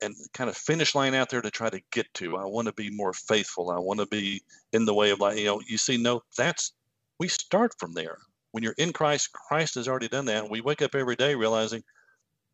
and 0.02 0.14
kind 0.32 0.50
of 0.50 0.56
finish 0.56 0.94
line 0.94 1.14
out 1.14 1.30
there 1.30 1.42
to 1.42 1.50
try 1.50 1.70
to 1.70 1.80
get 1.92 2.12
to. 2.14 2.36
I 2.36 2.44
want 2.44 2.66
to 2.66 2.72
be 2.72 2.90
more 2.90 3.12
faithful. 3.12 3.70
I 3.70 3.78
want 3.78 4.00
to 4.00 4.06
be 4.06 4.42
in 4.72 4.86
the 4.86 4.94
way 4.94 5.10
of 5.10 5.20
like, 5.20 5.38
you 5.38 5.44
know, 5.44 5.60
you 5.66 5.78
see, 5.78 5.96
no, 5.96 6.22
that's, 6.36 6.72
we 7.18 7.28
start 7.28 7.72
from 7.78 7.92
there. 7.92 8.16
When 8.52 8.62
you're 8.62 8.74
in 8.78 8.92
Christ, 8.92 9.32
Christ 9.32 9.74
has 9.74 9.88
already 9.88 10.08
done 10.08 10.26
that. 10.26 10.50
We 10.50 10.62
wake 10.62 10.82
up 10.82 10.94
every 10.94 11.16
day 11.16 11.34
realizing 11.34 11.82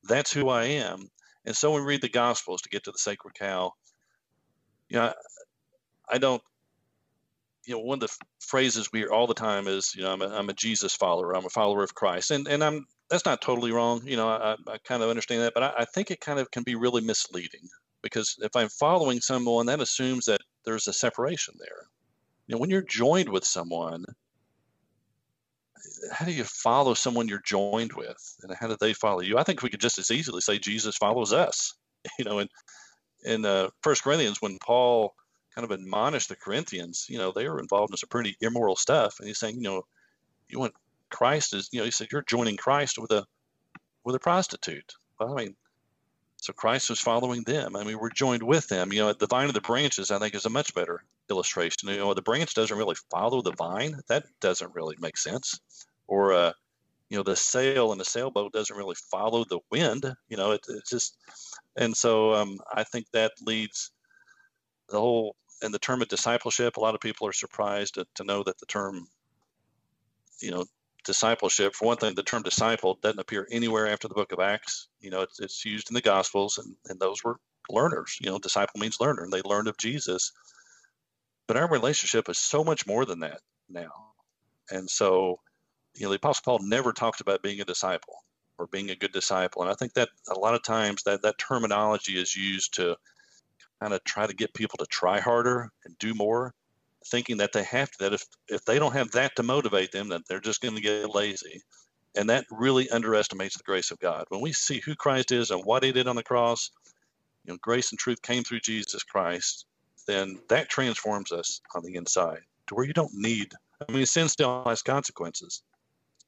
that's 0.05 0.33
who 0.33 0.49
I 0.49 0.65
am. 0.65 1.09
And 1.45 1.57
so 1.57 1.73
we 1.73 1.81
read 1.81 2.03
the 2.03 2.09
Gospels 2.09 2.63
to 2.63 2.69
get 2.69 2.85
to 2.85 2.93
the 2.93 2.99
sacred 2.99 3.35
cow, 3.35 3.73
you 4.89 4.99
know, 4.99 5.07
I, 5.07 6.15
I 6.15 6.19
don't, 6.19 6.43
you 7.65 7.75
know, 7.75 7.81
one 7.81 7.97
of 7.97 8.09
the 8.09 8.17
phrases 8.41 8.91
we 8.93 9.01
hear 9.01 9.11
all 9.11 9.27
the 9.27 9.35
time 9.35 9.69
is, 9.69 9.95
you 9.95 10.03
know, 10.03 10.13
I'm 10.13 10.23
a, 10.23 10.29
I'm 10.29 10.49
a 10.49 10.55
Jesus 10.55 10.95
follower. 10.95 11.35
I'm 11.37 11.47
a 11.47 11.51
follower 11.51 11.83
of 11.83 11.95
Christ. 11.95 12.31
And, 12.31 12.49
and 12.49 12.63
I'm, 12.63 12.87
that's 13.09 13.25
not 13.25 13.41
totally 13.41 13.73
wrong. 13.73 14.03
You 14.05 14.17
know, 14.17 14.29
I, 14.29 14.57
I 14.67 14.79
kind 14.85 15.03
of 15.03 15.11
understand 15.11 15.43
that, 15.43 15.55
but 15.55 15.63
I, 15.63 15.73
I 15.79 15.85
think 15.85 16.11
it 16.11 16.21
kind 16.21 16.39
of 16.39 16.51
can 16.51 16.63
be 16.63 16.75
really 16.75 17.03
misleading 17.03 17.69
because 18.03 18.37
if 18.41 18.57
I'm 18.57 18.69
following 18.69 19.21
someone, 19.21 19.67
that 19.67 19.81
assumes 19.81 20.27
that 20.27 20.41
there's 20.65 20.89
a 20.89 20.93
separation 20.93 21.55
there. 21.59 21.87
You 22.47 22.55
know, 22.55 22.61
when 22.61 22.71
you're 22.71 22.83
joined 22.83 23.29
with 23.29 23.45
someone, 23.45 24.05
how 26.11 26.25
do 26.25 26.33
you 26.33 26.45
follow 26.45 26.95
someone 26.95 27.29
you're 27.29 27.43
joined 27.45 27.93
with 27.93 28.37
and 28.43 28.55
how 28.59 28.67
do 28.67 28.77
they 28.81 28.93
follow 28.93 29.21
you 29.21 29.39
i 29.39 29.43
think 29.43 29.63
we 29.63 29.69
could 29.69 29.81
just 29.81 29.99
as 29.99 30.11
easily 30.11 30.41
say 30.41 30.59
jesus 30.59 30.97
follows 30.97 31.33
us 31.33 31.75
you 32.19 32.25
know 32.25 32.39
in 32.39 32.49
in 33.25 33.45
uh, 33.45 33.69
first 33.83 34.03
corinthians 34.03 34.41
when 34.41 34.59
paul 34.59 35.15
kind 35.55 35.65
of 35.65 35.73
admonish 35.73 36.27
the 36.27 36.37
corinthians 36.37 37.07
you 37.09 37.19
know 37.19 37.33
they 37.33 37.49
were 37.49 37.61
involved 37.61 37.93
in 37.93 37.97
some 37.97 38.09
pretty 38.09 38.37
immoral 38.41 38.77
stuff. 38.77 39.19
And 39.19 39.29
he's 39.29 39.39
saying 39.39 39.57
you 39.57 39.63
know 39.63 39.83
you 40.49 40.59
want 40.59 40.75
christ 41.11 41.55
is 41.55 41.69
you 41.73 41.79
know 41.79 41.85
he 41.85 41.91
said 41.91 42.09
you're 42.11 42.23
joining 42.23 42.57
christ 42.57 42.99
with 42.99 43.11
a 43.11 43.25
with 44.05 44.15
a 44.15 44.21
prostitute. 44.21 44.95
Well 45.19 45.39
i 45.39 45.45
mean 45.45 45.57
so 46.37 46.53
christ 46.53 46.91
was 46.91 47.01
following 47.01 47.43
them. 47.45 47.77
I 47.77 47.85
mean 47.85 47.99
we're 47.99 48.11
joined 48.11 48.43
with 48.43 48.69
them. 48.69 48.93
You 48.93 49.01
know 49.01 49.13
the 49.13 49.27
vine 49.27 49.49
of 49.49 49.55
the 49.55 49.61
branches 49.61 50.11
i 50.11 50.19
think 50.19 50.35
is 50.35 50.47
a 50.47 50.51
much 50.51 50.75
better 50.75 51.05
illustration. 51.31 51.89
You 51.89 51.99
know 51.99 52.15
the 52.15 52.23
branch 52.23 52.55
doesn't 52.55 52.77
really 52.77 52.97
follow 53.11 53.43
the 53.43 53.53
vine. 53.53 54.01
That 54.09 54.25
doesn't 54.41 54.75
really 54.75 54.97
make 55.01 55.17
sense. 55.17 55.61
Or 56.09 56.33
uh, 56.33 56.53
you 57.11 57.17
know 57.17 57.23
the 57.23 57.37
sail 57.37 57.93
in 57.93 58.01
a 58.01 58.05
sailboat 58.05 58.53
doesn't 58.53 58.77
really 58.77 58.97
follow 59.11 59.45
the 59.45 59.61
wind. 59.71 60.05
You 60.29 60.37
know 60.37 60.53
it, 60.53 60.65
it's 60.69 60.91
just 60.91 61.17
and 61.77 61.97
so 61.97 62.35
um, 62.35 62.59
i 62.75 62.85
think 62.85 63.07
that 63.13 63.33
leads 63.41 63.93
the 64.89 65.01
whole 65.01 65.35
and 65.63 65.73
the 65.73 65.79
term 65.79 66.03
of 66.03 66.09
discipleship 66.09 66.77
a 66.77 66.81
lot 66.81 66.95
of 66.95 67.01
people 67.01 67.27
are 67.27 67.33
surprised 67.33 67.95
to, 67.95 68.07
to 68.15 68.25
know 68.25 68.43
that 68.43 68.59
the 68.59 68.67
term 68.67 69.07
you 70.41 70.51
know 70.51 70.65
discipleship 71.05 71.75
for 71.75 71.87
one 71.87 71.97
thing 71.97 72.15
the 72.15 72.23
term 72.23 72.43
disciple 72.43 72.99
doesn't 73.03 73.19
appear 73.19 73.47
anywhere 73.51 73.89
after 73.89 74.07
the 74.07 74.15
book 74.15 74.33
of 74.33 74.41
acts. 74.41 74.89
You 75.01 75.11
know 75.11 75.23
it's, 75.23 75.41
it's 75.41 75.65
used 75.65 75.91
in 75.91 75.95
the 75.95 76.01
gospels 76.01 76.59
and, 76.59 76.77
and 76.89 77.01
those 77.01 77.25
were 77.25 77.39
learners. 77.71 78.19
You 78.21 78.31
know 78.31 78.39
disciple 78.39 78.81
means 78.81 79.01
learner 79.01 79.23
and 79.23 79.33
they 79.33 79.43
learned 79.43 79.69
of 79.69 79.77
jesus. 79.79 80.33
But 81.49 81.57
our 81.57 81.69
relationship 81.69 82.29
is 82.29 82.39
so 82.39 82.63
much 82.63 82.87
more 82.87 83.05
than 83.05 83.21
that 83.21 83.41
now. 83.69 83.91
And 84.71 84.89
so 84.89 85.41
you 85.95 86.05
know, 86.05 86.11
the 86.11 86.17
Apostle 86.17 86.43
Paul 86.45 86.59
never 86.63 86.93
talks 86.93 87.21
about 87.21 87.43
being 87.43 87.61
a 87.61 87.65
disciple 87.65 88.15
or 88.59 88.67
being 88.67 88.91
a 88.91 88.97
good 88.97 89.13
disciple. 89.13 89.63
And 89.63 89.71
I 89.71 89.75
think 89.75 89.95
that 89.95 90.09
a 90.31 90.39
lot 90.39 90.55
of 90.55 90.63
times 90.63 91.03
that, 91.03 91.23
that 91.23 91.39
terminology 91.39 92.21
is 92.21 92.35
used 92.35 92.75
to 92.75 92.97
kind 93.83 93.95
of 93.95 94.05
try 94.05 94.27
to 94.27 94.35
get 94.35 94.55
people 94.55 94.79
to 94.79 94.87
try 94.87 95.19
harder 95.19 95.71
and 95.85 95.99
do 95.99 96.15
more, 96.15 96.55
thinking 97.07 97.37
that 97.39 97.53
they 97.53 97.65
have 97.65 97.91
to, 97.91 97.99
that 97.99 98.13
if, 98.13 98.25
if 98.49 98.65
they 98.65 98.79
don't 98.79 98.93
have 98.93 99.11
that 99.11 99.35
to 99.35 99.43
motivate 99.43 99.91
them, 99.91 100.09
that 100.09 100.23
they're 100.29 100.41
just 100.41 100.61
going 100.61 100.77
to 100.77 100.81
get 100.81 101.13
lazy. 101.15 101.61
And 102.15 102.31
that 102.31 102.45
really 102.51 102.89
underestimates 102.91 103.57
the 103.57 103.65
grace 103.65 103.91
of 103.91 103.99
God. 103.99 104.27
When 104.29 104.41
we 104.41 104.53
see 104.53 104.81
who 104.81 104.95
Christ 104.95 105.33
is 105.33 105.51
and 105.51 105.65
what 105.65 105.83
he 105.83 105.91
did 105.91 106.07
on 106.07 106.15
the 106.15 106.23
cross, 106.23 106.71
you 107.45 107.53
know, 107.53 107.59
grace 107.61 107.91
and 107.91 107.99
truth 107.99 108.23
came 108.23 108.45
through 108.45 108.61
Jesus 108.61 109.03
Christ, 109.03 109.67
then 110.07 110.39
that 110.49 110.69
transforms 110.69 111.33
us 111.33 111.61
on 111.75 111.83
the 111.83 111.97
inside 111.97 112.41
to 112.69 112.75
where 112.75 112.85
you 112.85 112.93
don't 112.93 113.15
need, 113.15 113.53
I 113.89 113.91
mean, 113.91 114.07
sin 114.07 114.29
still 114.29 114.63
has 114.65 114.83
consequences 114.83 115.63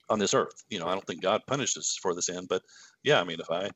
on 0.08 0.18
this 0.18 0.34
earth. 0.34 0.64
You 0.70 0.80
know, 0.80 0.86
I 0.86 0.92
don't 0.92 1.06
think 1.06 1.22
God 1.22 1.42
punishes 1.46 1.96
for 2.02 2.14
the 2.14 2.22
sin, 2.22 2.46
but 2.48 2.62
yeah, 3.04 3.20
I 3.20 3.24
mean, 3.24 3.38
if 3.38 3.50
I, 3.50 3.70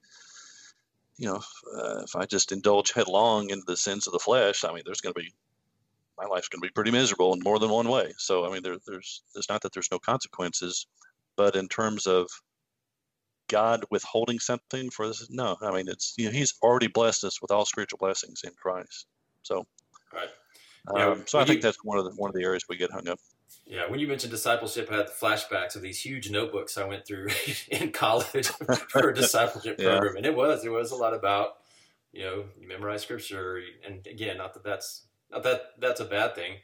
you 1.19 1.27
know, 1.27 1.41
uh, 1.77 2.03
if 2.05 2.17
I 2.17 2.25
just 2.25 2.53
indulge 2.53 2.93
headlong 2.93 3.51
into 3.51 3.65
the 3.67 3.77
sins 3.77 4.07
of 4.07 4.13
the 4.13 4.19
flesh, 4.19 4.65
I 4.65 4.73
mean, 4.73 4.83
there's 4.87 5.01
going 5.01 5.15
to 5.15 5.21
be, 5.21 5.33
my 6.17 6.27
life's 6.27 6.49
going 6.49 6.61
to 6.61 6.67
be 6.67 6.73
pretty 6.73 6.93
miserable 6.93 7.35
in 7.35 7.41
more 7.43 7.59
than 7.59 7.71
one 7.71 7.89
way. 7.89 8.13
So, 8.19 8.47
I 8.47 8.53
mean, 8.53 8.63
there, 8.63 8.77
there's, 8.87 9.23
it's 9.35 9.49
not 9.49 9.63
that 9.63 9.73
there's 9.73 9.91
no 9.91 9.99
consequences, 9.99 10.87
but 11.37 11.57
in 11.57 11.69
terms 11.69 12.07
of 12.07 12.29
God 13.49 13.85
withholding 13.91 14.39
something 14.39 14.91
for 14.91 15.09
this, 15.09 15.29
no. 15.31 15.57
I 15.61 15.73
mean, 15.73 15.89
it's 15.89 16.15
you 16.17 16.27
know 16.27 16.31
He's 16.31 16.55
already 16.63 16.87
blessed 16.87 17.25
us 17.25 17.41
with 17.41 17.51
all 17.51 17.65
spiritual 17.65 17.99
blessings 17.99 18.43
in 18.45 18.53
Christ. 18.61 19.07
So, 19.43 19.67
right. 20.13 20.29
Yeah, 20.95 21.09
um, 21.09 21.25
so 21.27 21.39
I 21.39 21.45
think 21.45 21.63
that's 21.63 21.83
one 21.83 21.99
of 21.99 22.05
the 22.05 22.11
one 22.13 22.29
of 22.29 22.35
the 22.35 22.43
areas 22.43 22.65
we 22.69 22.77
get 22.77 22.93
hung 22.93 23.09
up. 23.09 23.19
Yeah, 23.67 23.89
when 23.91 24.01
you 24.01 24.09
mentioned 24.09 24.31
discipleship, 24.31 24.89
I 24.91 24.97
had 24.97 25.09
the 25.09 25.13
flashbacks 25.13 25.77
of 25.77 25.83
these 25.83 26.01
huge 26.01 26.31
notebooks 26.31 26.79
I 26.79 26.85
went 26.85 27.07
through 27.07 27.29
in 27.69 27.93
college 27.93 28.49
for 28.89 29.11
a 29.11 29.15
discipleship 29.15 29.77
yeah. 29.79 29.91
program, 29.91 30.17
and 30.17 30.27
it 30.27 30.35
was 30.35 30.65
it 30.65 30.73
was 30.73 30.91
a 30.91 30.97
lot 30.97 31.15
about 31.15 31.59
you 32.13 32.25
know 32.25 32.45
you 32.59 32.67
memorize 32.67 33.03
scripture, 33.03 33.61
and 33.87 34.07
again, 34.07 34.39
not 34.39 34.55
that 34.55 34.65
that's 34.65 35.07
not 35.31 35.43
that 35.43 35.73
that's 35.79 36.01
a 36.01 36.05
bad 36.05 36.35
thing. 36.35 36.55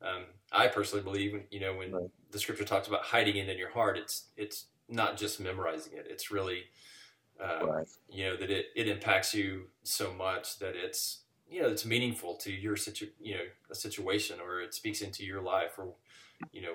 Um, 0.00 0.24
I 0.50 0.68
personally 0.68 1.04
believe 1.04 1.42
you 1.50 1.60
know 1.60 1.74
when 1.74 1.92
right. 1.92 2.10
the 2.30 2.38
scripture 2.38 2.64
talks 2.64 2.88
about 2.88 3.02
hiding 3.02 3.36
it 3.36 3.48
in 3.48 3.58
your 3.58 3.70
heart, 3.70 3.98
it's 3.98 4.28
it's 4.36 4.66
not 4.88 5.16
just 5.16 5.40
memorizing 5.40 5.94
it; 5.94 6.06
it's 6.08 6.30
really 6.30 6.64
uh, 7.42 7.66
right. 7.66 7.88
you 8.08 8.24
know 8.24 8.36
that 8.36 8.50
it 8.50 8.66
it 8.76 8.88
impacts 8.88 9.34
you 9.34 9.64
so 9.82 10.12
much 10.12 10.58
that 10.58 10.74
it's 10.76 11.22
you 11.48 11.60
know 11.60 11.68
it's 11.68 11.84
meaningful 11.84 12.34
to 12.36 12.50
your 12.50 12.76
situ 12.76 13.08
you 13.20 13.34
know 13.34 13.44
a 13.70 13.74
situation 13.74 14.38
or 14.40 14.60
it 14.60 14.74
speaks 14.74 15.02
into 15.02 15.24
your 15.24 15.40
life 15.40 15.78
or 15.78 15.94
you 16.52 16.62
know 16.62 16.74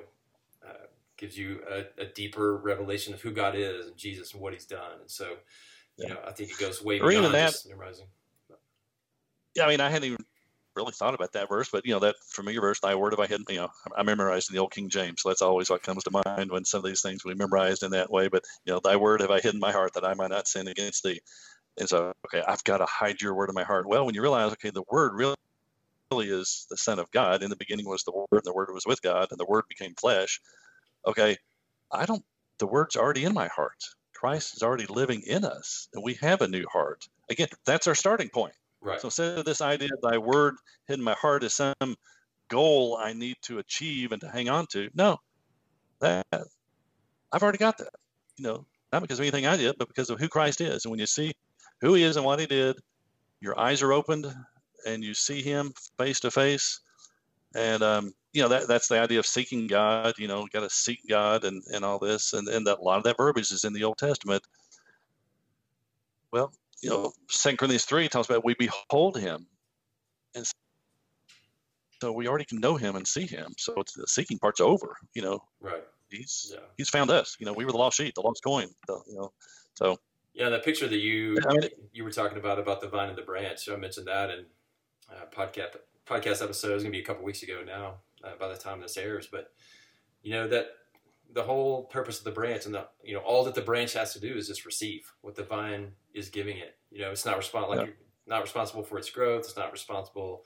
uh, 0.66 0.88
gives 1.18 1.38
you 1.38 1.62
a, 1.70 2.02
a, 2.02 2.06
deeper 2.06 2.58
revelation 2.58 3.14
of 3.14 3.22
who 3.22 3.32
God 3.32 3.56
is 3.56 3.88
and 3.88 3.98
Jesus 3.98 4.34
and 4.34 4.42
what 4.42 4.54
He's 4.54 4.66
done 4.66 5.00
and 5.00 5.10
so 5.10 5.38
you 5.98 6.08
yeah. 6.08 6.14
know 6.14 6.20
I 6.26 6.32
think 6.32 6.52
it 6.52 6.60
goes 6.60 6.84
way 6.84 7.00
beyond 7.00 7.34
that, 7.34 7.52
just 7.52 7.70
memorizing. 7.70 8.06
Yeah, 9.56 9.66
I 9.66 9.70
mean 9.70 9.82
I 9.82 9.90
hadn't 9.90 10.06
even 10.06 10.26
really 10.78 10.94
thought 10.94 11.16
about 11.16 11.34
that 11.34 11.50
verse, 11.50 11.70
but 11.70 11.86
you 11.86 11.94
know 11.94 12.00
that 12.00 12.16
familiar 12.30 12.62
verse, 12.62 12.80
"Thy 12.80 12.96
word 12.96 13.14
have 13.14 13.20
I 13.20 13.28
hidden." 13.28 13.46
You 13.50 13.58
know, 13.58 13.70
I 13.98 14.04
memorized 14.04 14.50
in 14.50 14.56
the 14.56 14.62
old 14.62 14.72
King 14.72 14.90
James, 14.90 15.22
so 15.22 15.30
that's 15.30 15.42
always 15.42 15.70
what 15.70 15.84
comes 15.84 16.04
to 16.04 16.22
mind 16.26 16.52
when 16.52 16.64
some 16.64 16.80
of 16.80 16.86
these 16.86 17.02
things 17.02 17.26
we 17.26 17.34
memorized 17.34 17.84
in 17.84 17.92
that 17.92 18.12
way. 18.12 18.28
But 18.28 18.44
you 18.66 18.74
know, 18.74 18.80
"Thy 18.80 18.96
word 18.96 19.22
have 19.22 19.32
I 19.32 19.40
hidden 19.40 19.60
my 19.60 19.72
heart 19.72 19.94
that 19.94 20.06
I 20.06 20.14
might 20.14 20.30
not 20.30 20.48
sin 20.48 20.68
against 20.68 21.04
Thee." 21.04 21.20
And 21.80 21.90
so, 21.90 22.12
okay, 22.26 22.44
I've 22.48 22.64
got 22.64 22.78
to 22.78 22.86
hide 22.86 23.22
your 23.22 23.36
word 23.36 23.50
in 23.50 23.56
my 23.56 23.64
heart. 23.64 23.88
Well, 23.88 24.06
when 24.06 24.16
you 24.16 24.22
realize, 24.22 24.52
okay, 24.54 24.72
the 24.72 24.84
word 24.90 25.14
really, 25.14 25.36
really 26.12 26.30
is 26.30 26.68
the 26.70 26.78
Son 26.78 27.00
of 27.00 27.12
God. 27.12 27.44
In 27.44 27.50
the 27.50 27.56
beginning 27.56 27.86
was 27.86 28.04
the 28.04 28.12
Word, 28.12 28.28
and 28.32 28.44
the 28.44 28.54
Word 28.54 28.70
was 28.74 28.86
with 28.86 29.02
God, 29.02 29.28
and 29.32 29.40
the 29.40 29.46
Word 29.46 29.66
became 29.68 29.94
flesh. 29.96 30.40
Okay, 31.06 31.38
I 31.92 32.06
don't. 32.06 32.24
The 32.60 32.68
Word's 32.68 32.96
already 32.96 33.24
in 33.24 33.34
my 33.34 33.48
heart. 33.48 33.84
Christ 34.14 34.56
is 34.56 34.64
already 34.64 34.88
living 34.88 35.22
in 35.28 35.46
us, 35.46 35.90
and 35.94 36.04
we 36.04 36.16
have 36.16 36.42
a 36.42 36.48
new 36.48 36.66
heart. 36.72 37.08
Again, 37.30 37.50
that's 37.66 37.88
our 37.88 37.96
starting 37.96 38.30
point. 38.30 38.54
Right. 38.82 39.00
So 39.00 39.08
instead 39.08 39.38
of 39.38 39.46
this 39.46 39.62
idea, 39.62 39.90
of 39.94 40.02
thy 40.02 40.18
word 40.18 40.56
hidden 40.88 41.02
in 41.02 41.06
my 41.06 41.14
heart 41.14 41.44
is 41.44 41.54
some 41.54 41.96
goal 42.50 42.98
I 43.00 43.14
need 43.14 43.36
to 43.44 43.60
achieve 43.60 44.12
and 44.12 44.22
to 44.22 44.30
hang 44.30 44.50
on 44.50 44.66
to. 44.72 44.90
No, 44.96 45.18
that 46.00 46.26
I've 47.32 47.44
already 47.44 47.58
got 47.58 47.78
that. 47.80 47.94
You 48.38 48.44
know, 48.44 48.66
not 48.92 49.02
because 49.02 49.20
of 49.20 49.24
anything 49.24 49.46
I 49.46 49.58
did, 49.58 49.76
but 49.78 49.88
because 49.88 50.10
of 50.10 50.20
who 50.20 50.30
Christ 50.30 50.62
is. 50.62 50.86
And 50.86 50.92
when 50.92 51.00
you 51.00 51.08
see 51.08 51.34
who 51.82 51.94
he 51.94 52.04
is 52.04 52.16
and 52.16 52.26
what 52.26 52.40
he 52.40 52.46
did, 52.46 52.78
your 53.40 53.60
eyes 53.60 53.82
are 53.82 53.94
opened 53.94 54.34
and 54.88 55.04
you 55.04 55.14
see 55.14 55.42
him 55.42 55.74
face 55.98 56.20
to 56.22 56.32
face. 56.32 56.80
And, 57.56 57.84
um, 57.84 58.14
you 58.34 58.42
know, 58.42 58.50
that, 58.50 58.68
that's 58.68 58.88
the 58.88 59.00
idea 59.00 59.20
of 59.20 59.26
seeking 59.26 59.68
God, 59.68 60.14
you 60.18 60.28
know, 60.28 60.48
got 60.52 60.62
to 60.62 60.70
seek 60.70 61.00
God 61.10 61.44
and, 61.44 61.62
and 61.74 61.84
all 61.84 62.00
this. 62.00 62.34
And, 62.34 62.48
and 62.48 62.66
that 62.68 62.80
a 62.80 62.82
lot 62.82 62.98
of 62.98 63.04
that 63.04 63.18
verbiage 63.18 63.52
is 63.52 63.64
in 63.64 63.74
the 63.74 63.84
Old 63.84 63.98
Testament. 63.98 64.44
Well, 66.32 66.52
you 66.82 66.90
know, 66.90 67.12
Second 67.30 67.58
Corinthians 67.58 67.86
3 67.86 68.08
talks 68.08 68.30
about 68.30 68.46
we 68.46 68.56
behold 68.56 69.18
him. 69.18 69.48
And 70.36 70.46
so 72.02 72.12
we 72.12 72.28
already 72.28 72.46
can 72.46 72.60
know 72.60 72.76
him 72.76 72.96
and 72.96 73.08
see 73.08 73.26
him. 73.26 73.54
So 73.58 73.74
it's 73.78 73.94
the 73.94 74.08
seeking 74.08 74.38
part's 74.38 74.62
over, 74.62 74.96
you 75.14 75.22
know. 75.22 75.44
Right. 75.60 75.84
He's 76.10 76.52
yeah. 76.54 76.62
he's 76.78 76.90
found 76.90 77.10
us. 77.10 77.36
You 77.40 77.46
know, 77.46 77.54
we 77.54 77.66
were 77.66 77.72
the 77.72 77.78
lost 77.78 77.98
sheep, 77.98 78.14
the 78.16 78.22
lost 78.22 78.42
coin. 78.42 78.68
The, 78.88 79.02
you 79.08 79.18
know, 79.18 79.34
so 79.74 79.98
yeah, 80.34 80.50
that 80.50 80.64
picture 80.64 80.88
that 80.88 81.00
you 81.00 81.38
I 81.50 81.54
mean, 81.54 81.70
you 81.92 82.04
were 82.04 82.12
talking 82.12 82.38
about 82.38 82.60
about 82.60 82.80
the 82.80 82.88
vine 82.88 83.10
and 83.10 83.18
the 83.18 83.24
branch. 83.24 83.66
So 83.66 83.74
I 83.74 83.78
mentioned 83.78 84.08
that 84.08 84.30
in 84.30 84.46
uh, 85.10 85.26
podcast 85.36 85.78
podcast 86.06 86.44
episode. 86.44 86.74
It's 86.74 86.84
gonna 86.84 86.92
be 86.92 87.02
a 87.02 87.06
couple 87.06 87.24
weeks 87.24 87.44
ago 87.44 87.62
now. 87.66 87.96
Uh, 88.24 88.32
by 88.40 88.48
the 88.48 88.56
time 88.56 88.82
this 88.82 88.98
airs, 88.98 89.28
but 89.32 89.52
you 90.24 90.32
know 90.32 90.48
that 90.48 90.70
the 91.34 91.44
whole 91.44 91.84
purpose 91.84 92.18
of 92.18 92.24
the 92.24 92.32
branch 92.32 92.66
and 92.66 92.74
the 92.74 92.88
you 93.04 93.14
know 93.14 93.20
all 93.20 93.44
that 93.44 93.56
the 93.56 93.62
branch 93.62 93.94
has 93.94 94.14
to 94.14 94.20
do 94.20 94.36
is 94.36 94.48
just 94.48 94.66
receive 94.66 95.14
what 95.22 95.36
the 95.36 95.44
vine 95.44 95.92
is 96.14 96.30
giving 96.30 96.58
it. 96.58 96.78
You 96.90 97.02
know, 97.02 97.12
it's 97.12 97.26
not 97.26 97.38
respond 97.38 97.70
like 97.70 97.88
yeah. 97.88 97.94
not 98.26 98.42
responsible 98.42 98.84
for 98.84 98.98
its 98.98 99.10
growth. 99.10 99.46
It's 99.46 99.58
not 99.58 99.72
responsible 99.72 100.44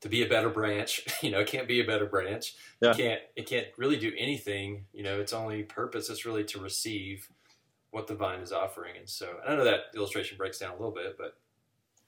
to 0.00 0.08
be 0.08 0.22
a 0.22 0.28
better 0.28 0.48
branch. 0.48 1.04
You 1.22 1.32
know, 1.32 1.40
it 1.40 1.48
can't 1.48 1.66
be 1.66 1.80
a 1.80 1.84
better 1.84 2.06
branch. 2.06 2.54
Yeah. 2.80 2.90
It 2.90 2.96
can't 2.96 3.20
it 3.36 3.46
can't 3.46 3.66
really 3.76 3.96
do 3.96 4.12
anything. 4.16 4.84
You 4.92 5.02
know, 5.02 5.20
its 5.20 5.32
only 5.32 5.64
purpose 5.64 6.10
is 6.10 6.24
really 6.24 6.44
to 6.44 6.60
receive 6.60 7.28
what 7.90 8.06
the 8.06 8.14
vine 8.14 8.40
is 8.40 8.52
offering. 8.52 8.96
And 8.98 9.08
so 9.08 9.28
I 9.46 9.56
know 9.56 9.64
that 9.64 9.94
illustration 9.96 10.36
breaks 10.36 10.58
down 10.58 10.70
a 10.70 10.76
little 10.76 10.92
bit, 10.92 11.16
but 11.18 11.34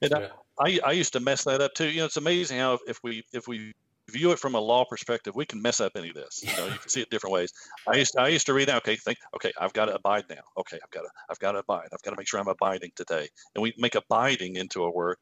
and 0.03 0.28
I, 0.59 0.80
I 0.84 0.92
used 0.92 1.12
to 1.14 1.20
mess 1.20 1.44
that 1.44 1.61
up 1.61 1.74
too. 1.74 1.88
You 1.88 2.01
know, 2.01 2.05
it's 2.07 2.16
amazing 2.16 2.59
how 2.59 2.78
if 2.86 3.01
we 3.03 3.24
if 3.32 3.48
we 3.48 3.72
view 4.11 4.32
it 4.32 4.38
from 4.38 4.55
a 4.55 4.61
law 4.61 4.84
perspective, 4.84 5.34
we 5.34 5.46
can 5.46 5.62
mess 5.62 5.80
up 5.80 5.92
any 5.96 6.09
of 6.09 6.14
this. 6.14 6.42
You 6.42 6.57
know, 6.57 6.66
you 6.66 6.78
can 6.78 6.88
see 6.88 7.01
it 7.01 7.11
different 7.11 7.32
ways. 7.32 7.53
I 7.86 7.96
used 7.96 8.12
to, 8.12 8.20
I 8.20 8.28
used 8.28 8.46
to 8.46 8.55
read 8.55 8.68
that. 8.68 8.76
Okay, 8.78 8.96
think. 8.96 9.18
Okay, 9.36 9.53
I've 9.61 9.72
got 9.72 9.86
to 9.86 9.94
abide 9.94 10.24
now. 10.28 10.42
Okay, 10.59 10.78
I've 10.82 10.90
got 10.90 11.03
to 11.03 11.09
I've 11.30 11.38
got 11.38 11.53
to 11.53 11.59
abide. 11.59 11.88
I've 11.92 12.03
got 12.03 12.11
to 12.11 12.16
make 12.16 12.28
sure 12.28 12.40
I'm 12.40 12.48
abiding 12.48 12.92
today. 12.96 13.28
And 13.55 13.62
we 13.62 13.72
make 13.78 13.94
abiding 13.94 14.57
into 14.57 14.84
a 14.84 14.90
word 14.90 15.16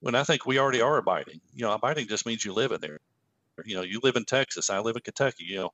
when 0.00 0.14
I 0.14 0.24
think 0.24 0.46
we 0.46 0.58
already 0.58 0.80
are 0.80 0.98
abiding. 0.98 1.40
You 1.54 1.64
know, 1.64 1.72
abiding 1.72 2.08
just 2.08 2.26
means 2.26 2.44
you 2.44 2.52
live 2.52 2.72
in 2.72 2.80
there. 2.80 2.98
You 3.64 3.76
know, 3.76 3.82
you 3.82 4.00
live 4.02 4.16
in 4.16 4.24
Texas. 4.24 4.68
I 4.68 4.80
live 4.80 4.96
in 4.96 5.02
Kentucky. 5.02 5.44
You 5.44 5.56
know, 5.56 5.70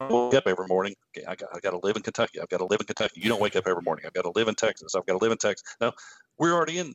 I 0.00 0.06
wake 0.12 0.34
up 0.34 0.44
every 0.46 0.66
morning. 0.68 0.94
Okay, 1.10 1.26
I 1.26 1.34
got, 1.34 1.48
I 1.52 1.58
got 1.58 1.70
to 1.70 1.80
live 1.82 1.96
in 1.96 2.02
Kentucky. 2.02 2.40
I've 2.40 2.48
got 2.48 2.58
to 2.58 2.66
live 2.66 2.80
in 2.80 2.86
Kentucky. 2.86 3.20
You 3.20 3.28
don't 3.28 3.40
wake 3.40 3.56
up 3.56 3.66
every 3.66 3.82
morning. 3.82 4.04
I've 4.06 4.12
got 4.12 4.22
to 4.22 4.32
live 4.34 4.48
in 4.48 4.54
Texas. 4.54 4.94
I've 4.94 5.06
got 5.06 5.14
to 5.14 5.18
live 5.18 5.32
in 5.32 5.38
Texas. 5.38 5.76
No, 5.80 5.92
we're 6.38 6.54
already 6.54 6.78
in 6.78 6.94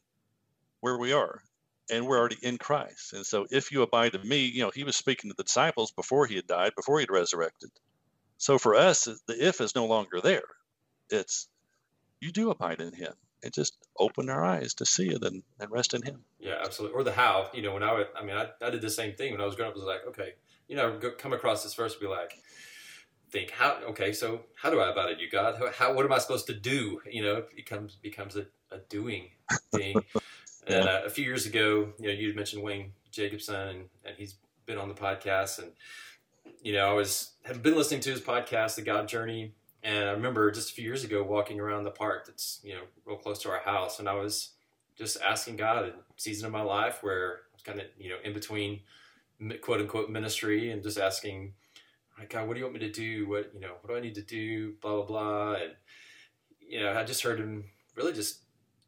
where 0.81 0.97
we 0.97 1.13
are, 1.13 1.41
and 1.89 2.05
we're 2.05 2.19
already 2.19 2.37
in 2.41 2.57
Christ. 2.57 3.13
And 3.13 3.25
so, 3.25 3.47
if 3.49 3.71
you 3.71 3.81
abide 3.81 4.13
in 4.15 4.27
me, 4.27 4.45
you 4.45 4.61
know, 4.61 4.71
he 4.73 4.83
was 4.83 4.95
speaking 4.95 5.31
to 5.31 5.35
the 5.37 5.43
disciples 5.43 5.91
before 5.91 6.27
he 6.27 6.35
had 6.35 6.47
died, 6.47 6.73
before 6.75 6.99
he 6.99 7.03
had 7.03 7.11
resurrected. 7.11 7.71
So 8.37 8.57
for 8.57 8.73
us, 8.73 9.05
the 9.05 9.47
if 9.47 9.61
is 9.61 9.75
no 9.75 9.85
longer 9.85 10.19
there. 10.19 10.41
It's 11.11 11.47
you 12.19 12.31
do 12.31 12.49
abide 12.49 12.81
in 12.81 12.91
him 12.91 13.13
and 13.43 13.53
just 13.53 13.77
open 13.99 14.29
our 14.31 14.43
eyes 14.43 14.73
to 14.75 14.85
see 14.85 15.09
it 15.09 15.23
and, 15.23 15.43
and 15.59 15.71
rest 15.71 15.93
in 15.93 16.01
him. 16.01 16.23
Yeah, 16.39 16.55
absolutely. 16.59 16.95
Or 16.95 17.03
the 17.03 17.11
how. 17.11 17.49
You 17.53 17.61
know, 17.61 17.73
when 17.73 17.83
I 17.83 17.93
would, 17.93 18.07
I 18.19 18.23
mean, 18.23 18.35
I, 18.35 18.49
I 18.59 18.71
did 18.71 18.81
the 18.81 18.89
same 18.89 19.13
thing 19.13 19.31
when 19.31 19.41
I 19.41 19.45
was 19.45 19.55
growing 19.55 19.69
up. 19.71 19.77
I 19.77 19.79
was 19.79 19.85
like, 19.85 20.07
okay, 20.07 20.33
you 20.67 20.75
know, 20.75 20.97
go, 20.97 21.11
come 21.11 21.33
across 21.33 21.63
this 21.63 21.75
verse, 21.75 21.95
be 21.95 22.07
like, 22.07 22.39
think 23.31 23.49
how 23.51 23.77
okay 23.87 24.11
so 24.11 24.41
how 24.55 24.69
do 24.69 24.81
i 24.81 24.91
abide 24.91 25.11
in 25.11 25.19
you 25.19 25.29
god 25.29 25.55
how, 25.57 25.71
how, 25.71 25.93
what 25.93 26.05
am 26.05 26.11
i 26.11 26.17
supposed 26.17 26.47
to 26.47 26.53
do 26.53 27.01
you 27.09 27.23
know 27.23 27.37
it 27.37 27.55
becomes 27.55 27.95
becomes 27.95 28.35
a, 28.35 28.45
a 28.71 28.79
doing 28.89 29.29
thing 29.71 29.95
yeah. 30.67 30.77
and 30.77 30.89
uh, 30.89 31.01
a 31.05 31.09
few 31.09 31.25
years 31.25 31.45
ago 31.45 31.89
you 31.99 32.07
know 32.07 32.13
you 32.13 32.33
mentioned 32.33 32.61
wayne 32.63 32.91
Jacobsen, 33.11 33.55
and, 33.55 33.89
and 34.05 34.15
he's 34.17 34.35
been 34.65 34.77
on 34.77 34.87
the 34.87 34.93
podcast 34.93 35.59
and 35.59 35.71
you 36.61 36.73
know 36.73 36.89
i 36.89 36.93
was 36.93 37.31
have 37.43 37.61
been 37.61 37.75
listening 37.75 37.99
to 38.01 38.11
his 38.11 38.21
podcast 38.21 38.75
the 38.75 38.81
god 38.81 39.07
journey 39.07 39.53
and 39.83 40.09
i 40.09 40.11
remember 40.11 40.49
just 40.51 40.69
a 40.69 40.73
few 40.73 40.85
years 40.85 41.03
ago 41.03 41.23
walking 41.23 41.59
around 41.59 41.83
the 41.83 41.91
park 41.91 42.25
that's 42.25 42.59
you 42.63 42.73
know 42.73 42.81
real 43.05 43.17
close 43.17 43.39
to 43.41 43.49
our 43.49 43.59
house 43.59 43.99
and 43.99 44.07
i 44.07 44.13
was 44.13 44.51
just 44.97 45.21
asking 45.21 45.55
god 45.55 45.85
a 45.85 45.93
season 46.17 46.45
of 46.45 46.51
my 46.51 46.61
life 46.61 46.99
where 47.01 47.39
i 47.51 47.53
was 47.53 47.63
kind 47.63 47.79
of 47.79 47.85
you 47.97 48.09
know 48.09 48.17
in 48.23 48.33
between 48.33 48.79
quote 49.61 49.81
unquote 49.81 50.09
ministry 50.09 50.71
and 50.71 50.83
just 50.83 50.99
asking 50.99 51.53
like, 52.21 52.29
God, 52.29 52.47
what 52.47 52.53
do 52.53 52.59
you 52.59 52.65
want 52.65 52.79
me 52.79 52.87
to 52.87 52.91
do? 52.91 53.27
What, 53.27 53.51
you 53.53 53.59
know, 53.59 53.73
what 53.81 53.89
do 53.89 53.97
I 53.97 53.99
need 53.99 54.15
to 54.15 54.21
do? 54.21 54.73
Blah, 54.81 54.97
blah, 54.97 55.05
blah. 55.05 55.53
And, 55.53 55.71
you 56.59 56.79
know, 56.79 56.93
I 56.93 57.03
just 57.03 57.23
heard 57.23 57.39
him 57.39 57.65
really 57.95 58.13
just, 58.13 58.41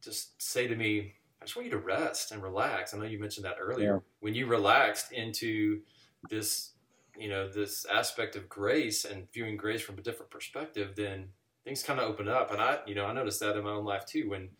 just 0.03 0.39
say 0.41 0.67
to 0.67 0.75
me, 0.75 1.13
I 1.43 1.45
just 1.45 1.57
want 1.57 1.65
you 1.65 1.71
to 1.71 1.77
rest 1.77 2.31
and 2.31 2.41
relax. 2.41 2.93
I 2.93 2.97
know 2.97 3.03
you 3.03 3.19
mentioned 3.19 3.45
that 3.45 3.57
earlier. 3.59 3.95
Yeah. 3.95 3.99
When 4.21 4.33
you 4.33 4.45
relaxed 4.47 5.11
into 5.11 5.81
this, 6.29 6.71
you 7.17 7.27
know, 7.27 7.49
this 7.49 7.85
aspect 7.85 8.37
of 8.37 8.47
grace 8.47 9.03
and 9.03 9.29
viewing 9.33 9.57
grace 9.57 9.81
from 9.81 9.97
a 9.97 10.01
different 10.01 10.31
perspective, 10.31 10.93
then 10.95 11.27
things 11.65 11.83
kind 11.83 11.99
of 11.99 12.09
open 12.09 12.29
up. 12.29 12.53
And 12.53 12.61
I, 12.61 12.79
you 12.87 12.95
know, 12.95 13.05
I 13.05 13.11
noticed 13.11 13.41
that 13.41 13.57
in 13.57 13.65
my 13.65 13.71
own 13.71 13.83
life 13.83 14.05
too. 14.05 14.29
When, 14.29 14.51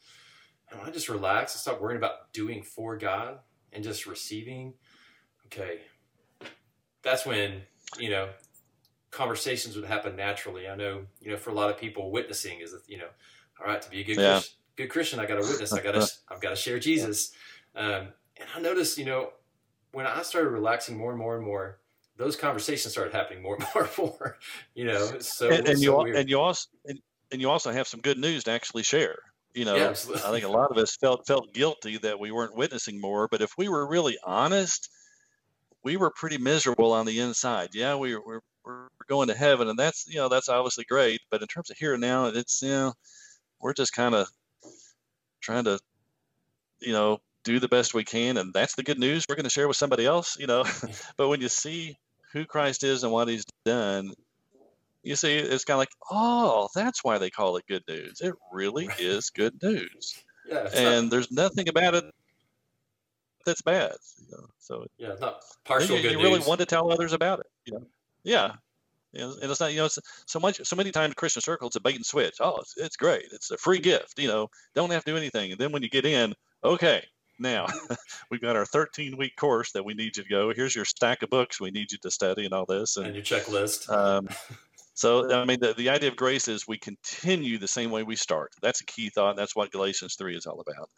when 0.74 0.86
I 0.86 0.92
just 0.92 1.08
relax 1.08 1.54
and 1.54 1.62
stop 1.62 1.80
worrying 1.80 2.00
about 2.00 2.34
doing 2.34 2.64
for 2.64 2.98
God 2.98 3.40
and 3.72 3.82
just 3.82 4.06
receiving, 4.06 4.74
okay, 5.46 5.80
that's 7.02 7.26
when, 7.26 7.62
you 7.98 8.10
know, 8.10 8.28
conversations 9.10 9.78
would 9.78 9.86
happen 9.86 10.18
naturally. 10.18 10.68
I 10.68 10.76
know, 10.76 11.06
you 11.22 11.32
know, 11.32 11.38
for 11.38 11.52
a 11.52 11.54
lot 11.54 11.70
of 11.70 11.78
people, 11.78 12.12
witnessing 12.12 12.60
is, 12.60 12.76
you 12.88 12.98
know, 12.98 13.08
all 13.58 13.68
right, 13.68 13.82
to 13.82 13.90
be 13.90 14.02
a 14.02 14.04
good, 14.04 14.18
yeah. 14.18 14.32
Christ, 14.32 14.56
good 14.76 14.90
Christian, 14.90 15.20
I 15.20 15.26
got 15.26 15.36
to 15.36 15.48
witness. 15.48 15.74
I 15.74 15.82
got 15.82 15.94
to, 15.96 16.10
I've 16.30 16.42
got 16.42 16.50
to 16.50 16.56
share 16.56 16.80
Jesus. 16.80 17.32
Um, 17.76 18.10
and 18.38 18.50
I 18.56 18.60
noticed, 18.60 18.98
you 18.98 19.06
know, 19.06 19.32
when 19.92 20.06
I 20.08 20.22
started 20.24 20.50
relaxing 20.50 20.98
more 20.98 21.12
and 21.12 21.20
more 21.20 21.36
and 21.36 21.46
more, 21.46 21.80
those 22.18 22.36
conversations 22.36 22.92
started 22.92 23.14
happening 23.14 23.42
more 23.42 23.56
and 23.56 23.66
more 23.76 23.84
and 23.86 23.98
more. 23.98 24.38
You 24.76 24.86
know, 24.86 25.20
so 25.20 25.50
and, 25.50 25.68
and 25.68 25.80
so 25.80 26.06
you 26.06 26.16
and 26.16 26.30
you 26.30 26.40
also 26.40 26.68
and, 26.86 27.00
and, 27.32 27.42
you 27.42 27.50
also 27.50 27.72
have 27.72 27.88
some 27.88 28.02
good 28.02 28.18
news 28.18 28.44
to 28.46 28.52
actually 28.52 28.84
share. 28.84 29.18
You 29.54 29.66
know, 29.66 29.76
yeah, 29.76 29.90
I 29.90 30.32
think 30.32 30.46
a 30.46 30.50
lot 30.50 30.72
of 30.72 30.78
us 30.78 30.96
felt 30.96 31.28
felt 31.28 31.54
guilty 31.54 31.98
that 32.00 32.20
we 32.20 32.32
weren't 32.32 32.56
witnessing 32.56 33.00
more. 33.00 33.28
But 33.28 33.42
if 33.42 33.52
we 33.58 33.70
were 33.70 33.88
really 33.88 34.18
honest, 34.24 34.90
we 35.84 35.96
were 35.96 36.12
pretty 36.12 36.40
miserable 36.40 36.92
on 36.92 37.06
the 37.06 37.20
inside. 37.20 37.70
Yeah, 37.74 37.96
we 37.96 38.16
were 38.16 38.42
we're 38.66 38.88
going 39.08 39.28
to 39.28 39.36
heaven, 39.36 39.68
and 39.68 39.78
that's 39.78 40.08
you 40.08 40.16
know 40.16 40.30
that's 40.30 40.50
obviously 40.50 40.86
great. 40.86 41.22
But 41.30 41.42
in 41.42 41.48
terms 41.48 41.70
of 41.70 41.78
here 41.78 41.94
and 41.94 42.02
now, 42.02 42.26
it's 42.26 42.62
you 42.64 42.70
know 42.70 42.94
we're 43.60 43.74
just 43.74 43.94
kind 43.94 44.16
of 44.16 44.28
trying 45.44 45.66
to 45.66 45.78
you 46.80 46.94
know 46.94 47.20
do 47.44 47.60
the 47.60 47.68
best 47.68 47.94
we 47.94 48.04
can, 48.04 48.38
and 48.38 48.54
that's 48.54 48.76
the 48.76 48.84
good 48.84 49.00
news. 49.00 49.26
We're 49.28 49.36
going 49.36 49.44
to 49.44 49.50
share 49.50 49.68
with 49.68 49.78
somebody 49.78 50.06
else, 50.06 50.38
you 50.40 50.48
know. 50.48 50.66
but 51.18 51.28
when 51.28 51.42
you 51.42 51.50
see 51.50 51.98
who 52.32 52.46
Christ 52.46 52.84
is 52.84 53.04
and 53.04 53.12
what 53.12 53.28
He's 53.28 53.46
done, 53.66 54.14
you 55.04 55.16
see 55.16 55.36
it's 55.38 55.66
kind 55.66 55.76
of 55.76 55.80
like, 55.80 55.92
oh, 56.10 56.70
that's 56.74 57.04
why 57.04 57.18
they 57.18 57.30
call 57.30 57.58
it 57.58 57.66
good 57.68 57.84
news. 57.88 58.22
It 58.22 58.34
really 58.52 58.88
is 59.00 59.30
good 59.30 59.62
news. 59.62 60.24
Yeah, 60.50 60.68
and 60.74 61.06
not, 61.06 61.12
there's 61.12 61.32
nothing 61.32 61.70
about 61.70 61.96
it 61.96 62.06
that's 63.46 63.62
bad. 63.62 63.94
You 64.20 64.38
know? 64.38 64.46
So 64.60 64.86
yeah, 64.98 65.10
it's 65.10 65.22
not 65.22 65.42
partial 65.66 65.98
you, 65.98 66.10
you 66.10 66.22
really 66.22 66.40
want 66.40 66.60
to 66.60 66.66
tell 66.66 66.92
others 66.92 67.14
about 67.14 67.40
it. 67.40 67.48
You 67.66 67.74
know? 67.74 67.86
Yeah. 68.24 68.54
You 69.14 69.22
know, 69.22 69.36
and 69.42 69.52
it's 69.52 69.60
not, 69.60 69.72
you 69.72 69.78
know, 69.78 69.86
it's 69.86 70.00
so 70.26 70.40
much, 70.40 70.60
so 70.64 70.76
many 70.76 70.92
times 70.92 71.14
Christian 71.14 71.42
circles, 71.42 71.70
it's 71.70 71.76
a 71.76 71.82
bait 71.82 71.96
and 71.96 72.06
switch. 72.06 72.36
Oh, 72.40 72.58
it's, 72.58 72.76
it's 72.78 72.98
great. 72.98 73.26
It's 73.32 73.52
a 73.52 73.58
free 73.58 73.80
gift. 73.80 74.20
You 74.20 74.28
know, 74.28 74.50
don't 74.74 74.92
have 74.92 75.06
to 75.06 75.12
do 75.12 75.18
anything. 75.18 75.52
And 75.52 75.60
then 75.60 75.72
when 75.72 75.84
you 75.84 75.90
get 75.90 76.06
in, 76.06 76.34
okay, 76.64 77.04
now 77.40 77.68
we've 78.32 78.42
got 78.42 78.56
our 78.56 78.66
13 78.66 79.18
week 79.18 79.36
course 79.36 79.72
that 79.74 79.86
we 79.86 79.94
need 79.94 80.18
you 80.18 80.24
to 80.24 80.30
go. 80.30 80.52
Here's 80.56 80.76
your 80.76 80.86
stack 80.86 81.22
of 81.22 81.30
books 81.30 81.62
we 81.62 81.72
need 81.72 81.92
you 81.92 81.98
to 82.00 82.12
study 82.12 82.46
and 82.46 82.54
all 82.54 82.66
this. 82.66 82.98
And, 82.98 83.08
and 83.08 83.16
your 83.16 83.24
checklist. 83.24 83.90
Um, 83.92 84.28
so, 84.96 85.32
I 85.32 85.46
mean, 85.46 85.60
the, 85.60 85.74
the 85.74 85.90
idea 85.90 86.10
of 86.10 86.16
grace 86.16 86.48
is 86.48 86.68
we 86.68 86.78
continue 86.78 87.58
the 87.60 87.68
same 87.68 87.92
way 87.92 88.04
we 88.04 88.16
start. 88.16 88.52
That's 88.62 88.82
a 88.82 88.86
key 88.86 89.10
thought. 89.10 89.36
That's 89.36 89.56
what 89.56 89.72
Galatians 89.72 90.16
3 90.16 90.36
is 90.36 90.46
all 90.46 90.60
about. 90.60 90.90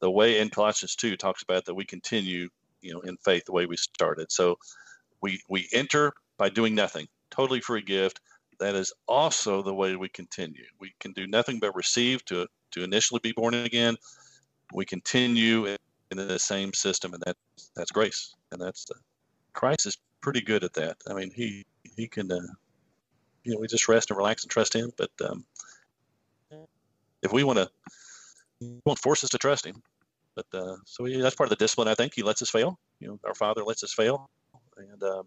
The 0.00 0.10
way 0.10 0.38
in 0.38 0.50
Colossians 0.50 0.94
2 0.96 1.16
talks 1.16 1.42
about 1.42 1.64
that 1.64 1.74
we 1.74 1.84
continue, 1.84 2.48
you 2.82 2.92
know, 2.92 3.00
in 3.00 3.16
faith 3.16 3.44
the 3.46 3.52
way 3.52 3.66
we 3.66 3.76
started. 3.76 4.30
So 4.30 4.58
we, 5.20 5.40
we 5.48 5.68
enter 5.72 6.12
by 6.36 6.48
doing 6.48 6.74
nothing, 6.74 7.06
totally 7.30 7.60
free 7.60 7.82
gift. 7.82 8.20
That 8.60 8.74
is 8.74 8.92
also 9.08 9.62
the 9.62 9.74
way 9.74 9.96
we 9.96 10.08
continue. 10.08 10.64
We 10.78 10.94
can 11.00 11.12
do 11.12 11.26
nothing 11.26 11.58
but 11.58 11.74
receive 11.74 12.24
to, 12.26 12.46
to 12.72 12.84
initially 12.84 13.20
be 13.22 13.32
born 13.32 13.54
again. 13.54 13.96
We 14.72 14.84
continue 14.84 15.66
in, 15.66 15.76
the 16.10 16.38
same 16.38 16.72
system, 16.72 17.12
and 17.12 17.20
that, 17.26 17.36
that's 17.74 17.90
grace. 17.90 18.36
And 18.52 18.60
that's 18.60 18.88
uh, 18.88 18.94
Christ 19.52 19.84
is 19.86 19.98
pretty 20.20 20.40
good 20.40 20.62
at 20.62 20.74
that. 20.74 20.96
I 21.10 21.14
mean, 21.14 21.32
he, 21.34 21.64
he 21.96 22.06
can, 22.06 22.30
uh, 22.30 22.38
you 23.42 23.52
know, 23.52 23.58
we 23.58 23.66
just 23.66 23.88
rest 23.88 24.10
and 24.10 24.16
relax 24.16 24.44
and 24.44 24.50
trust 24.50 24.76
him. 24.76 24.92
But 24.96 25.10
um, 25.28 25.44
if 27.20 27.32
we 27.32 27.42
want 27.42 27.58
to, 27.58 27.68
won't 28.84 29.00
force 29.00 29.24
us 29.24 29.30
to 29.30 29.38
trust 29.38 29.66
him. 29.66 29.82
But 30.34 30.46
uh, 30.52 30.76
so 30.84 31.04
he, 31.04 31.20
that's 31.20 31.34
part 31.34 31.46
of 31.46 31.50
the 31.58 31.62
discipline. 31.62 31.88
I 31.88 31.94
think 31.94 32.14
he 32.14 32.22
lets 32.22 32.42
us 32.42 32.50
fail. 32.50 32.78
You 33.00 33.08
know, 33.08 33.20
our 33.24 33.34
Father 33.34 33.64
lets 33.64 33.82
us 33.84 33.92
fail, 33.92 34.28
and 34.76 35.02
um, 35.02 35.26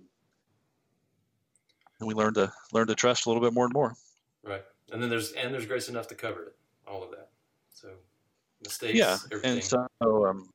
and 2.00 2.08
we 2.08 2.14
learn 2.14 2.34
to 2.36 2.52
learn 2.74 2.88
to 2.88 2.96
trust 2.96 3.26
a 3.26 3.30
little 3.30 3.42
bit 3.42 3.54
more 3.54 3.66
and 3.66 3.74
more. 3.74 3.96
Right, 4.44 4.64
and 4.92 5.02
then 5.02 5.10
there's 5.10 5.32
and 5.34 5.54
there's 5.54 5.66
grace 5.66 5.90
enough 5.90 6.08
to 6.10 6.16
cover 6.16 6.44
it, 6.44 6.56
all 6.88 7.04
of 7.04 7.12
that. 7.12 7.30
So 7.74 7.90
mistakes, 8.64 8.98
yeah, 8.98 9.18
everything. 9.32 9.52
and 9.52 9.64
so 9.64 10.26
um, 10.26 10.50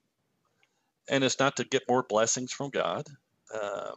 and 1.08 1.24
it's 1.24 1.38
not 1.38 1.56
to 1.56 1.64
get 1.64 1.82
more 1.88 2.02
blessings 2.02 2.52
from 2.52 2.70
God. 2.70 3.06
Um, 3.54 3.96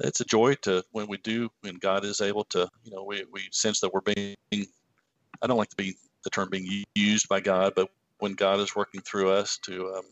it's 0.00 0.20
a 0.20 0.24
joy 0.24 0.54
to 0.62 0.84
when 0.92 1.06
we 1.06 1.18
do 1.18 1.48
when 1.60 1.76
God 1.76 2.04
is 2.04 2.20
able 2.20 2.44
to, 2.44 2.68
you 2.84 2.92
know, 2.92 3.04
we, 3.04 3.24
we 3.32 3.42
sense 3.50 3.80
that 3.80 3.92
we're 3.92 4.00
being. 4.00 4.36
I 4.52 5.46
don't 5.46 5.58
like 5.58 5.70
to 5.70 5.76
be 5.76 5.96
the 6.24 6.30
term 6.30 6.48
being 6.50 6.84
used 6.94 7.28
by 7.28 7.40
God, 7.40 7.72
but 7.74 7.88
when 8.18 8.34
God 8.34 8.60
is 8.60 8.76
working 8.76 9.00
through 9.00 9.30
us 9.30 9.58
to 9.64 9.94
um, 9.94 10.04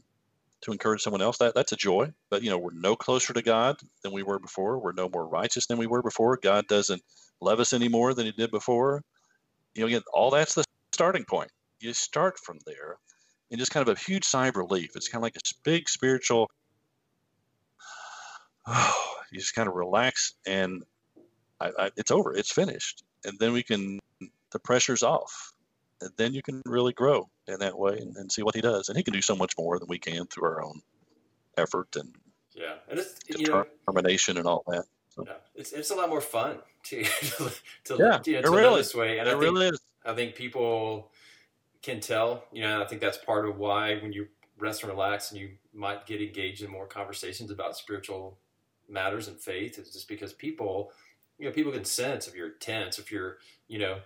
to 0.63 0.73
encourage 0.73 1.03
someone 1.03 1.23
else, 1.23 1.39
that 1.39 1.55
that's 1.55 1.73
a 1.73 1.77
joy. 1.77 2.13
But 2.31 2.43
you 2.43 2.51
know, 2.51 2.59
we're 2.59 2.73
no 2.73 2.97
closer 2.97 3.33
to 3.33 3.43
God 3.43 3.77
than 4.03 4.13
we 4.13 4.23
were 4.23 4.39
before. 4.39 4.79
We're 4.79 4.93
no 4.93 5.09
more 5.09 5.27
righteous 5.27 5.67
than 5.67 5.79
we 5.79 5.87
were 5.87 6.03
before. 6.03 6.39
God 6.43 6.67
doesn't 6.67 7.03
love 7.41 7.61
us 7.61 7.73
any 7.73 7.89
more 7.89 8.15
than 8.15 8.27
He 8.27 8.33
did 8.33 8.51
before. 8.51 9.03
You 9.75 9.83
know, 9.83 9.87
again, 9.87 10.03
all 10.13 10.31
that's 10.31 10.55
the 10.55 10.65
starting 10.93 11.25
point. 11.25 11.51
You 11.81 11.93
start 11.93 12.39
from 12.39 12.59
there, 12.67 12.97
and 13.51 13.59
just 13.59 13.73
kind 13.73 13.87
of 13.87 13.97
a 13.97 14.01
huge 14.01 14.25
sigh 14.25 14.49
of 14.49 14.57
relief. 14.57 14.91
It's 14.95 15.09
kind 15.09 15.21
of 15.21 15.25
like 15.25 15.37
a 15.37 15.41
big 15.65 15.89
spiritual. 15.89 16.51
Oh, 18.67 19.15
you 19.33 19.39
just 19.39 19.55
kind 19.55 19.69
of 19.69 19.75
relax, 19.75 20.35
and 20.47 20.83
I, 21.61 21.71
I, 21.79 21.91
it's 21.97 22.11
over. 22.11 22.35
It's 22.35 22.53
finished, 22.53 23.03
and 23.25 23.39
then 23.39 23.53
we 23.53 23.63
can. 23.63 23.99
The 24.53 24.59
pressure's 24.59 25.05
off, 25.05 25.53
then 26.17 26.35
you 26.35 26.43
can 26.43 26.63
really 26.65 26.93
grow 26.93 27.29
in 27.47 27.59
that 27.61 27.79
way 27.79 27.99
and, 27.99 28.17
and 28.17 28.33
see 28.33 28.43
what 28.43 28.55
he 28.55 28.61
does. 28.61 28.89
And 28.89 28.97
he 28.97 29.03
can 29.03 29.13
do 29.13 29.23
so 29.23 29.37
much 29.37 29.55
more 29.59 29.79
than 29.79 29.89
we 29.89 29.99
can 29.99 30.27
through 30.27 30.49
our 30.49 30.65
own 30.65 30.81
effort 31.57 31.97
and 31.97 32.15
yeah, 32.55 32.75
and 32.89 32.99
it's 32.99 33.15
you 33.27 33.47
know, 33.47 33.65
determination 33.87 34.37
and 34.37 34.47
all 34.47 34.65
that. 34.67 34.85
So. 35.09 35.25
Yeah, 35.27 35.35
it's 35.55 35.73
it's 35.73 35.91
a 35.91 35.95
lot 35.95 36.09
more 36.09 36.21
fun 36.21 36.59
to 36.85 37.05
to, 37.05 37.53
to, 37.85 37.97
yeah, 37.99 38.21
you 38.25 38.33
know, 38.35 38.39
it 38.39 38.43
to 38.43 38.51
really, 38.51 38.77
this 38.79 38.95
way. 38.95 39.19
And 39.19 39.29
it 39.29 39.33
I 39.33 39.35
think, 39.35 39.43
really 39.43 39.67
is. 39.69 39.81
I 40.05 40.15
think 40.15 40.35
people 40.35 41.11
can 41.83 42.01
tell. 42.01 42.45
You 42.53 42.63
know, 42.63 42.83
I 42.83 42.87
think 42.87 43.01
that's 43.01 43.19
part 43.19 43.49
of 43.49 43.59
why 43.59 43.97
when 43.97 44.13
you 44.13 44.29
rest 44.59 44.83
and 44.83 44.93
relax, 44.93 45.31
and 45.31 45.41
you 45.41 45.51
might 45.73 46.07
get 46.07 46.21
engaged 46.21 46.63
in 46.63 46.71
more 46.71 46.87
conversations 46.87 47.51
about 47.51 47.77
spiritual 47.77 48.39
matters 48.89 49.29
and 49.29 49.39
faith, 49.39 49.79
is 49.79 49.93
just 49.93 50.09
because 50.09 50.33
people, 50.33 50.93
you 51.39 51.47
know, 51.47 51.53
people 51.53 51.73
can 51.73 51.85
sense 51.85 52.27
if 52.27 52.35
you're 52.35 52.51
tense, 52.51 52.99
if 52.99 53.11
you're, 53.11 53.39
you 53.69 53.79
know, 53.79 53.99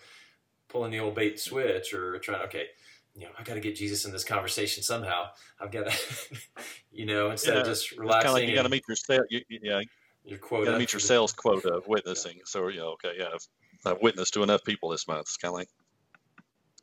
pulling 0.75 0.91
the 0.91 0.99
old 0.99 1.15
bait 1.15 1.39
switch 1.39 1.95
or 1.95 2.19
trying. 2.19 2.43
Okay, 2.43 2.67
you 3.15 3.23
know, 3.23 3.31
I 3.39 3.45
got 3.45 3.55
to 3.55 3.61
get 3.61 3.77
Jesus 3.77 4.05
in 4.05 4.13
this 4.13 4.25
conversation 4.25 4.83
somehow. 4.83 5.27
I've 5.61 5.71
got 5.71 5.89
to, 5.89 6.39
you 6.93 7.07
know, 7.07 7.31
instead 7.31 7.55
yeah, 7.55 7.61
of 7.61 7.67
just 7.67 7.93
relaxing. 7.93 8.33
Like 8.33 8.49
you 8.49 8.57
got 8.57 8.65
to 8.65 8.69
meet 8.69 8.83
your 8.89 8.97
sales. 8.97 9.27
You, 9.31 9.41
yeah, 9.49 9.81
your 10.25 10.39
quota. 10.39 10.63
You 10.63 10.67
got 10.67 10.73
to 10.73 10.79
meet 10.81 10.93
your 10.93 11.01
sales 11.01 11.33
quota 11.33 11.75
of 11.75 11.87
witnessing. 11.87 12.35
Yeah. 12.37 12.43
So 12.47 12.69
you 12.69 12.81
know, 12.81 12.89
okay, 12.95 13.13
yeah, 13.17 13.29
I've, 13.33 13.47
I've, 13.93 14.03
witnessed 14.03 14.35
to 14.35 14.43
enough 14.43 14.65
people 14.65 14.89
this 14.91 15.07
month. 15.07 15.21
It's 15.21 15.37
kind 15.37 15.51
of 15.51 15.59
like 15.59 15.69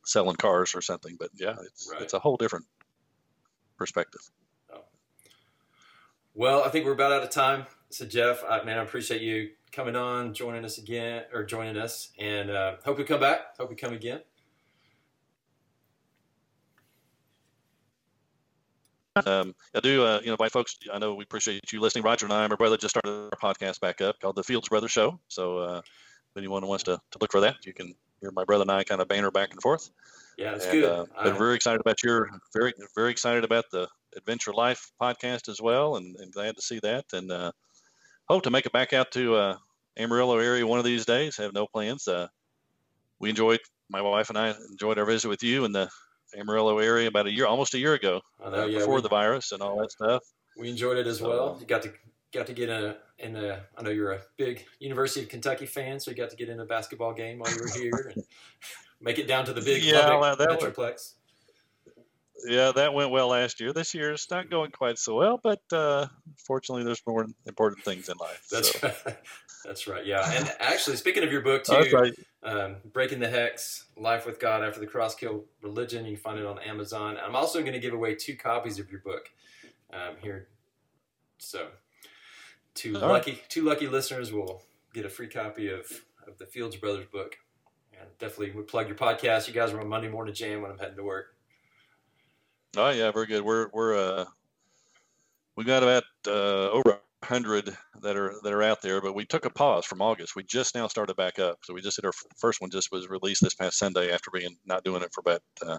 selling 0.06 0.38
cars 0.38 0.74
or 0.74 0.82
something. 0.82 1.18
But 1.20 1.30
yeah, 1.36 1.56
it's 1.66 1.90
right. 1.92 2.02
it's 2.02 2.14
a 2.14 2.20
whole 2.20 2.38
different 2.38 2.66
perspective. 3.78 4.22
Oh. 4.74 4.84
Well, 6.34 6.64
I 6.64 6.70
think 6.70 6.86
we're 6.86 6.94
about 6.94 7.12
out 7.12 7.24
of 7.24 7.30
time. 7.30 7.66
So 7.92 8.06
Jeff, 8.06 8.44
I, 8.48 8.64
man, 8.64 8.78
I 8.78 8.84
appreciate 8.84 9.22
you 9.22 9.50
coming 9.72 9.96
on, 9.96 10.34
joining 10.34 10.64
us 10.64 10.78
again, 10.78 11.24
or 11.34 11.44
joining 11.44 11.78
us, 11.78 12.10
and 12.18 12.50
uh, 12.50 12.76
hope 12.86 13.00
you 13.00 13.06
come 13.06 13.20
back. 13.20 13.58
Hope 13.58 13.70
you 13.70 13.76
come 13.76 13.94
again. 13.94 14.22
Um, 19.26 19.54
I 19.76 19.82
do, 19.82 20.06
uh, 20.06 20.22
you 20.24 20.28
know, 20.28 20.38
by 20.38 20.48
folks, 20.48 20.78
I 20.92 20.98
know 20.98 21.16
we 21.16 21.26
appreciate 21.26 21.74
you 21.74 21.82
listening. 21.82 22.06
Roger 22.06 22.26
and 22.26 22.34
I, 22.34 22.48
my 22.48 22.56
brother, 22.56 22.78
just 22.78 22.96
started 22.96 23.30
our 23.34 23.54
podcast 23.54 23.82
back 23.82 24.00
up 24.00 24.20
called 24.22 24.38
the 24.38 24.44
Fields 24.44 24.70
Brothers 24.70 24.92
Show. 24.92 25.20
So 25.28 25.58
uh, 25.58 25.80
if 25.80 26.38
anyone 26.38 26.66
wants 26.66 26.86
to, 26.86 26.98
to 27.12 27.18
look 27.20 27.32
for 27.32 27.42
that, 27.42 27.66
you 27.66 27.74
can 27.74 27.94
hear 28.22 28.32
my 28.32 28.46
brother 28.46 28.62
and 28.62 28.72
I 28.72 28.86
kind 28.86 29.02
of 29.02 29.10
banter 29.10 29.32
back 29.32 29.52
and 29.52 29.62
forth. 29.62 29.90
Yeah, 30.38 30.54
and, 30.54 30.62
good. 30.62 30.86
Uh, 30.86 31.06
been 31.24 31.38
very 31.38 31.56
excited 31.56 31.82
about 31.82 32.04
your 32.04 32.30
very 32.54 32.74
very 32.96 33.12
excited 33.12 33.44
about 33.44 33.66
the 33.70 33.88
Adventure 34.16 34.54
Life 34.54 34.92
podcast 35.02 35.50
as 35.50 35.62
well, 35.62 35.98
and, 35.98 36.16
and 36.16 36.32
glad 36.32 36.56
to 36.56 36.62
see 36.62 36.80
that. 36.80 37.06
And 37.12 37.32
uh, 37.32 37.52
hope 38.32 38.44
to 38.44 38.52
make 38.52 38.66
it 38.66 38.72
back 38.72 38.94
out 38.94 39.12
to 39.12 39.36
uh, 39.36 39.58
Amarillo 39.98 40.38
area 40.38 40.66
one 40.66 40.80
of 40.80 40.86
these 40.86 41.06
days. 41.06 41.38
Have 41.38 41.54
no 41.54 41.68
plans. 41.68 42.08
Uh, 42.08 42.28
we 43.20 43.30
enjoyed 43.30 43.60
my 43.90 44.02
wife 44.02 44.30
and 44.30 44.38
I 44.38 44.56
enjoyed 44.70 44.98
our 44.98 45.06
visit 45.06 45.28
with 45.28 45.44
you 45.44 45.66
in 45.66 45.72
the 45.72 45.90
Amarillo 46.38 46.80
area 46.80 47.08
about 47.08 47.28
a 47.28 47.32
year, 47.32 47.46
almost 47.46 47.74
a 47.74 47.78
year 47.78 47.94
ago, 47.94 48.22
know, 48.40 48.66
yeah, 48.66 48.80
before 48.80 48.96
we, 48.96 49.02
the 49.02 49.10
virus 49.10 49.52
and 49.52 49.62
all 49.62 49.78
that 49.80 49.92
stuff. 49.92 50.24
We 50.58 50.70
enjoyed 50.70 50.98
it 50.98 51.08
as 51.08 51.20
so, 51.20 51.30
well. 51.30 51.58
You 51.60 51.66
got 51.66 51.82
to 51.84 51.94
got 52.32 52.48
to 52.48 52.54
get 52.54 52.70
in 52.70 52.84
a 52.86 52.96
in 53.20 53.36
a. 53.36 53.64
I 53.78 53.82
know 53.82 53.90
you're 53.90 54.14
a 54.14 54.22
big 54.38 54.66
University 54.80 55.24
of 55.24 55.30
Kentucky 55.30 55.66
fan, 55.66 56.00
so 56.00 56.12
you 56.12 56.18
got 56.18 56.30
to 56.30 56.36
get 56.38 56.48
in 56.48 56.60
a 56.60 56.66
basketball 56.66 57.14
game 57.14 57.40
while 57.40 57.52
you 57.52 57.62
were 57.62 57.80
here 57.80 58.14
and 58.16 58.24
make 59.02 59.20
it 59.20 59.28
down 59.28 59.46
to 59.46 59.54
the 59.54 59.62
big 59.62 59.84
yeah, 59.84 60.10
public 60.10 60.38
that 60.38 60.50
metroplex. 60.50 61.16
Yeah, 62.46 62.72
that 62.72 62.94
went 62.94 63.12
well 63.12 63.30
last 63.30 63.60
year. 63.60 63.74
This 63.74 63.94
year 63.94 64.12
it's 64.12 64.30
not 64.30 64.50
going 64.50 64.72
quite 64.72 64.98
so 64.98 65.16
well, 65.16 65.40
but 65.42 65.62
uh, 65.72 66.08
fortunately, 66.38 66.84
there's 66.84 67.02
more 67.06 67.26
important 67.46 67.84
things 67.84 68.10
in 68.10 68.18
life. 68.18 68.48
That's 68.52 68.80
so. 68.80 68.88
right. 68.88 69.18
That's 69.66 69.88
right. 69.88 70.04
Yeah, 70.04 70.28
and 70.34 70.52
actually, 70.60 70.96
speaking 70.96 71.24
of 71.24 71.32
your 71.32 71.42
book 71.42 71.64
too, 71.64 71.86
right. 71.94 72.14
um, 72.42 72.78
"Breaking 72.92 73.20
the 73.20 73.30
Hex: 73.30 73.86
Life 73.96 74.26
with 74.26 74.40
God 74.40 74.64
After 74.64 74.80
the 74.80 74.88
Cross 74.88 75.16
Killed 75.16 75.46
Religion," 75.62 76.06
you 76.06 76.16
can 76.16 76.22
find 76.22 76.40
it 76.40 76.46
on 76.46 76.58
Amazon. 76.60 77.18
I'm 77.24 77.36
also 77.36 77.62
going 77.62 77.74
to 77.74 77.80
give 77.80 77.94
away 77.94 78.16
two 78.16 78.36
copies 78.36 78.80
of 78.80 78.90
your 78.90 79.02
book 79.02 79.30
um, 79.94 80.16
here. 80.20 80.48
So, 81.38 81.68
two 82.74 83.00
All 83.00 83.10
lucky 83.10 83.32
right. 83.32 83.50
two 83.50 83.64
lucky 83.64 83.88
listeners 83.88 84.32
will 84.32 84.64
get 84.94 85.06
a 85.06 85.10
free 85.10 85.28
copy 85.28 85.70
of 85.70 85.86
of 86.28 86.38
the 86.40 86.46
Fields 86.46 86.76
Brothers 86.76 87.06
book. 87.12 87.38
And 88.00 88.10
definitely 88.18 88.52
would 88.52 88.68
plug 88.68 88.88
your 88.88 88.98
podcast. 88.98 89.48
You 89.48 89.54
guys 89.54 89.74
are 89.74 89.80
on 89.80 89.88
Monday 89.88 90.10
Morning 90.10 90.34
Jam 90.34 90.64
when 90.64 90.72
I'm 90.72 90.80
heading 90.80 90.96
to 90.96 91.04
work. 91.04 91.36
Oh 92.78 92.90
yeah, 92.90 93.12
very 93.12 93.26
good. 93.26 93.44
We're 93.44 93.70
we're 93.74 93.98
uh, 93.98 94.26
we 95.56 95.64
got 95.64 95.84
about 95.84 96.04
uh, 96.28 96.70
over 96.70 97.00
hundred 97.24 97.76
that 98.02 98.16
are 98.16 98.36
that 98.44 98.54
are 98.54 98.64
out 98.64 98.82
there, 98.82 99.02
but 99.02 99.14
we 99.14 99.26
took 99.26 99.46
a 99.46 99.50
pause 99.50 99.86
from 99.86 100.02
August. 100.02 100.36
We 100.36 100.44
just 100.44 100.74
now 100.74 100.88
started 100.88 101.16
back 101.16 101.40
up, 101.40 101.60
so 101.64 101.74
we 101.74 101.82
just 101.82 101.98
did 101.98 102.06
our 102.06 102.14
first 102.38 102.62
one. 102.62 102.72
Just 102.72 102.92
was 102.92 103.10
released 103.10 103.44
this 103.44 103.54
past 103.54 103.78
Sunday 103.78 104.12
after 104.12 104.32
being 104.32 104.58
not 104.66 104.84
doing 104.84 105.02
it 105.02 105.14
for 105.14 105.22
about 105.22 105.42
uh, 105.66 105.78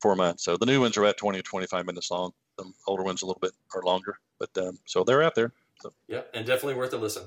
four 0.00 0.16
months. 0.16 0.44
So 0.44 0.56
the 0.56 0.66
new 0.66 0.80
ones 0.80 0.96
are 0.96 1.02
about 1.02 1.16
20 1.16 1.38
or 1.38 1.42
25 1.42 1.86
minutes 1.86 2.10
long. 2.10 2.32
The 2.58 2.64
older 2.86 3.02
ones 3.02 3.22
a 3.22 3.26
little 3.26 3.40
bit 3.40 3.52
are 3.74 3.82
longer, 3.82 4.16
but 4.38 4.50
um, 4.58 4.78
so 4.84 5.04
they're 5.04 5.22
out 5.22 5.34
there. 5.34 5.52
So 5.80 5.92
Yeah, 6.08 6.22
and 6.34 6.46
definitely 6.46 6.74
worth 6.74 6.92
a 6.92 6.96
listen. 6.96 7.24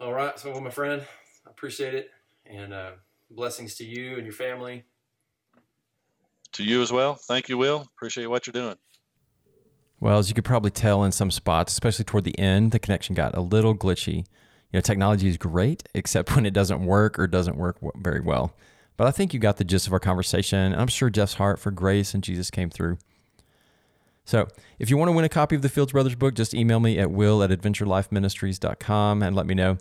All 0.00 0.12
right. 0.12 0.38
So, 0.38 0.50
well, 0.50 0.60
my 0.60 0.70
friend, 0.70 1.02
I 1.46 1.50
appreciate 1.50 1.94
it. 1.94 2.10
And 2.44 2.72
uh, 2.72 2.92
blessings 3.30 3.76
to 3.76 3.84
you 3.84 4.16
and 4.16 4.24
your 4.24 4.32
family. 4.32 4.84
To 6.52 6.64
you 6.64 6.82
as 6.82 6.92
well. 6.92 7.14
Thank 7.14 7.48
you, 7.48 7.56
Will. 7.56 7.88
Appreciate 7.96 8.26
what 8.26 8.46
you're 8.46 8.52
doing. 8.52 8.76
Well, 10.00 10.18
as 10.18 10.28
you 10.28 10.34
could 10.34 10.44
probably 10.44 10.70
tell 10.70 11.04
in 11.04 11.12
some 11.12 11.30
spots, 11.30 11.72
especially 11.72 12.04
toward 12.04 12.24
the 12.24 12.38
end, 12.38 12.72
the 12.72 12.78
connection 12.78 13.14
got 13.14 13.36
a 13.36 13.40
little 13.40 13.74
glitchy. 13.74 14.16
You 14.16 14.24
know, 14.74 14.80
technology 14.80 15.28
is 15.28 15.36
great, 15.36 15.84
except 15.94 16.34
when 16.34 16.44
it 16.44 16.52
doesn't 16.52 16.84
work 16.84 17.18
or 17.18 17.26
doesn't 17.26 17.56
work 17.56 17.78
very 17.94 18.20
well. 18.20 18.54
But 18.96 19.06
I 19.06 19.10
think 19.10 19.32
you 19.32 19.40
got 19.40 19.56
the 19.56 19.64
gist 19.64 19.86
of 19.86 19.92
our 19.92 20.00
conversation. 20.00 20.74
I'm 20.74 20.88
sure 20.88 21.08
Jeff's 21.08 21.34
heart 21.34 21.58
for 21.58 21.70
grace 21.70 22.14
and 22.14 22.22
Jesus 22.22 22.50
came 22.50 22.68
through. 22.68 22.98
So, 24.24 24.46
if 24.78 24.90
you 24.90 24.96
want 24.96 25.08
to 25.08 25.12
win 25.12 25.24
a 25.24 25.28
copy 25.28 25.56
of 25.56 25.62
the 25.62 25.68
Fields 25.68 25.92
Brothers 25.92 26.14
book, 26.14 26.34
just 26.34 26.54
email 26.54 26.78
me 26.78 26.98
at 26.98 27.10
will 27.10 27.42
at 27.42 27.50
adventurelifeministries.com 27.50 29.22
and 29.22 29.34
let 29.34 29.46
me 29.46 29.54
know. 29.54 29.78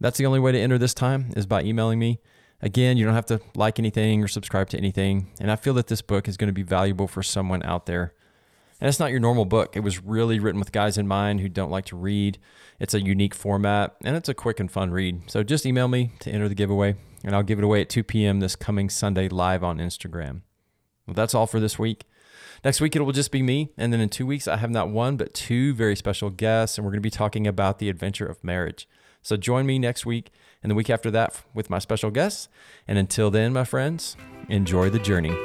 That's 0.00 0.18
the 0.18 0.26
only 0.26 0.40
way 0.40 0.52
to 0.52 0.58
enter 0.58 0.78
this 0.78 0.94
time 0.94 1.32
is 1.36 1.46
by 1.46 1.62
emailing 1.62 1.98
me. 1.98 2.20
Again, 2.62 2.96
you 2.96 3.04
don't 3.04 3.14
have 3.14 3.26
to 3.26 3.40
like 3.54 3.78
anything 3.78 4.22
or 4.22 4.28
subscribe 4.28 4.70
to 4.70 4.78
anything. 4.78 5.28
And 5.40 5.50
I 5.50 5.56
feel 5.56 5.74
that 5.74 5.88
this 5.88 6.02
book 6.02 6.26
is 6.26 6.36
going 6.36 6.48
to 6.48 6.54
be 6.54 6.62
valuable 6.62 7.06
for 7.06 7.22
someone 7.22 7.62
out 7.62 7.86
there. 7.86 8.14
And 8.80 8.88
it's 8.88 9.00
not 9.00 9.10
your 9.10 9.20
normal 9.20 9.46
book. 9.46 9.76
It 9.76 9.80
was 9.80 10.02
really 10.02 10.38
written 10.38 10.60
with 10.60 10.72
guys 10.72 10.98
in 10.98 11.08
mind 11.08 11.40
who 11.40 11.48
don't 11.48 11.70
like 11.70 11.86
to 11.86 11.96
read. 11.96 12.38
It's 12.78 12.94
a 12.94 13.00
unique 13.00 13.34
format 13.34 13.96
and 14.04 14.16
it's 14.16 14.28
a 14.28 14.34
quick 14.34 14.60
and 14.60 14.70
fun 14.70 14.90
read. 14.90 15.30
So 15.30 15.42
just 15.42 15.64
email 15.64 15.88
me 15.88 16.12
to 16.20 16.30
enter 16.30 16.48
the 16.48 16.54
giveaway, 16.54 16.96
and 17.24 17.34
I'll 17.34 17.42
give 17.42 17.58
it 17.58 17.64
away 17.64 17.80
at 17.80 17.88
2 17.88 18.02
p.m. 18.04 18.40
this 18.40 18.54
coming 18.54 18.90
Sunday 18.90 19.28
live 19.28 19.64
on 19.64 19.78
Instagram. 19.78 20.42
Well, 21.06 21.14
that's 21.14 21.34
all 21.34 21.46
for 21.46 21.58
this 21.58 21.78
week. 21.78 22.04
Next 22.64 22.80
week, 22.80 22.96
it 22.96 23.00
will 23.00 23.12
just 23.12 23.30
be 23.30 23.42
me. 23.42 23.70
And 23.78 23.92
then 23.92 24.00
in 24.00 24.08
two 24.08 24.26
weeks, 24.26 24.48
I 24.48 24.56
have 24.56 24.70
not 24.70 24.90
one, 24.90 25.16
but 25.16 25.34
two 25.34 25.72
very 25.72 25.96
special 25.96 26.30
guests, 26.30 26.76
and 26.76 26.84
we're 26.84 26.90
going 26.90 27.00
to 27.00 27.06
be 27.06 27.10
talking 27.10 27.46
about 27.46 27.78
the 27.78 27.88
adventure 27.88 28.26
of 28.26 28.42
marriage. 28.42 28.88
So 29.22 29.36
join 29.36 29.66
me 29.66 29.78
next 29.78 30.04
week 30.04 30.32
and 30.62 30.70
the 30.70 30.74
week 30.74 30.90
after 30.90 31.10
that 31.10 31.42
with 31.54 31.70
my 31.70 31.78
special 31.78 32.10
guests. 32.10 32.48
And 32.88 32.98
until 32.98 33.30
then, 33.30 33.52
my 33.52 33.64
friends, 33.64 34.16
enjoy 34.48 34.90
the 34.90 34.98
journey. 34.98 35.36